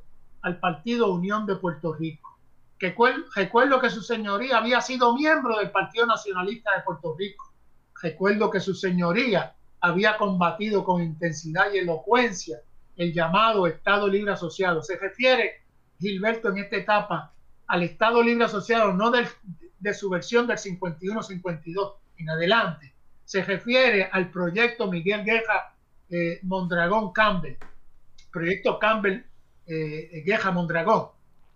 al 0.42 0.58
Partido 0.58 1.12
Unión 1.12 1.46
de 1.46 1.56
Puerto 1.56 1.94
Rico. 1.94 2.38
Que 2.78 2.94
recuerdo 3.34 3.80
que 3.80 3.90
su 3.90 4.02
señoría 4.02 4.58
había 4.58 4.80
sido 4.80 5.14
miembro 5.14 5.58
del 5.58 5.70
Partido 5.70 6.06
Nacionalista 6.06 6.74
de 6.76 6.82
Puerto 6.82 7.14
Rico. 7.18 7.52
Recuerdo 8.00 8.50
que 8.50 8.60
su 8.60 8.74
señoría 8.74 9.54
había 9.80 10.16
combatido 10.16 10.84
con 10.84 11.02
intensidad 11.02 11.72
y 11.72 11.78
elocuencia 11.78 12.60
el 12.96 13.12
llamado 13.12 13.66
Estado 13.66 14.08
Libre 14.08 14.32
Asociado. 14.32 14.82
Se 14.82 14.96
refiere 14.96 15.62
Gilberto 15.98 16.48
en 16.48 16.58
esta 16.58 16.76
etapa 16.76 17.32
al 17.66 17.82
Estado 17.82 18.22
Libre 18.22 18.44
Asociado, 18.44 18.92
no 18.92 19.10
de 19.10 19.94
su 19.94 20.10
versión 20.10 20.46
del 20.46 20.58
51-52 20.58 21.94
en 22.18 22.30
adelante. 22.30 22.92
Se 23.24 23.44
refiere 23.44 24.08
al 24.10 24.30
proyecto 24.30 24.90
Miguel 24.90 25.24
Guerra 25.24 25.74
eh, 26.10 26.40
Mondragón 26.42 27.12
Campbell, 27.12 27.56
proyecto 28.32 28.78
Campbell 28.78 29.22
eh, 29.66 30.22
Guerra 30.24 30.50
Mondragón, 30.50 31.08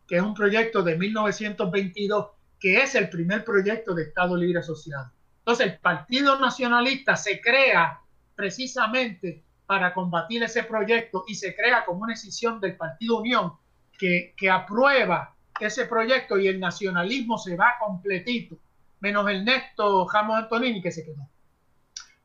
que 0.07 0.17
es 0.17 0.23
un 0.23 0.35
proyecto 0.35 0.83
de 0.83 0.97
1922, 0.97 2.27
que 2.61 2.83
es 2.83 2.95
el 2.95 3.09
primer 3.09 3.45
proyecto 3.45 3.95
de 3.95 4.05
Estado 4.05 4.37
Libre 4.37 4.61
Asociado. 4.61 5.11
Entonces, 5.39 5.67
el 5.67 5.79
Partido 5.79 6.39
Nacionalista 6.39 7.17
se 7.17 7.41
crea 7.41 8.02
precisamente 8.43 9.41
para 9.67 9.95
combatir 9.95 10.43
ese 10.43 10.65
proyecto 10.65 11.23
y 11.29 11.37
se 11.37 11.55
crea 11.55 11.85
como 11.85 12.01
una 12.01 12.13
decisión 12.13 12.59
del 12.59 12.75
Partido 12.75 13.21
Unión 13.21 13.53
que, 13.97 14.35
que 14.37 14.51
aprueba 14.51 15.37
ese 15.61 15.87
proyecto 15.87 16.37
y 16.41 16.49
el 16.49 16.59
nacionalismo 16.59 17.39
se 17.39 17.55
va 17.55 17.75
completito, 17.79 18.57
menos 18.99 19.31
el 19.31 19.45
Néstor 19.45 20.09
Jamos 20.09 20.39
Antonini 20.39 20.83
que 20.83 20.91
se 20.91 21.05
quedó 21.05 21.25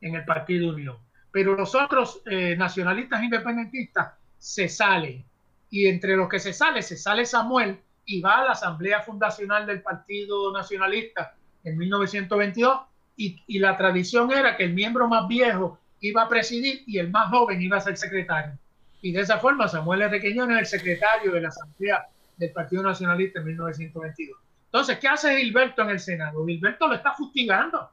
en 0.01 0.15
el 0.15 0.25
Partido 0.25 0.69
Unión. 0.69 0.97
Pero 1.31 1.53
los 1.53 1.75
otros 1.75 2.23
eh, 2.25 2.55
nacionalistas 2.57 3.21
independentistas 3.21 4.13
se 4.39 4.67
salen 4.69 5.23
y 5.69 5.85
entre 5.85 6.15
los 6.15 6.27
que 6.27 6.39
se 6.39 6.51
sale, 6.51 6.81
se 6.81 6.97
sale 6.97 7.27
Samuel 7.27 7.79
y 8.05 8.21
va 8.21 8.39
a 8.39 8.45
la 8.45 8.51
Asamblea 8.53 9.01
Fundacional 9.01 9.67
del 9.67 9.83
Partido 9.83 10.51
Nacionalista 10.51 11.35
en 11.63 11.77
1922 11.77 12.79
y, 13.17 13.39
y 13.45 13.59
la 13.59 13.77
tradición 13.77 14.31
era 14.31 14.57
que 14.57 14.63
el 14.63 14.73
miembro 14.73 15.07
más 15.07 15.27
viejo 15.27 15.77
iba 16.01 16.23
a 16.23 16.29
presidir 16.29 16.83
y 16.85 16.99
el 16.99 17.09
más 17.09 17.29
joven 17.29 17.61
iba 17.61 17.77
a 17.77 17.81
ser 17.81 17.97
secretario. 17.97 18.57
Y 19.01 19.11
de 19.11 19.21
esa 19.21 19.39
forma 19.39 19.67
Samuel 19.67 20.03
R. 20.03 20.19
Queñón 20.19 20.51
es 20.51 20.59
el 20.59 20.65
secretario 20.79 21.31
de 21.31 21.41
la 21.41 21.49
Asamblea 21.49 22.07
del 22.37 22.51
Partido 22.51 22.83
Nacionalista 22.83 23.39
en 23.39 23.45
1922. 23.45 24.37
Entonces, 24.65 24.99
¿qué 24.99 25.07
hace 25.07 25.37
Gilberto 25.37 25.81
en 25.83 25.89
el 25.89 25.99
Senado? 25.99 26.45
Gilberto 26.45 26.87
lo 26.87 26.95
está 26.95 27.13
fustigando 27.13 27.89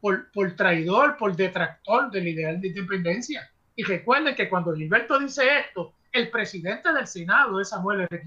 por, 0.00 0.30
por 0.32 0.54
traidor, 0.56 1.16
por 1.16 1.36
detractor 1.36 2.10
del 2.10 2.28
ideal 2.28 2.60
de 2.60 2.68
independencia. 2.68 3.50
Y 3.76 3.84
recuerden 3.84 4.34
que 4.34 4.48
cuando 4.48 4.74
Gilberto 4.74 5.18
dice 5.18 5.60
esto, 5.60 5.94
el 6.12 6.30
presidente 6.30 6.92
del 6.92 7.06
Senado 7.06 7.60
es 7.60 7.68
Samuel 7.68 8.06
R. 8.10 8.22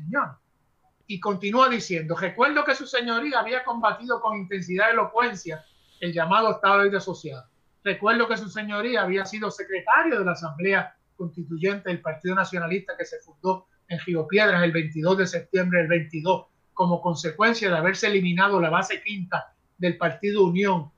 Y 1.07 1.19
continúa 1.19 1.67
diciendo, 1.67 2.15
recuerdo 2.15 2.63
que 2.63 2.75
su 2.75 2.87
señoría 2.87 3.39
había 3.39 3.63
combatido 3.63 4.21
con 4.21 4.37
intensidad 4.37 4.87
y 4.89 4.93
elocuencia 4.93 5.63
el 5.99 6.13
llamado 6.13 6.51
Estado 6.51 6.89
de 6.89 6.97
Asociado. 6.97 7.50
Recuerdo 7.83 8.27
que 8.27 8.37
su 8.37 8.49
señoría 8.49 9.01
había 9.01 9.25
sido 9.25 9.49
secretario 9.49 10.19
de 10.19 10.25
la 10.25 10.33
Asamblea 10.33 10.95
Constituyente 11.15 11.89
del 11.89 12.01
Partido 12.01 12.35
Nacionalista 12.35 12.95
que 12.97 13.05
se 13.05 13.19
fundó 13.19 13.67
en 13.87 13.99
Río 13.99 14.27
Piedras 14.27 14.63
el 14.63 14.71
22 14.71 15.17
de 15.17 15.27
septiembre 15.27 15.79
del 15.79 15.87
22 15.87 16.45
como 16.73 17.01
consecuencia 17.01 17.69
de 17.69 17.77
haberse 17.77 18.07
eliminado 18.07 18.59
la 18.61 18.69
base 18.69 19.01
quinta 19.03 19.53
del 19.77 19.97
Partido 19.97 20.45
Unión. 20.45 20.91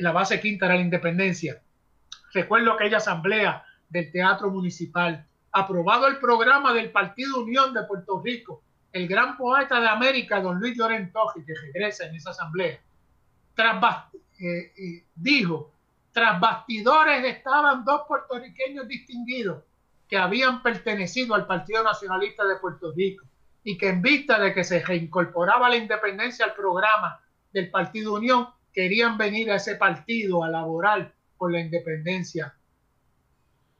La 0.00 0.12
base 0.12 0.40
quinta 0.40 0.66
era 0.66 0.74
la 0.74 0.82
independencia. 0.82 1.62
Recuerdo 2.34 2.72
aquella 2.72 2.98
asamblea 2.98 3.64
del 3.88 4.10
Teatro 4.12 4.50
Municipal 4.50 5.26
aprobado 5.52 6.06
el 6.06 6.18
programa 6.18 6.74
del 6.74 6.90
Partido 6.90 7.42
Unión 7.42 7.72
de 7.72 7.84
Puerto 7.84 8.20
Rico, 8.22 8.62
el 8.92 9.08
gran 9.08 9.36
poeta 9.36 9.80
de 9.80 9.88
América, 9.88 10.40
don 10.40 10.58
Luis 10.58 10.76
Llorentoji, 10.76 11.44
que 11.44 11.54
regresa 11.54 12.06
en 12.06 12.14
esa 12.14 12.30
asamblea, 12.30 12.78
eh, 14.40 15.04
dijo, 15.14 15.72
tras 16.12 16.40
bastidores 16.40 17.24
estaban 17.24 17.84
dos 17.84 18.02
puertorriqueños 18.08 18.88
distinguidos 18.88 19.62
que 20.08 20.16
habían 20.16 20.62
pertenecido 20.62 21.34
al 21.34 21.46
Partido 21.46 21.82
Nacionalista 21.82 22.44
de 22.44 22.56
Puerto 22.56 22.92
Rico 22.92 23.26
y 23.62 23.76
que 23.76 23.88
en 23.88 24.00
vista 24.00 24.38
de 24.38 24.54
que 24.54 24.64
se 24.64 24.80
reincorporaba 24.84 25.68
la 25.68 25.76
independencia 25.76 26.46
al 26.46 26.54
programa 26.54 27.20
del 27.52 27.70
Partido 27.70 28.14
Unión, 28.14 28.48
querían 28.72 29.18
venir 29.18 29.50
a 29.50 29.56
ese 29.56 29.74
partido 29.74 30.42
a 30.42 30.48
laborar 30.48 31.12
por 31.36 31.52
la 31.52 31.60
independencia 31.60 32.54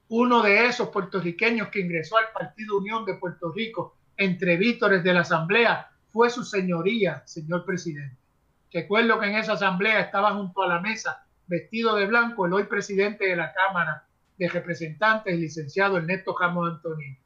uno 0.09 0.43
de 0.43 0.67
esos 0.67 0.89
puertorriqueños 0.89 1.69
que 1.69 1.81
ingresó 1.81 2.17
al 2.17 2.33
Partido 2.33 2.79
Unión 2.79 3.05
de 3.05 3.15
Puerto 3.15 3.53
Rico 3.53 3.97
entre 4.17 4.57
vítores 4.57 5.05
de 5.05 5.13
la 5.13 5.21
Asamblea 5.21 5.91
fue 6.11 6.31
su 6.31 6.45
señoría, 6.45 7.23
señor 7.27 7.65
presidente. 7.65 8.17
Recuerdo 8.73 9.21
que 9.21 9.27
en 9.27 9.37
esa 9.37 9.53
asamblea 9.53 10.01
estaba 10.01 10.35
junto 10.35 10.63
a 10.63 10.67
la 10.67 10.81
mesa, 10.81 11.27
vestido 11.49 11.97
de 11.97 12.07
blanco, 12.07 12.47
el 12.47 12.53
hoy 12.53 12.65
presidente 12.65 13.27
de 13.27 13.37
la 13.37 13.53
Cámara 13.53 14.05
de 14.37 14.49
Representantes, 14.49 15.35
el 15.35 15.41
licenciado 15.41 15.97
Ernesto 15.97 16.37
Ramos 16.39 16.71
Antonio. 16.71 17.17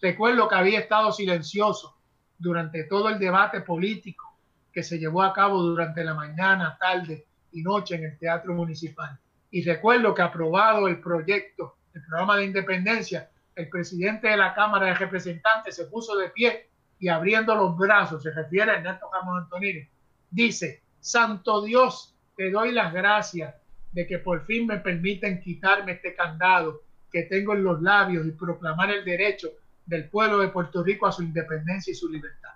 Recuerdo 0.00 0.48
que 0.48 0.54
había 0.56 0.80
estado 0.80 1.10
silencioso 1.12 1.96
durante 2.38 2.84
todo 2.84 3.08
el 3.08 3.18
debate 3.18 3.62
político 3.62 4.36
que 4.72 4.82
se 4.82 4.98
llevó 4.98 5.22
a 5.22 5.32
cabo 5.32 5.62
durante 5.62 6.04
la 6.04 6.14
mañana, 6.14 6.76
tarde 6.78 7.26
y 7.52 7.62
noche 7.62 7.94
en 7.94 8.04
el 8.04 8.18
Teatro 8.18 8.52
Municipal. 8.52 9.18
Y 9.50 9.64
recuerdo 9.64 10.14
que 10.14 10.22
aprobado 10.22 10.88
el 10.88 11.00
proyecto 11.00 11.76
el 11.94 12.04
programa 12.04 12.36
de 12.36 12.44
independencia, 12.44 13.30
el 13.54 13.68
presidente 13.68 14.28
de 14.28 14.36
la 14.36 14.54
Cámara 14.54 14.86
de 14.86 14.94
Representantes 14.94 15.74
se 15.74 15.86
puso 15.86 16.16
de 16.16 16.30
pie 16.30 16.68
y 16.98 17.08
abriendo 17.08 17.54
los 17.54 17.76
brazos, 17.76 18.22
se 18.22 18.30
refiere 18.30 18.70
a 18.70 18.76
Ernesto 18.76 19.08
Ramos 19.12 19.42
Antonini, 19.42 19.88
dice, 20.30 20.82
Santo 21.00 21.62
Dios, 21.62 22.14
te 22.36 22.50
doy 22.50 22.72
las 22.72 22.92
gracias 22.92 23.54
de 23.92 24.06
que 24.06 24.18
por 24.18 24.44
fin 24.46 24.66
me 24.66 24.78
permiten 24.78 25.40
quitarme 25.40 25.92
este 25.92 26.14
candado 26.14 26.82
que 27.10 27.22
tengo 27.22 27.54
en 27.54 27.64
los 27.64 27.80
labios 27.82 28.26
y 28.26 28.32
proclamar 28.32 28.90
el 28.90 29.04
derecho 29.04 29.50
del 29.86 30.08
pueblo 30.08 30.38
de 30.38 30.48
Puerto 30.48 30.82
Rico 30.82 31.06
a 31.06 31.12
su 31.12 31.22
independencia 31.22 31.90
y 31.90 31.94
su 31.94 32.08
libertad. 32.08 32.50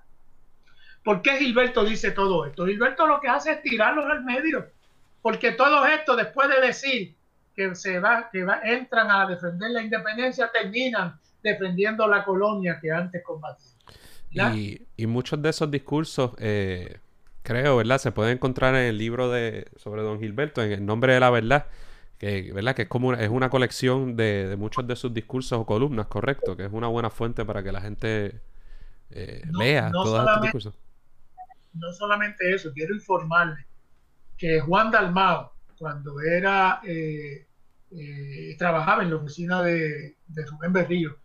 ¿Por 1.03 1.23
qué 1.23 1.39
Gilberto 1.39 1.85
dice 1.85 2.13
todo 2.13 2.47
esto? 2.47 2.67
Gilberto 2.67 3.07
lo 3.07 3.21
que 3.21 3.29
hace 3.29 3.53
es 3.53 3.63
tirarlos 3.63 4.05
al 4.07 4.23
medio, 4.25 4.67
porque 5.21 5.53
todo 5.53 5.87
esto, 5.87 6.15
después 6.15 6.49
de 6.49 6.67
decir 6.67 7.15
que 7.57 7.75
se 7.75 7.99
va, 7.99 8.29
que 8.31 8.45
va, 8.45 8.61
entran 8.63 9.11
a 9.11 9.27
defender 9.27 9.71
la 9.71 9.83
independencia 9.83 10.51
terminan 10.53 11.19
defendiendo 11.43 12.07
la 12.07 12.25
colonia 12.25 12.79
que 12.81 12.91
antes 12.91 13.23
combatía. 13.25 13.73
Y, 14.55 14.87
y, 14.97 15.07
muchos 15.07 15.43
de 15.43 15.51
esos 15.51 15.71
discursos, 15.71 16.33
eh, 16.39 16.99
creo, 17.43 17.77
¿verdad? 17.77 17.99
Se 17.99 18.13
pueden 18.13 18.35
encontrar 18.35 18.75
en 18.75 18.83
el 18.83 18.99
libro 18.99 19.31
de 19.31 19.71
sobre 19.77 20.03
Don 20.03 20.21
Gilberto, 20.21 20.63
en 20.63 20.73
el 20.73 20.87
nombre 20.87 21.15
de 21.15 21.21
la 21.21 21.31
verdad, 21.31 21.67
que, 22.19 22.53
¿verdad? 22.53 22.75
Que 22.75 22.83
es 22.83 22.89
como 22.89 23.09
una, 23.09 23.21
es 23.21 23.29
una 23.29 23.51
colección 23.51 24.17
de, 24.17 24.49
de, 24.49 24.57
muchos 24.57 24.87
de 24.87 24.97
sus 24.97 25.13
discursos 25.13 25.59
o 25.59 25.67
columnas, 25.67 26.07
correcto, 26.07 26.57
que 26.57 26.65
es 26.65 26.73
una 26.73 26.89
buena 26.89 27.11
fuente 27.11 27.45
para 27.45 27.63
que 27.63 27.73
la 27.73 27.81
gente 27.81 28.41
eh, 29.11 29.43
no, 29.47 29.59
lea 29.59 29.91
no 29.91 30.05
todos 30.05 30.21
estos 30.21 30.43
discursos. 30.43 30.75
No 31.75 31.93
solamente 31.93 32.55
eso, 32.55 32.73
quiero 32.73 32.95
informarle 32.95 33.67
que 34.37 34.61
Juan 34.61 34.91
Dalmao, 34.91 35.53
cuando 35.79 36.21
era 36.21 36.81
eh, 36.85 37.47
eh, 37.91 38.57
trabajaba 38.59 39.03
en 39.03 39.11
la 39.11 39.17
oficina 39.17 39.63
de, 39.63 40.17
de, 40.27 40.47
Rubén 40.47 40.73
Berrío, 40.73 41.17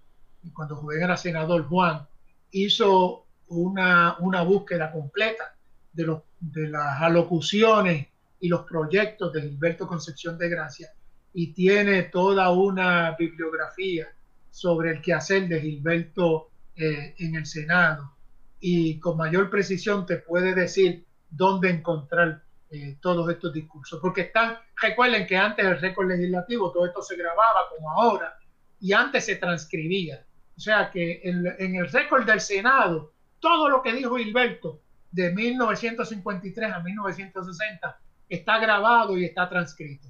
y 0.43 0.51
cuando 0.51 0.75
Rubén 0.75 1.03
era 1.03 1.17
senador, 1.17 1.67
Juan 1.67 2.07
hizo 2.51 3.25
una, 3.47 4.17
una 4.19 4.41
búsqueda 4.41 4.91
completa 4.91 5.56
de, 5.97 6.05
los, 6.05 6.21
de 6.39 6.69
las 6.69 7.01
alocuciones 7.01 8.07
y 8.39 8.47
los 8.47 8.61
proyectos 8.61 9.33
de 9.33 9.41
Gilberto 9.41 9.87
Concepción 9.87 10.37
de 10.37 10.47
Gracia 10.47 10.93
y 11.33 11.53
tiene 11.53 12.03
toda 12.03 12.51
una 12.51 13.15
bibliografía 13.17 14.07
sobre 14.51 14.91
el 14.91 15.01
quehacer 15.01 15.47
de 15.47 15.59
Gilberto 15.59 16.49
eh, 16.75 17.15
en 17.17 17.35
el 17.35 17.47
Senado 17.47 18.13
y 18.59 18.99
con 18.99 19.17
mayor 19.17 19.49
precisión 19.49 20.05
te 20.05 20.17
puede 20.17 20.53
decir 20.53 21.03
dónde 21.29 21.71
encontrar 21.71 22.43
eh, 22.69 22.97
todos 23.01 23.29
estos 23.31 23.53
discursos, 23.53 23.99
porque 23.99 24.21
están, 24.21 24.57
recuerden 24.79 25.25
que 25.25 25.37
antes 25.37 25.65
el 25.65 25.79
récord 25.79 26.07
legislativo 26.07 26.71
todo 26.71 26.85
esto 26.85 27.01
se 27.01 27.15
grababa 27.15 27.69
como 27.75 27.91
ahora 27.91 28.37
y 28.79 28.93
antes 28.93 29.25
se 29.25 29.37
transcribía. 29.37 30.23
O 30.55 30.59
sea 30.59 30.91
que 30.91 31.21
en, 31.23 31.45
en 31.59 31.75
el 31.75 31.89
récord 31.89 32.25
del 32.25 32.41
Senado, 32.41 33.13
todo 33.39 33.69
lo 33.69 33.81
que 33.81 33.93
dijo 33.93 34.17
Gilberto 34.17 34.81
de 35.17 35.31
1953 35.31 36.71
a 36.71 36.79
1960 36.79 37.99
está 38.29 38.59
grabado 38.59 39.17
y 39.17 39.25
está 39.25 39.49
transcrito. 39.49 40.07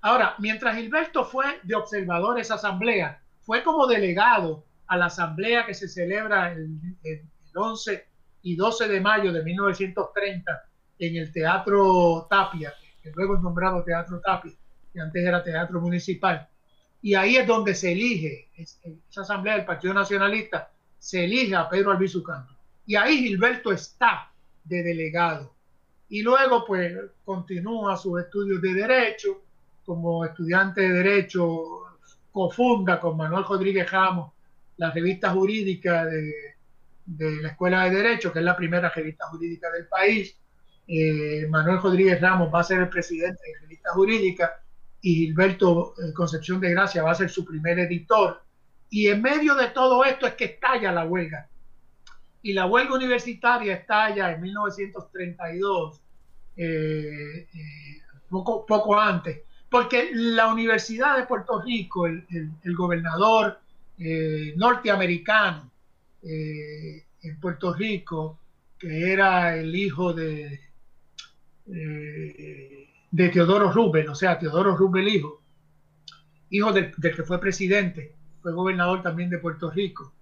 Ahora, 0.00 0.34
mientras 0.38 0.74
Gilberto 0.74 1.22
fue 1.22 1.60
de 1.64 1.74
observador 1.74 2.40
esa 2.40 2.54
asamblea, 2.54 3.20
fue 3.42 3.62
como 3.62 3.86
delegado 3.86 4.64
a 4.86 4.96
la 4.96 5.06
asamblea 5.06 5.66
que 5.66 5.74
se 5.74 5.86
celebra 5.86 6.50
el, 6.52 6.80
el 7.04 7.28
11 7.54 8.06
y 8.40 8.56
12 8.56 8.88
de 8.88 9.00
mayo 9.02 9.34
de 9.34 9.42
1930 9.42 10.64
en 10.98 11.16
el 11.16 11.30
Teatro 11.30 12.26
Tapia, 12.30 12.72
que 13.02 13.12
luego 13.14 13.36
es 13.36 13.42
nombrado 13.42 13.84
Teatro 13.84 14.18
Tapia, 14.20 14.54
que 14.94 15.00
antes 15.00 15.22
era 15.22 15.44
Teatro 15.44 15.78
Municipal. 15.78 16.48
Y 17.02 17.14
ahí 17.14 17.36
es 17.36 17.46
donde 17.46 17.74
se 17.74 17.92
elige, 17.92 18.48
esa 18.56 19.20
asamblea 19.20 19.56
del 19.56 19.66
Partido 19.66 19.92
Nacionalista, 19.92 20.70
se 20.98 21.24
elige 21.24 21.54
a 21.54 21.68
Pedro 21.68 21.92
Albizu 21.92 22.22
Y 22.88 22.96
ahí 22.96 23.18
Gilberto 23.18 23.70
está 23.70 24.32
de 24.64 24.82
delegado. 24.82 25.52
Y 26.08 26.22
luego, 26.22 26.64
pues, 26.64 26.96
continúa 27.22 27.98
sus 27.98 28.18
estudios 28.18 28.62
de 28.62 28.72
Derecho. 28.72 29.42
Como 29.84 30.24
estudiante 30.24 30.80
de 30.80 30.94
Derecho, 30.94 31.82
cofunda 32.32 32.98
con 32.98 33.14
Manuel 33.18 33.44
Rodríguez 33.44 33.90
Ramos 33.90 34.32
la 34.78 34.90
revista 34.90 35.30
jurídica 35.30 36.06
de, 36.06 36.32
la 37.42 37.48
Escuela 37.48 37.84
de 37.84 37.96
Derecho, 37.96 38.32
que 38.32 38.38
es 38.38 38.44
la 38.44 38.56
primera 38.56 38.88
revista 38.88 39.26
jurídica 39.26 39.70
del 39.70 39.86
país. 39.86 40.34
Eh, 40.86 41.46
Manuel 41.50 41.82
Rodríguez 41.82 42.18
Ramos 42.22 42.52
va 42.52 42.60
a 42.60 42.64
ser 42.64 42.80
el 42.80 42.88
presidente 42.88 43.42
de 43.44 43.52
la 43.52 43.60
revista 43.60 43.90
jurídica 43.92 44.62
y 45.02 45.14
Gilberto 45.14 45.92
eh, 45.98 46.14
Concepción 46.14 46.58
de 46.58 46.70
Gracia 46.70 47.02
va 47.02 47.10
a 47.10 47.16
ser 47.16 47.28
su 47.28 47.44
primer 47.44 47.78
editor. 47.80 48.42
Y 48.88 49.08
en 49.08 49.20
medio 49.20 49.54
de 49.56 49.68
todo 49.68 50.06
esto 50.06 50.26
es 50.26 50.32
que 50.34 50.46
estalla 50.46 50.90
la 50.90 51.04
huelga. 51.04 51.47
Y 52.42 52.52
la 52.52 52.66
huelga 52.66 52.94
universitaria 52.94 53.74
estalla 53.74 54.32
en 54.32 54.40
1932, 54.40 56.00
eh, 56.56 57.46
poco, 58.28 58.64
poco 58.64 58.98
antes, 58.98 59.40
porque 59.70 60.10
la 60.12 60.52
Universidad 60.52 61.16
de 61.16 61.26
Puerto 61.26 61.60
Rico, 61.60 62.06
el, 62.06 62.24
el 62.62 62.76
gobernador 62.76 63.60
norteamericano, 64.56 65.68
eh, 66.22 67.04
en 67.22 67.40
Puerto 67.40 67.72
Rico, 67.74 68.38
que 68.78 69.12
era 69.12 69.56
el 69.56 69.74
hijo 69.74 70.12
de, 70.12 70.60
eh, 71.66 72.88
de 73.10 73.28
Teodoro 73.28 73.70
Rubel, 73.72 74.08
o 74.08 74.14
sea, 74.14 74.38
Teodoro 74.38 74.76
Rubel 74.76 75.08
hijo, 75.08 75.40
hijo 76.50 76.72
del, 76.72 76.92
que 76.94 77.22
fue 77.22 77.40
presidente, 77.40 78.14
fue 78.42 78.52
gobernador 78.52 79.02
también 79.02 79.30
de 79.30 79.38
Puerto 79.38 79.70
Rico, 79.70 80.12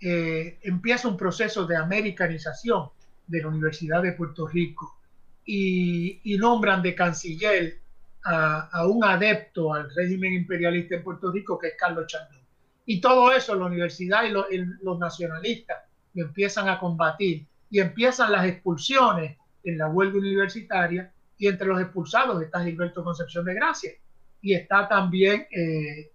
eh, 0.00 0.58
empieza 0.62 1.08
un 1.08 1.16
proceso 1.16 1.66
de 1.66 1.76
americanización 1.76 2.88
de 3.26 3.40
la 3.40 3.48
Universidad 3.48 4.02
de 4.02 4.12
Puerto 4.12 4.46
Rico 4.46 4.98
y, 5.46 6.36
nombran 6.38 6.82
de 6.82 6.94
canciller 6.94 7.78
a, 8.24 8.86
un 8.86 9.04
adepto 9.04 9.72
al 9.72 9.94
régimen 9.94 10.32
imperialista 10.32 10.96
en 10.96 11.02
Puerto 11.02 11.30
Rico, 11.30 11.58
que 11.58 11.68
es 11.68 11.74
Carlos 11.78 12.06
Chandon. 12.06 12.40
Y 12.86 13.00
todo 13.00 13.32
eso 13.32 13.54
la 13.54 13.66
universidad 13.66 14.24
y 14.24 14.58
los 14.82 14.98
nacionalistas 14.98 15.78
lo 16.14 16.26
empiezan 16.26 16.68
a 16.68 16.78
combatir 16.78 17.46
y 17.70 17.80
empiezan 17.80 18.32
las 18.32 18.46
expulsiones 18.46 19.36
en 19.64 19.78
la 19.78 19.88
huelga 19.88 20.18
universitaria 20.18 21.10
y 21.38 21.48
entre 21.48 21.66
los 21.66 21.80
expulsados 21.80 22.42
está 22.42 22.62
Gilberto 22.62 23.02
Concepción 23.02 23.44
de 23.44 23.54
Gracia 23.54 23.92
y 24.40 24.54
está 24.54 24.86
también 24.86 25.46
eh, 25.50 26.12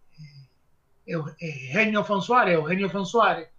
eh, 1.05 1.13
Eugenio 1.39 2.03
Fonsuárez, 2.03 2.55
Eugenio 2.55 2.89
Fonsuárez. 2.89 3.49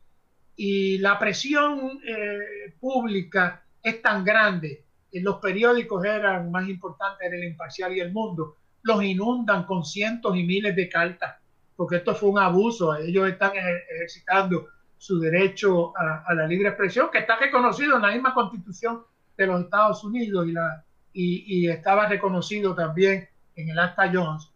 Y 0.62 0.98
la 0.98 1.18
presión 1.18 2.00
eh, 2.06 2.74
pública 2.78 3.62
es 3.82 4.02
tan 4.02 4.24
grande, 4.24 4.84
los 5.12 5.36
periódicos 5.36 6.04
eran 6.04 6.50
más 6.50 6.68
importantes, 6.68 7.26
era 7.26 7.36
el 7.36 7.44
Imparcial 7.44 7.96
y 7.96 8.00
el 8.00 8.12
Mundo, 8.12 8.56
los 8.82 9.02
inundan 9.02 9.64
con 9.64 9.84
cientos 9.84 10.36
y 10.36 10.44
miles 10.44 10.76
de 10.76 10.88
cartas 10.88 11.40
porque 11.80 11.96
esto 11.96 12.14
fue 12.14 12.28
un 12.28 12.38
abuso. 12.38 12.94
Ellos 12.94 13.26
están 13.26 13.52
ejercitando 13.56 14.66
su 14.98 15.18
derecho 15.18 15.94
a, 15.96 16.34
la 16.34 16.46
libre 16.46 16.68
expresión, 16.68 17.08
que 17.10 17.20
está 17.20 17.38
reconocido 17.38 17.96
en 17.96 18.02
la 18.02 18.12
misma 18.12 18.34
constitución 18.34 19.00
de 19.34 19.46
los 19.46 19.62
Estados 19.62 20.04
Unidos 20.04 20.46
y, 20.46 20.52
la, 20.52 20.84
y, 21.14 21.66
estaba 21.70 22.06
reconocido 22.06 22.74
también 22.74 23.26
en 23.56 23.70
el 23.70 23.78
Acta 23.78 24.10
Jones, 24.12 24.50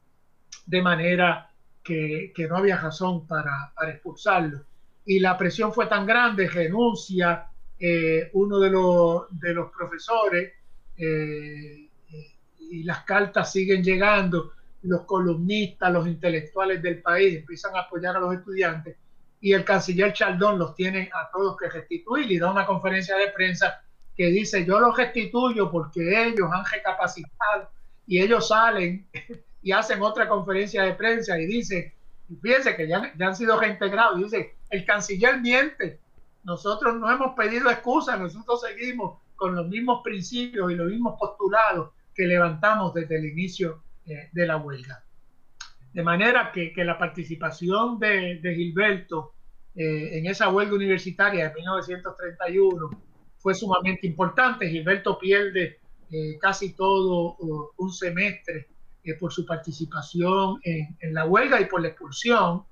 de 0.66 0.82
manera 0.82 1.50
que, 1.82 2.30
no 2.46 2.58
había 2.58 2.76
razón 2.76 3.26
para, 3.26 3.72
expulsarlo. 3.88 4.60
Y 5.04 5.20
la 5.20 5.36
presión 5.36 5.72
fue 5.72 5.86
tan 5.86 6.06
grande, 6.06 6.48
renuncia 6.48 7.46
eh, 7.78 8.30
uno 8.32 8.58
de 8.58 8.70
los, 8.70 9.26
de 9.30 9.52
los 9.52 9.70
profesores 9.70 10.52
eh, 10.96 11.90
y 12.58 12.82
las 12.84 13.04
cartas 13.04 13.52
siguen 13.52 13.82
llegando 13.82 14.52
los 14.82 15.02
columnistas, 15.02 15.92
los 15.92 16.06
intelectuales 16.06 16.82
del 16.82 17.00
país 17.00 17.36
empiezan 17.36 17.74
a 17.76 17.80
apoyar 17.80 18.16
a 18.16 18.20
los 18.20 18.34
estudiantes 18.34 18.96
y 19.40 19.52
el 19.52 19.64
canciller 19.64 20.12
Chaldón 20.12 20.58
los 20.58 20.74
tiene 20.74 21.10
a 21.12 21.30
todos 21.30 21.56
que 21.56 21.68
restituir 21.68 22.30
y 22.30 22.38
da 22.38 22.50
una 22.50 22.64
conferencia 22.64 23.16
de 23.16 23.28
prensa 23.28 23.82
que 24.16 24.26
dice 24.26 24.64
yo 24.64 24.80
los 24.80 24.96
restituyo 24.96 25.70
porque 25.70 26.26
ellos 26.26 26.48
han 26.52 26.64
recapacitado 26.64 27.70
y 28.06 28.20
ellos 28.20 28.48
salen 28.48 29.06
y 29.62 29.72
hacen 29.72 30.02
otra 30.02 30.28
conferencia 30.28 30.82
de 30.82 30.92
prensa 30.94 31.38
y 31.38 31.46
dice, 31.46 31.94
fíjense 32.42 32.76
que 32.76 32.86
ya, 32.86 33.12
ya 33.18 33.26
han 33.28 33.36
sido 33.36 33.58
reintegrados, 33.58 34.18
dice, 34.18 34.54
el 34.74 34.84
canciller 34.84 35.40
miente, 35.40 36.00
nosotros 36.42 36.96
no 36.96 37.10
hemos 37.10 37.34
pedido 37.34 37.70
excusa, 37.70 38.16
nosotros 38.16 38.60
seguimos 38.60 39.18
con 39.36 39.54
los 39.54 39.68
mismos 39.68 40.02
principios 40.02 40.70
y 40.70 40.74
los 40.74 40.90
mismos 40.90 41.16
postulados 41.18 41.90
que 42.14 42.26
levantamos 42.26 42.92
desde 42.94 43.18
el 43.18 43.26
inicio 43.26 43.82
eh, 44.06 44.28
de 44.32 44.46
la 44.46 44.56
huelga. 44.56 45.02
De 45.92 46.02
manera 46.02 46.50
que, 46.52 46.72
la 46.76 46.98
participación 46.98 47.98
de, 47.98 48.40
Gilberto 48.42 49.34
eh, 49.76 50.18
en 50.18 50.26
esa 50.26 50.48
huelga 50.48 50.74
universitaria 50.74 51.48
de 51.48 51.54
1931 51.54 52.90
fue 53.38 53.54
sumamente 53.54 54.06
importante. 54.06 54.68
Gilberto 54.68 55.18
pierde 55.18 55.78
eh, 56.10 56.36
casi 56.40 56.74
todo 56.74 57.36
un 57.76 57.92
semestre 57.92 58.68
por 59.20 59.32
su 59.32 59.44
participación 59.44 60.58
en, 60.64 61.14
la 61.14 61.26
huelga 61.26 61.60
y 61.60 61.66
por 61.66 61.82
la 61.82 61.88
expulsión. 61.88 62.64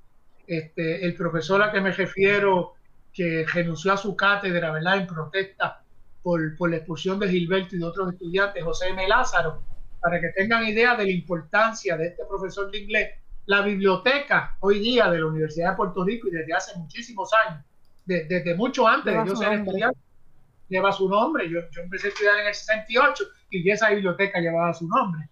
Este, 0.47 1.05
el 1.05 1.15
profesor 1.15 1.63
a 1.63 1.71
que 1.71 1.81
me 1.81 1.93
refiero, 1.93 2.75
que 3.13 3.45
renunció 3.53 3.93
a 3.93 3.97
su 3.97 4.17
cátedra 4.17 4.73
¿verdad? 4.73 4.99
en 4.99 5.07
protesta 5.07 5.83
por, 6.23 6.57
por 6.57 6.71
la 6.71 6.77
expulsión 6.77 7.19
de 7.19 7.29
Gilberto 7.29 7.77
y 7.77 7.79
de 7.79 7.85
otros 7.85 8.13
estudiantes, 8.13 8.63
José 8.63 8.89
M. 8.89 9.07
Lázaro, 9.09 9.63
para 10.01 10.21
que 10.21 10.29
tengan 10.31 10.67
idea 10.67 10.97
de 10.97 11.05
la 11.05 11.11
importancia 11.11 11.97
de 11.97 12.09
este 12.09 12.25
profesor 12.25 12.71
de 12.71 12.79
inglés, 12.79 13.11
la 13.47 13.63
biblioteca 13.63 14.57
hoy 14.61 14.79
día 14.79 15.11
de 15.11 15.19
la 15.19 15.27
Universidad 15.27 15.71
de 15.71 15.77
Puerto 15.77 16.05
Rico 16.05 16.29
y 16.29 16.33
desde 16.33 16.53
hace 16.53 16.79
muchísimos 16.79 17.31
años, 17.47 17.65
desde 18.05 18.55
mucho 18.55 18.87
antes 18.87 19.13
de 19.13 19.29
yo 19.29 19.37
ser 19.37 19.53
estudiante, 19.53 19.99
lleva 20.69 20.93
su 20.93 21.09
nombre. 21.09 21.49
Yo, 21.49 21.61
empecé 21.81 22.09
a 22.09 22.11
estudiar 22.11 22.41
en 22.41 22.47
el 22.49 22.55
68 22.55 23.25
y 23.51 23.71
esa 23.71 23.91
biblioteca 23.91 24.41
llevaba 24.41 24.73
su 24.73 24.89
nombre. 24.89 25.29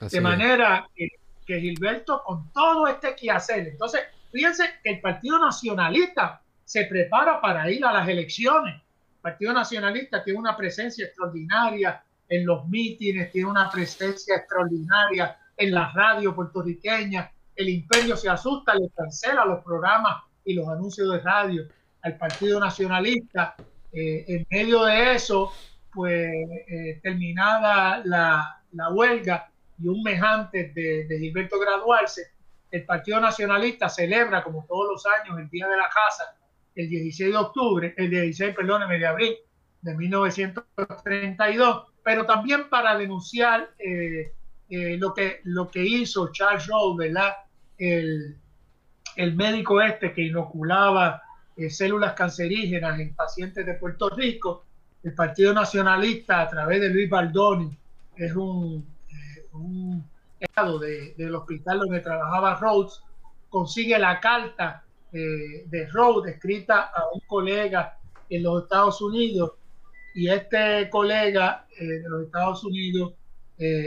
de 0.00 0.20
manera 0.20 0.88
que, 0.94 1.08
que, 1.48 1.60
Gilberto, 1.60 2.22
con 2.24 2.52
todo 2.52 2.86
este 2.86 3.16
quehacer, 3.16 3.68
entonces, 3.68 4.02
fíjense 4.30 4.64
que 4.84 4.90
el 4.90 5.00
Partido 5.00 5.38
Nacionalista 5.38 6.42
se 6.62 6.84
prepara 6.84 7.40
para 7.40 7.70
ir 7.70 7.82
a 7.86 7.92
las 7.92 8.06
elecciones. 8.06 8.74
El 8.74 9.22
Partido 9.22 9.54
Nacionalista 9.54 10.22
tiene 10.22 10.38
una 10.38 10.54
presencia 10.54 11.06
extraordinaria 11.06 12.04
en 12.28 12.44
los 12.44 12.68
mítines, 12.68 13.32
tiene 13.32 13.48
una 13.48 13.70
presencia 13.70 14.36
extraordinaria 14.36 15.38
en 15.56 15.72
la 15.72 15.90
radio 15.92 16.34
puertorriqueña. 16.34 17.32
El 17.56 17.70
imperio 17.70 18.14
se 18.14 18.28
asusta, 18.28 18.74
le 18.74 18.90
cancela 18.90 19.46
los 19.46 19.64
programas 19.64 20.22
y 20.44 20.52
los 20.52 20.68
anuncios 20.68 21.10
de 21.10 21.20
radio 21.20 21.66
al 22.02 22.18
Partido 22.18 22.60
Nacionalista. 22.60 23.56
Eh, 23.90 24.26
en 24.28 24.46
medio 24.50 24.84
de 24.84 25.14
eso, 25.14 25.50
pues 25.90 26.30
eh, 26.68 27.00
terminada 27.02 28.02
la, 28.04 28.60
la, 28.72 28.90
huelga 28.90 29.50
y 29.80 29.88
un 29.88 30.02
mes 30.02 30.20
antes 30.22 30.74
de, 30.74 31.06
de, 31.06 31.18
Gilberto 31.18 31.58
graduarse, 31.58 32.32
el 32.70 32.84
Partido 32.84 33.20
Nacionalista 33.20 33.88
celebra, 33.88 34.42
como 34.42 34.66
todos 34.66 34.88
los 34.92 35.06
años, 35.06 35.38
el 35.38 35.48
Día 35.48 35.66
de 35.68 35.76
la 35.76 35.88
Casa, 35.88 36.36
el 36.74 36.88
16 36.88 37.32
de 37.32 37.36
octubre, 37.36 37.94
el 37.96 38.10
16, 38.10 38.54
perdón, 38.54 38.88
de 38.88 39.06
abril 39.06 39.36
de 39.80 39.94
1932, 39.94 41.86
pero 42.02 42.26
también 42.26 42.68
para 42.68 42.96
denunciar 42.96 43.70
eh, 43.78 44.32
eh, 44.68 44.96
lo, 44.98 45.14
que, 45.14 45.40
lo 45.44 45.68
que 45.68 45.84
hizo 45.84 46.30
Charles 46.32 46.66
Rowe, 46.66 46.96
¿verdad? 46.96 47.34
El, 47.78 48.36
el 49.16 49.34
médico 49.34 49.80
este 49.80 50.12
que 50.12 50.22
inoculaba 50.22 51.22
eh, 51.56 51.70
células 51.70 52.14
cancerígenas 52.14 53.00
en 53.00 53.14
pacientes 53.14 53.64
de 53.64 53.74
Puerto 53.74 54.08
Rico 54.10 54.64
el 55.02 55.14
Partido 55.14 55.54
Nacionalista 55.54 56.42
a 56.42 56.48
través 56.48 56.80
de 56.80 56.90
Luis 56.90 57.08
Baldoni, 57.08 57.76
es 58.16 58.34
un, 58.34 58.84
eh, 59.58 60.60
un 60.60 60.80
de, 60.80 61.14
del 61.16 61.34
hospital 61.34 61.80
donde 61.80 62.00
trabajaba 62.00 62.54
Rhodes, 62.56 63.02
consigue 63.48 63.98
la 63.98 64.20
carta 64.20 64.84
eh, 65.12 65.64
de 65.66 65.86
Rhodes 65.86 66.34
escrita 66.34 66.90
a 66.94 67.04
un 67.12 67.20
colega 67.26 67.98
en 68.28 68.42
los 68.42 68.64
Estados 68.64 69.00
Unidos 69.00 69.52
y 70.14 70.28
este 70.28 70.88
colega 70.90 71.66
eh, 71.78 71.84
de 71.84 72.08
los 72.08 72.24
Estados 72.24 72.64
Unidos, 72.64 73.14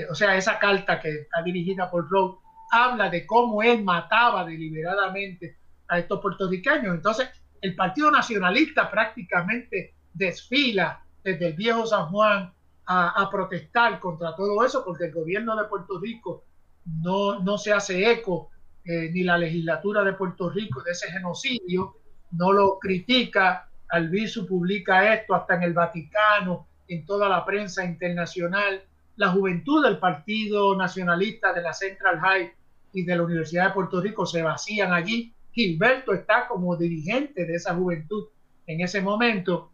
o 0.10 0.16
sea, 0.16 0.36
esa 0.36 0.60
carta 0.60 1.00
que 1.00 1.10
está 1.22 1.42
dirigida 1.44 1.90
por 1.90 2.10
Rhodes, 2.10 2.40
habla 2.72 3.10
de 3.10 3.26
cómo 3.26 3.64
él 3.64 3.84
mataba 3.84 4.44
deliberadamente 4.44 5.56
a 5.88 6.00
estos 6.00 6.20
puertorriqueños. 6.20 6.94
Entonces, 6.94 7.30
el 7.62 7.76
Partido 7.76 8.12
Nacionalista 8.12 8.92
prácticamente 8.92 9.94
desfila 10.14 11.04
desde 11.24 11.48
el 11.48 11.54
viejo 11.54 11.86
San 11.86 12.08
Juan 12.08 12.54
a, 12.92 13.30
protestar 13.30 14.00
contra 14.00 14.36
todo 14.36 14.64
eso, 14.64 14.84
porque 14.84 15.06
el 15.06 15.14
gobierno 15.14 15.56
de 15.56 15.68
Puerto 15.68 16.00
Rico 16.00 16.44
no, 16.86 17.40
no 17.40 17.58
se 17.58 17.72
hace 17.72 18.12
eco, 18.12 18.50
eh, 18.84 19.10
ni 19.12 19.24
la 19.24 19.38
legislatura 19.38 20.04
de 20.04 20.14
Puerto 20.14 20.50
Rico, 20.50 20.82
de 20.84 20.92
ese 20.92 21.10
genocidio, 21.12 21.98
no 22.32 22.52
lo 22.52 22.80
critica. 22.80 23.70
Alviso 23.90 24.46
publica 24.46 25.14
esto 25.14 25.36
hasta 25.36 25.56
en 25.56 25.64
el 25.64 25.74
Vaticano, 25.74 26.68
en 26.88 27.06
toda 27.06 27.30
la 27.30 27.46
prensa 27.46 27.86
internacional. 27.86 28.84
La 29.18 29.30
juventud 29.30 29.84
del 29.84 30.00
Partido 30.00 30.76
Nacionalista 30.76 31.54
de 31.54 31.62
la 31.62 31.74
Central 31.74 32.20
High 32.20 32.52
y 32.94 33.04
de 33.04 33.16
la 33.16 33.24
Universidad 33.24 33.68
de 33.68 33.74
Puerto 33.74 34.02
Rico 34.02 34.26
se 34.26 34.42
vacían 34.42 34.94
allí. 34.94 35.34
Gilberto 35.52 36.14
está 36.14 36.48
como 36.48 36.76
dirigente 36.76 37.46
de 37.46 37.56
esa 37.56 37.76
juventud 37.76 38.28
en 38.68 38.82
ese 38.82 39.02
momento. 39.02 39.72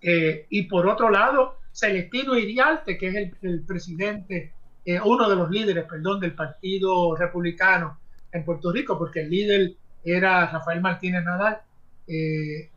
Eh, 0.00 0.46
y 0.50 0.62
por 0.62 0.86
otro 0.86 1.10
lado, 1.10 1.57
Celestino 1.78 2.36
Iriarte, 2.36 2.98
que 2.98 3.06
es 3.06 3.14
el, 3.40 3.62
presidente, 3.64 4.52
eh, 4.84 5.00
uno 5.00 5.28
de 5.28 5.36
los 5.36 5.48
líderes, 5.48 5.84
perdón, 5.84 6.18
del 6.18 6.34
Partido 6.34 7.14
Republicano 7.14 8.00
en 8.32 8.44
Puerto 8.44 8.72
Rico, 8.72 8.98
porque 8.98 9.20
el 9.20 9.30
líder 9.30 9.74
era 10.02 10.50
Rafael 10.50 10.80
Martínez 10.80 11.22
Nadal. 11.22 11.60
Eh, 12.08 12.68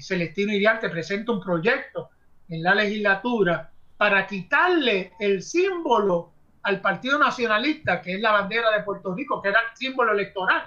Celestino 0.00 0.52
Iriarte 0.52 0.88
presenta 0.88 1.32
un 1.32 1.40
proyecto 1.40 2.10
en 2.48 2.62
la 2.62 2.76
legislatura 2.76 3.72
para 3.96 4.24
quitarle 4.24 5.14
el 5.18 5.42
símbolo 5.42 6.30
al 6.62 6.80
Partido 6.80 7.18
Nacionalista, 7.18 8.00
que 8.00 8.14
es 8.14 8.20
la 8.20 8.30
bandera 8.30 8.70
de 8.70 8.84
Puerto 8.84 9.16
Rico, 9.16 9.42
que 9.42 9.48
era 9.48 9.58
símbolo 9.74 10.12
electoral 10.12 10.62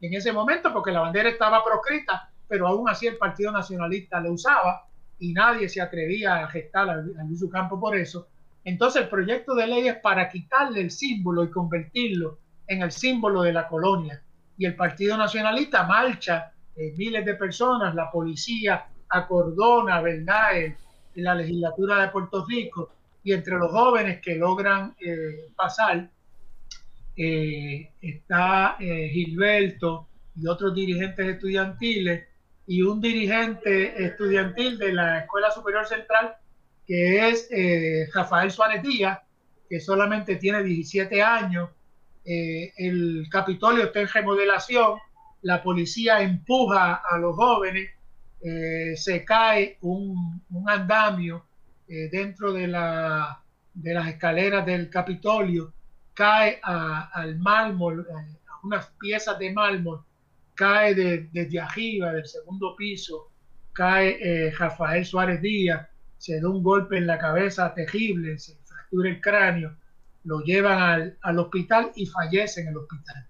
en 0.00 0.12
ese 0.12 0.32
momento, 0.32 0.72
porque 0.72 0.90
la 0.90 1.02
bandera 1.02 1.28
estaba 1.28 1.62
proscrita, 1.62 2.32
pero 2.48 2.66
aún 2.66 2.88
así 2.88 3.06
el 3.06 3.16
Partido 3.16 3.52
Nacionalista 3.52 4.18
lo 4.18 4.32
usaba 4.32 4.88
y 5.22 5.32
nadie 5.32 5.68
se 5.68 5.80
atrevía 5.80 6.42
a 6.42 6.48
gestar 6.48 6.90
a 6.90 6.96
Luis 6.96 7.44
Campo 7.50 7.78
por 7.78 7.96
eso. 7.96 8.26
Entonces 8.64 9.02
el 9.02 9.08
proyecto 9.08 9.54
de 9.54 9.68
ley 9.68 9.86
es 9.86 9.96
para 9.98 10.28
quitarle 10.28 10.80
el 10.80 10.90
símbolo 10.90 11.44
y 11.44 11.50
convertirlo 11.50 12.38
en 12.66 12.82
el 12.82 12.90
símbolo 12.90 13.42
de 13.42 13.52
la 13.52 13.68
colonia. 13.68 14.20
Y 14.58 14.66
el 14.66 14.74
Partido 14.74 15.16
Nacionalista 15.16 15.84
marcha 15.84 16.50
eh, 16.74 16.92
miles 16.96 17.24
de 17.24 17.34
personas, 17.34 17.94
la 17.94 18.10
policía 18.10 18.84
acordona, 19.08 20.00
¿verdad?, 20.00 20.58
en, 20.58 20.76
la 21.14 21.36
legislatura 21.36 22.00
de 22.00 22.08
Puerto 22.08 22.44
Rico 22.44 22.90
y 23.22 23.32
entre 23.32 23.56
los 23.58 23.70
jóvenes 23.70 24.20
que 24.20 24.34
logran 24.34 24.96
eh, 24.98 25.50
pasar 25.54 26.08
eh, 27.14 27.90
está 28.00 28.76
Gilberto 28.78 30.08
y 30.34 30.46
otros 30.48 30.74
dirigentes 30.74 31.26
estudiantiles 31.26 32.31
y 32.72 32.80
un 32.80 33.02
dirigente 33.02 34.02
estudiantil 34.02 34.78
de 34.78 34.94
la 34.94 35.18
Escuela 35.18 35.50
Superior 35.50 35.86
Central, 35.86 36.36
que 36.86 37.28
es 37.28 37.46
eh, 37.50 38.08
Rafael 38.14 38.50
Suárez 38.50 38.82
Díaz, 38.82 39.18
que 39.68 39.78
solamente 39.78 40.36
tiene 40.36 40.62
17 40.62 41.22
años. 41.22 41.68
Eh, 42.24 42.72
el 42.78 43.26
Capitolio 43.30 43.84
está 43.84 44.00
en 44.00 44.08
remodelación, 44.08 44.98
la 45.42 45.62
policía 45.62 46.22
empuja 46.22 47.02
a 47.06 47.18
los 47.18 47.36
jóvenes, 47.36 47.90
eh, 48.42 48.96
se 48.96 49.22
cae 49.22 49.76
un, 49.82 50.42
andamio 50.66 51.44
dentro 51.86 52.54
de, 52.54 52.68
la, 52.68 53.42
de 53.74 53.92
las 53.92 54.08
escaleras 54.08 54.64
del 54.64 54.88
Capitolio, 54.88 55.74
cae 56.14 56.58
al 56.62 57.38
mármol, 57.38 58.06
a 58.10 58.66
unas 58.66 58.86
piezas 58.98 59.38
de 59.38 59.52
mármol 59.52 60.02
cae 60.54 60.94
desde 60.94 61.60
arriba, 61.60 62.12
del 62.12 62.26
segundo 62.26 62.76
piso, 62.76 63.30
cae 63.72 64.18
eh, 64.20 64.50
Rafael 64.52 65.04
Suárez 65.04 65.40
Díaz, 65.40 65.88
se 66.18 66.40
da 66.40 66.48
un 66.48 66.62
golpe 66.62 66.98
en 66.98 67.06
la 67.06 67.18
cabeza 67.18 67.72
terrible, 67.74 68.38
se 68.38 68.56
fractura 68.64 69.08
el 69.08 69.20
cráneo, 69.20 69.76
lo 70.24 70.40
llevan 70.40 71.16
al, 71.20 71.38
hospital 71.38 71.90
y 71.96 72.06
fallece 72.06 72.60
en 72.60 72.68
el 72.68 72.76
hospital. 72.76 73.26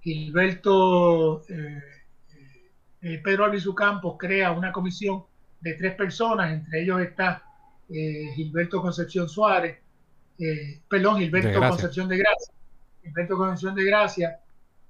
Gilberto 0.00 1.42
eh, 1.48 1.82
eh, 3.00 3.20
Pedro 3.24 3.46
Albizu 3.46 3.74
Campos 3.74 4.16
crea 4.18 4.52
una 4.52 4.72
comisión 4.72 5.24
de 5.60 5.74
tres 5.74 5.94
personas, 5.94 6.52
entre 6.52 6.82
ellos 6.82 7.00
está 7.00 7.42
Gilberto 7.86 8.80
Concepción 8.80 9.28
Suárez, 9.28 9.78
perdón, 10.88 11.18
Gilberto 11.18 11.60
Concepción 11.60 12.08
de 12.08 12.18
Gracia, 12.18 12.54
Gilberto 13.02 13.36
Concepción 13.36 13.74
de 13.74 13.84
Gracia, 13.84 14.40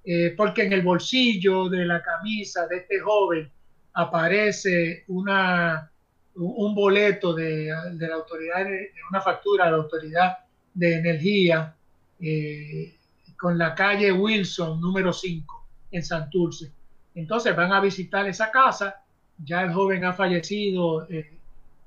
eh, 0.04 0.34
porque 0.36 0.64
en 0.64 0.72
el 0.74 0.82
bolsillo 0.82 1.68
de 1.68 1.86
la 1.86 2.02
camisa 2.02 2.66
de 2.66 2.78
este 2.78 3.00
joven 3.00 3.50
aparece 3.94 5.04
una, 5.08 5.90
un 6.34 6.74
boleto 6.74 7.32
de, 7.32 7.70
la 7.98 8.14
autoridad, 8.14 8.64
de 8.66 8.90
una 9.10 9.20
factura 9.22 9.64
de 9.64 9.70
la 9.70 9.76
autoridad 9.78 10.38
de 10.74 10.96
energía 10.96 11.74
eh, 12.20 12.94
con 13.38 13.56
la 13.56 13.74
calle 13.74 14.12
Wilson 14.12 14.80
número 14.80 15.12
5 15.12 15.66
en 15.92 16.04
Santurce. 16.04 16.70
Entonces 17.14 17.54
van 17.56 17.72
a 17.72 17.80
visitar 17.80 18.28
esa 18.28 18.50
casa, 18.50 19.02
ya 19.38 19.62
el 19.62 19.72
joven 19.72 20.04
ha 20.04 20.12
fallecido 20.12 21.08
eh, 21.08 21.32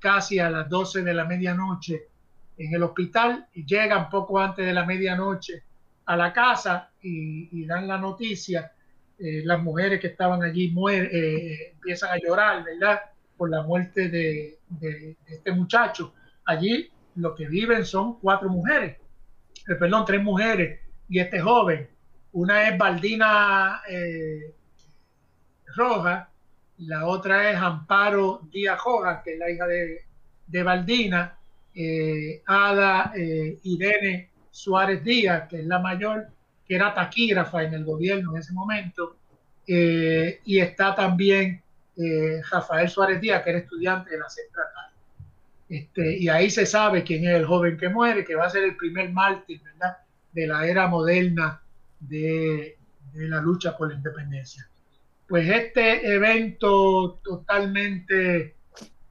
casi 0.00 0.38
a 0.38 0.50
las 0.50 0.68
12 0.68 1.02
de 1.02 1.14
la 1.14 1.24
medianoche 1.24 2.08
en 2.56 2.74
el 2.74 2.82
hospital 2.82 3.46
y 3.54 3.64
llegan 3.64 4.08
poco 4.08 4.40
antes 4.40 4.66
de 4.66 4.72
la 4.72 4.84
medianoche 4.84 5.62
a 6.08 6.16
la 6.16 6.32
casa 6.32 6.90
y, 7.02 7.66
dan 7.66 7.86
la 7.86 7.98
noticia, 7.98 8.72
eh, 9.18 9.42
las 9.44 9.62
mujeres 9.62 10.00
que 10.00 10.06
estaban 10.06 10.42
allí 10.42 10.74
eh, 10.90 11.72
empiezan 11.74 12.12
a 12.12 12.16
llorar, 12.16 12.64
¿verdad? 12.64 13.00
Por 13.36 13.50
la 13.50 13.62
muerte 13.62 14.08
de, 14.08 14.58
este 15.26 15.52
muchacho. 15.52 16.14
Allí 16.46 16.90
lo 17.16 17.34
que 17.34 17.46
viven 17.46 17.84
son 17.84 18.18
cuatro 18.20 18.48
mujeres, 18.48 18.96
eh, 19.68 19.74
perdón, 19.74 20.06
tres 20.06 20.22
mujeres 20.22 20.80
y 21.10 21.18
este 21.18 21.40
joven. 21.40 21.86
Una 22.32 22.70
es 22.70 22.78
Baldina 22.78 23.82
Roja, 25.76 26.30
la 26.78 27.06
otra 27.06 27.50
es 27.50 27.56
Amparo 27.58 28.40
Díaz 28.50 28.80
Rojas, 28.82 29.22
que 29.22 29.34
es 29.34 29.38
la 29.38 29.50
hija 29.50 29.66
de, 29.66 30.04
de 30.46 30.62
Baldina, 30.62 31.36
Ada 32.46 33.12
Irene 33.62 34.27
Suárez 34.50 35.02
Díaz, 35.04 35.48
que 35.48 35.60
es 35.60 35.66
la 35.66 35.78
mayor, 35.78 36.28
que 36.66 36.74
era 36.74 36.94
taquígrafa 36.94 37.62
en 37.64 37.74
el 37.74 37.84
gobierno 37.84 38.32
en 38.32 38.38
ese 38.38 38.52
momento, 38.52 39.16
eh, 39.66 40.40
y 40.44 40.58
está 40.58 40.94
también 40.94 41.62
eh, 41.96 42.40
Rafael 42.50 42.88
Suárez 42.88 43.20
Díaz, 43.20 43.42
que 43.42 43.50
era 43.50 43.58
estudiante 43.58 44.10
de 44.10 44.18
la 44.18 44.28
Central. 44.28 44.66
Este, 45.68 46.16
y 46.16 46.28
ahí 46.28 46.50
se 46.50 46.64
sabe 46.64 47.04
quién 47.04 47.26
es 47.28 47.34
el 47.34 47.44
joven 47.44 47.76
que 47.76 47.90
muere, 47.90 48.24
que 48.24 48.34
va 48.34 48.46
a 48.46 48.50
ser 48.50 48.64
el 48.64 48.76
primer 48.76 49.12
mártir 49.12 49.60
¿verdad? 49.62 49.98
de 50.32 50.46
la 50.46 50.66
era 50.66 50.86
moderna 50.86 51.60
de, 52.00 52.76
la 53.14 53.40
lucha 53.42 53.76
por 53.76 53.88
la 53.88 53.94
independencia. 53.94 54.66
Pues 55.26 55.48
este 55.48 56.14
evento 56.14 57.20
totalmente 57.22 58.54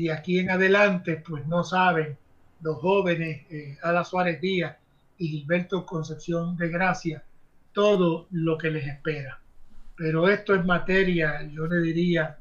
de 0.03 0.11
aquí 0.11 0.39
en 0.39 0.49
adelante 0.49 1.23
pues 1.25 1.47
no 1.47 1.63
saben 1.63 2.17
los 2.61 2.77
jóvenes 2.79 3.45
Ada 3.81 4.03
Suárez 4.03 4.41
Díaz 4.41 4.75
y 5.17 5.29
Gilberto 5.29 5.85
Concepción 5.85 6.57
de 6.57 6.67
Gracia 6.69 7.23
todo 7.71 8.27
lo 8.31 8.57
que 8.57 8.71
les 8.71 8.85
espera 8.87 9.39
pero 9.95 10.29
esto 10.29 10.55
es 10.55 10.65
materia, 10.65 11.41
yo 11.51 11.67
le 11.67 11.81
diría, 11.81 12.37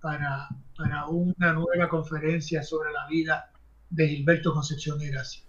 para, 0.00 0.48
para 0.76 1.06
una 1.06 1.52
nueva 1.52 1.88
conferencia 1.88 2.62
sobre 2.62 2.92
la 2.92 3.06
vida 3.08 3.50
de 3.90 4.08
Gilberto 4.08 4.52
Concepción 4.52 4.98
de 4.98 5.10
Gracia. 5.10 5.42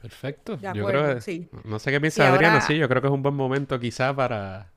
Perfecto. 0.00 0.56
De 0.56 0.70
yo 0.72 0.88
acuerdo, 0.88 1.02
creo 1.02 1.14
que, 1.16 1.20
sí. 1.20 1.48
no 1.64 1.78
sé 1.78 1.90
qué 1.90 2.00
piensa 2.00 2.22
Sí, 2.22 2.22
Adriana, 2.24 2.54
ahora- 2.54 2.66
sí, 2.66 2.76
yo 2.76 2.88
creo 2.88 3.00
que 3.00 3.08
es 3.08 3.12
un 3.14 3.22
buen 3.22 3.34
momento 3.34 3.78
quizá 3.78 4.14
para... 4.14 4.72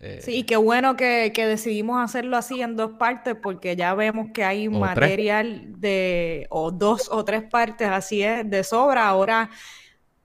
eh, 0.00 0.20
Sí, 0.22 0.36
y 0.38 0.44
qué 0.44 0.56
bueno 0.56 0.96
que, 0.96 1.32
que 1.34 1.46
decidimos 1.46 2.02
hacerlo 2.02 2.36
así 2.36 2.60
en 2.60 2.76
dos 2.76 2.92
partes, 2.98 3.36
porque 3.42 3.76
ya 3.76 3.94
vemos 3.94 4.28
que 4.34 4.44
hay 4.44 4.68
O 4.68 4.70
tres. 4.70 4.80
material 4.80 5.80
de, 5.80 6.46
o 6.50 6.70
dos 6.72 7.08
o 7.10 7.24
tres 7.24 7.42
partes, 7.44 7.88
así 7.88 8.22
es, 8.22 8.48
de 8.50 8.64
sobra. 8.64 9.08
Ahora, 9.08 9.50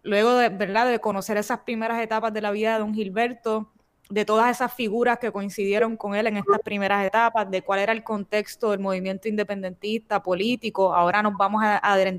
luego 0.04 0.36
de, 0.38 0.50
¿verdad? 0.50 0.90
de 0.90 1.00
conocer 1.00 1.38
esas 1.38 1.60
primeras 1.62 2.02
etapas 2.02 2.34
de 2.34 2.42
la 2.42 2.52
vida 2.52 2.74
de 2.74 2.80
don 2.80 2.94
Gilberto, 2.94 3.72
de 4.10 4.26
todas 4.26 4.50
esas 4.50 4.74
figuras 4.74 5.20
que 5.20 5.32
coincidieron 5.32 5.96
con 5.96 6.16
él 6.16 6.28
en 6.28 6.38
estas 6.38 6.60
primeras 6.62 7.06
etapas, 7.06 7.50
de 7.50 7.62
cuál 7.62 7.80
era 7.80 7.94
el 7.94 8.04
contexto 8.04 8.72
del 8.72 8.80
movimiento 8.80 9.28
independentista, 9.28 10.22
político, 10.24 10.94
ahora 10.94 11.22
nos 11.22 11.38
vamos 11.38 11.62
a 11.64 11.78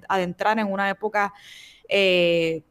adentrar 0.09 0.59
en 0.61 0.71
una 0.71 0.89
época 0.89 1.33
eh, 1.89 2.63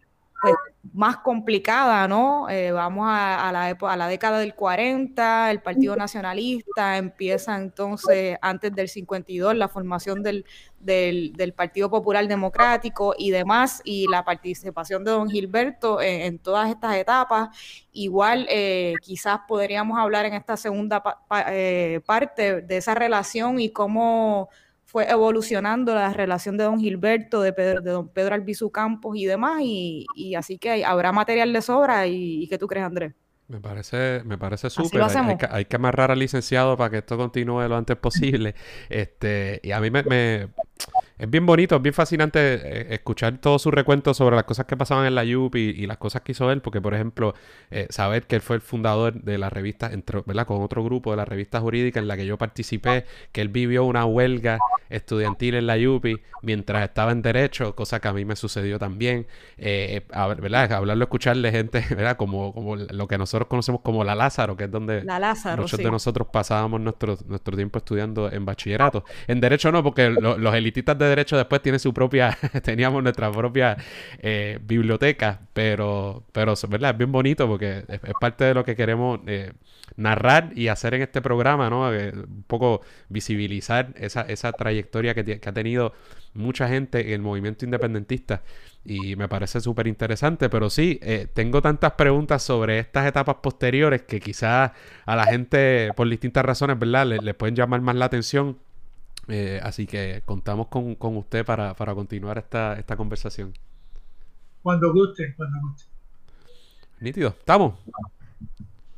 pues, 0.41 0.55
más 0.93 1.17
complicada, 1.17 2.07
¿no? 2.07 2.49
Eh, 2.49 2.71
vamos 2.71 3.05
a, 3.07 3.47
a 3.47 3.51
la 3.51 3.69
época, 3.69 3.93
a 3.93 3.97
la 3.97 4.07
década 4.07 4.39
del 4.39 4.55
40, 4.55 5.51
el 5.51 5.61
Partido 5.61 5.95
Nacionalista 5.95 6.97
empieza 6.97 7.57
entonces 7.57 8.37
antes 8.41 8.73
del 8.73 8.87
52 8.87 9.55
la 9.55 9.67
formación 9.67 10.23
del, 10.23 10.45
del, 10.79 11.33
del 11.33 11.53
Partido 11.53 11.89
Popular 11.89 12.27
Democrático 12.27 13.13
y 13.17 13.31
demás, 13.31 13.81
y 13.83 14.07
la 14.07 14.23
participación 14.23 15.03
de 15.03 15.11
don 15.11 15.29
Gilberto 15.29 16.01
en, 16.01 16.21
en 16.21 16.39
todas 16.39 16.69
estas 16.69 16.95
etapas. 16.95 17.49
Igual 17.91 18.47
eh, 18.49 18.93
quizás 19.01 19.39
podríamos 19.47 19.99
hablar 19.99 20.25
en 20.25 20.33
esta 20.33 20.55
segunda 20.57 21.03
pa- 21.03 21.19
pa- 21.27 21.45
eh, 21.49 22.01
parte 22.05 22.61
de 22.61 22.77
esa 22.77 22.95
relación 22.95 23.59
y 23.59 23.71
cómo 23.71 24.49
fue 24.89 25.07
evolucionando 25.07 25.93
la 25.93 26.11
relación 26.11 26.57
de 26.57 26.63
don 26.63 26.79
Gilberto, 26.79 27.41
de, 27.41 27.53
Pedro, 27.53 27.81
de 27.81 27.91
don 27.91 28.09
Pedro 28.09 28.33
Albizu 28.33 28.71
Campos 28.71 29.15
y 29.17 29.25
demás, 29.25 29.61
y, 29.63 30.05
y 30.15 30.33
así 30.33 30.57
que 30.57 30.83
habrá 30.83 31.11
material 31.11 31.53
de 31.53 31.61
sobra. 31.61 32.07
¿Y, 32.07 32.43
y 32.43 32.47
qué 32.47 32.57
tú 32.57 32.65
crees, 32.67 32.87
Andrés? 32.87 33.13
Me 33.47 33.59
parece, 33.59 34.21
me 34.25 34.37
parece 34.37 34.69
súper. 34.69 35.01
Hay, 35.03 35.37
hay 35.49 35.65
que 35.65 35.75
amarrar 35.75 36.09
al 36.11 36.19
licenciado 36.19 36.75
para 36.75 36.89
que 36.89 36.97
esto 36.99 37.17
continúe 37.17 37.67
lo 37.67 37.77
antes 37.77 37.97
posible. 37.97 38.55
Este, 38.89 39.59
y 39.63 39.71
a 39.71 39.79
mí 39.79 39.91
me, 39.91 40.03
me- 40.03 40.47
es 41.19 41.29
bien 41.29 41.45
bonito, 41.45 41.75
es 41.75 41.81
bien 41.81 41.93
fascinante 41.93 42.39
eh, 42.41 42.87
escuchar 42.95 43.37
todo 43.37 43.59
su 43.59 43.69
recuento 43.71 44.13
sobre 44.13 44.35
las 44.35 44.45
cosas 44.45 44.65
que 44.65 44.75
pasaban 44.77 45.05
en 45.05 45.13
la 45.15 45.23
UP 45.23 45.55
y, 45.55 45.69
y 45.69 45.85
las 45.85 45.97
cosas 45.97 46.21
que 46.21 46.31
hizo 46.31 46.51
él, 46.51 46.61
porque 46.61 46.81
por 46.81 46.93
ejemplo, 46.93 47.35
eh, 47.71 47.85
saber 47.89 48.23
que 48.23 48.35
él 48.37 48.41
fue 48.41 48.55
el 48.55 48.61
fundador 48.61 49.13
de 49.21 49.37
la 49.37 49.49
revista, 49.49 49.91
entre, 49.91 50.21
¿verdad? 50.25 50.47
Con 50.47 50.61
otro 50.61 50.83
grupo 50.83 51.11
de 51.11 51.17
la 51.17 51.25
revista 51.25 51.59
jurídica 51.59 51.99
en 51.99 52.07
la 52.07 52.17
que 52.17 52.25
yo 52.25 52.37
participé, 52.37 53.05
que 53.31 53.41
él 53.41 53.49
vivió 53.49 53.83
una 53.83 54.05
huelga 54.05 54.57
estudiantil 54.89 55.55
en 55.55 55.67
la 55.67 55.75
UPI 55.77 56.19
mientras 56.41 56.83
estaba 56.83 57.11
en 57.11 57.21
derecho, 57.21 57.75
cosa 57.75 57.99
que 57.99 58.07
a 58.07 58.13
mí 58.13 58.25
me 58.25 58.35
sucedió 58.35 58.79
también. 58.79 59.27
Eh, 59.57 60.01
a 60.11 60.27
¿verdad? 60.27 60.71
Hablarlo, 60.71 61.03
escucharle 61.03 61.51
gente, 61.51 61.83
¿verdad? 61.89 62.17
Como, 62.17 62.53
como 62.53 62.75
lo 62.75 63.07
que 63.07 63.17
nosotros 63.17 63.47
conocemos 63.47 63.81
como 63.81 64.03
la 64.03 64.15
Lázaro, 64.15 64.55
que 64.55 64.63
es 64.65 64.71
donde 64.71 65.03
La 65.03 65.19
Lázaro, 65.19 65.61
muchos 65.63 65.77
sí. 65.77 65.83
de 65.83 65.91
nosotros 65.91 66.27
pasábamos 66.31 66.79
nuestro, 66.81 67.17
nuestro 67.27 67.55
tiempo 67.55 67.77
estudiando 67.79 68.31
en 68.31 68.45
bachillerato. 68.45 69.03
En 69.27 69.39
derecho 69.41 69.71
no, 69.71 69.83
porque 69.83 70.09
lo- 70.09 70.37
los 70.37 70.55
elitistas 70.55 70.97
de 70.97 71.08
derecho 71.09 71.35
después 71.37 71.61
tienen 71.61 71.79
su 71.79 71.93
propia, 71.93 72.37
teníamos 72.63 73.03
nuestra 73.03 73.31
propia 73.31 73.77
eh, 74.19 74.59
biblioteca, 74.61 75.41
pero, 75.53 76.23
pero 76.31 76.53
¿verdad? 76.69 76.91
Es 76.91 76.97
bien 76.97 77.11
bonito 77.11 77.47
porque 77.47 77.83
es, 77.87 77.99
parte 78.19 78.45
de 78.45 78.53
lo 78.53 78.63
que 78.63 78.75
queremos 78.75 79.19
eh, 79.27 79.51
narrar 79.95 80.51
y 80.55 80.67
hacer 80.67 80.93
en 80.93 81.01
este 81.01 81.21
programa, 81.21 81.69
¿no? 81.69 81.93
Eh, 81.93 82.13
un 82.13 82.43
poco 82.47 82.81
visibilizar 83.09 83.93
esa, 83.97 84.21
esa 84.21 84.53
trayectoria 84.53 85.13
que, 85.13 85.39
que 85.39 85.49
ha 85.49 85.53
tenido 85.53 85.93
mucha 86.33 86.67
gente 86.67 87.07
en 87.07 87.13
el 87.13 87.21
movimiento 87.21 87.65
independentista 87.65 88.43
y 88.85 89.15
me 89.15 89.27
parece 89.27 89.59
súper 89.61 89.87
interesante, 89.87 90.49
pero 90.49 90.69
sí, 90.69 90.99
eh, 91.01 91.27
tengo 91.33 91.61
tantas 91.61 91.93
preguntas 91.93 92.41
sobre 92.43 92.79
estas 92.79 93.07
etapas 93.07 93.37
posteriores 93.41 94.03
que 94.03 94.19
quizás 94.19 94.71
a 95.05 95.15
la 95.15 95.25
gente, 95.25 95.91
por 95.95 96.09
distintas 96.09 96.45
razones, 96.45 96.79
¿verdad?, 96.79 97.05
le, 97.05 97.17
le 97.17 97.33
pueden 97.33 97.55
llamar 97.55 97.81
más 97.81 97.95
la 97.95 98.05
atención. 98.05 98.57
Eh, 99.29 99.59
así 99.63 99.85
que 99.85 100.23
contamos 100.25 100.67
con, 100.67 100.95
con 100.95 101.15
usted 101.17 101.45
para, 101.45 101.73
para 101.75 101.93
continuar 101.93 102.37
esta, 102.39 102.73
esta 102.73 102.97
conversación. 102.97 103.53
Cuando 104.63 104.91
guste, 104.91 105.33
cuando 105.37 105.59
guste. 105.61 105.85
Nítido, 106.99 107.29
¿estamos? 107.29 107.75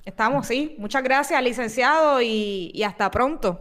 Estamos, 0.06 0.48
sí. 0.48 0.76
Muchas 0.80 1.04
gracias, 1.04 1.44
licenciado, 1.44 2.22
y, 2.22 2.72
y 2.74 2.84
hasta 2.84 3.12
pronto. 3.12 3.60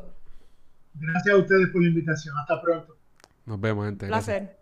Gracias 0.94 1.34
a 1.34 1.38
ustedes 1.38 1.68
por 1.70 1.82
la 1.82 1.88
invitación. 1.88 2.36
Hasta 2.38 2.62
pronto. 2.62 2.96
Nos 3.46 3.60
vemos, 3.60 3.84
gente. 3.86 4.06
Un 4.06 4.10
Gracias. 4.10 4.42
placer. 4.42 4.58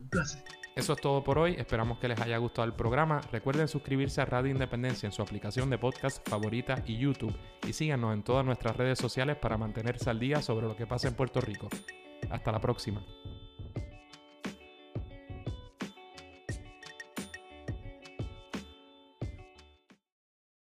Un 0.00 0.08
placer. 0.08 0.53
Eso 0.74 0.92
es 0.94 1.00
todo 1.00 1.22
por 1.22 1.38
hoy. 1.38 1.54
Esperamos 1.56 1.98
que 1.98 2.08
les 2.08 2.20
haya 2.20 2.36
gustado 2.38 2.66
el 2.66 2.74
programa. 2.74 3.20
Recuerden 3.30 3.68
suscribirse 3.68 4.20
a 4.20 4.24
Radio 4.24 4.50
Independencia 4.50 5.06
en 5.06 5.12
su 5.12 5.22
aplicación 5.22 5.70
de 5.70 5.78
podcast 5.78 6.28
favorita 6.28 6.82
y 6.84 6.98
YouTube. 6.98 7.36
Y 7.66 7.72
síganos 7.72 8.12
en 8.12 8.24
todas 8.24 8.44
nuestras 8.44 8.76
redes 8.76 8.98
sociales 8.98 9.36
para 9.36 9.56
mantenerse 9.56 10.10
al 10.10 10.18
día 10.18 10.42
sobre 10.42 10.66
lo 10.66 10.74
que 10.74 10.86
pasa 10.86 11.06
en 11.06 11.14
Puerto 11.14 11.40
Rico. 11.40 11.68
Hasta 12.28 12.50
la 12.50 12.60
próxima. 12.60 13.04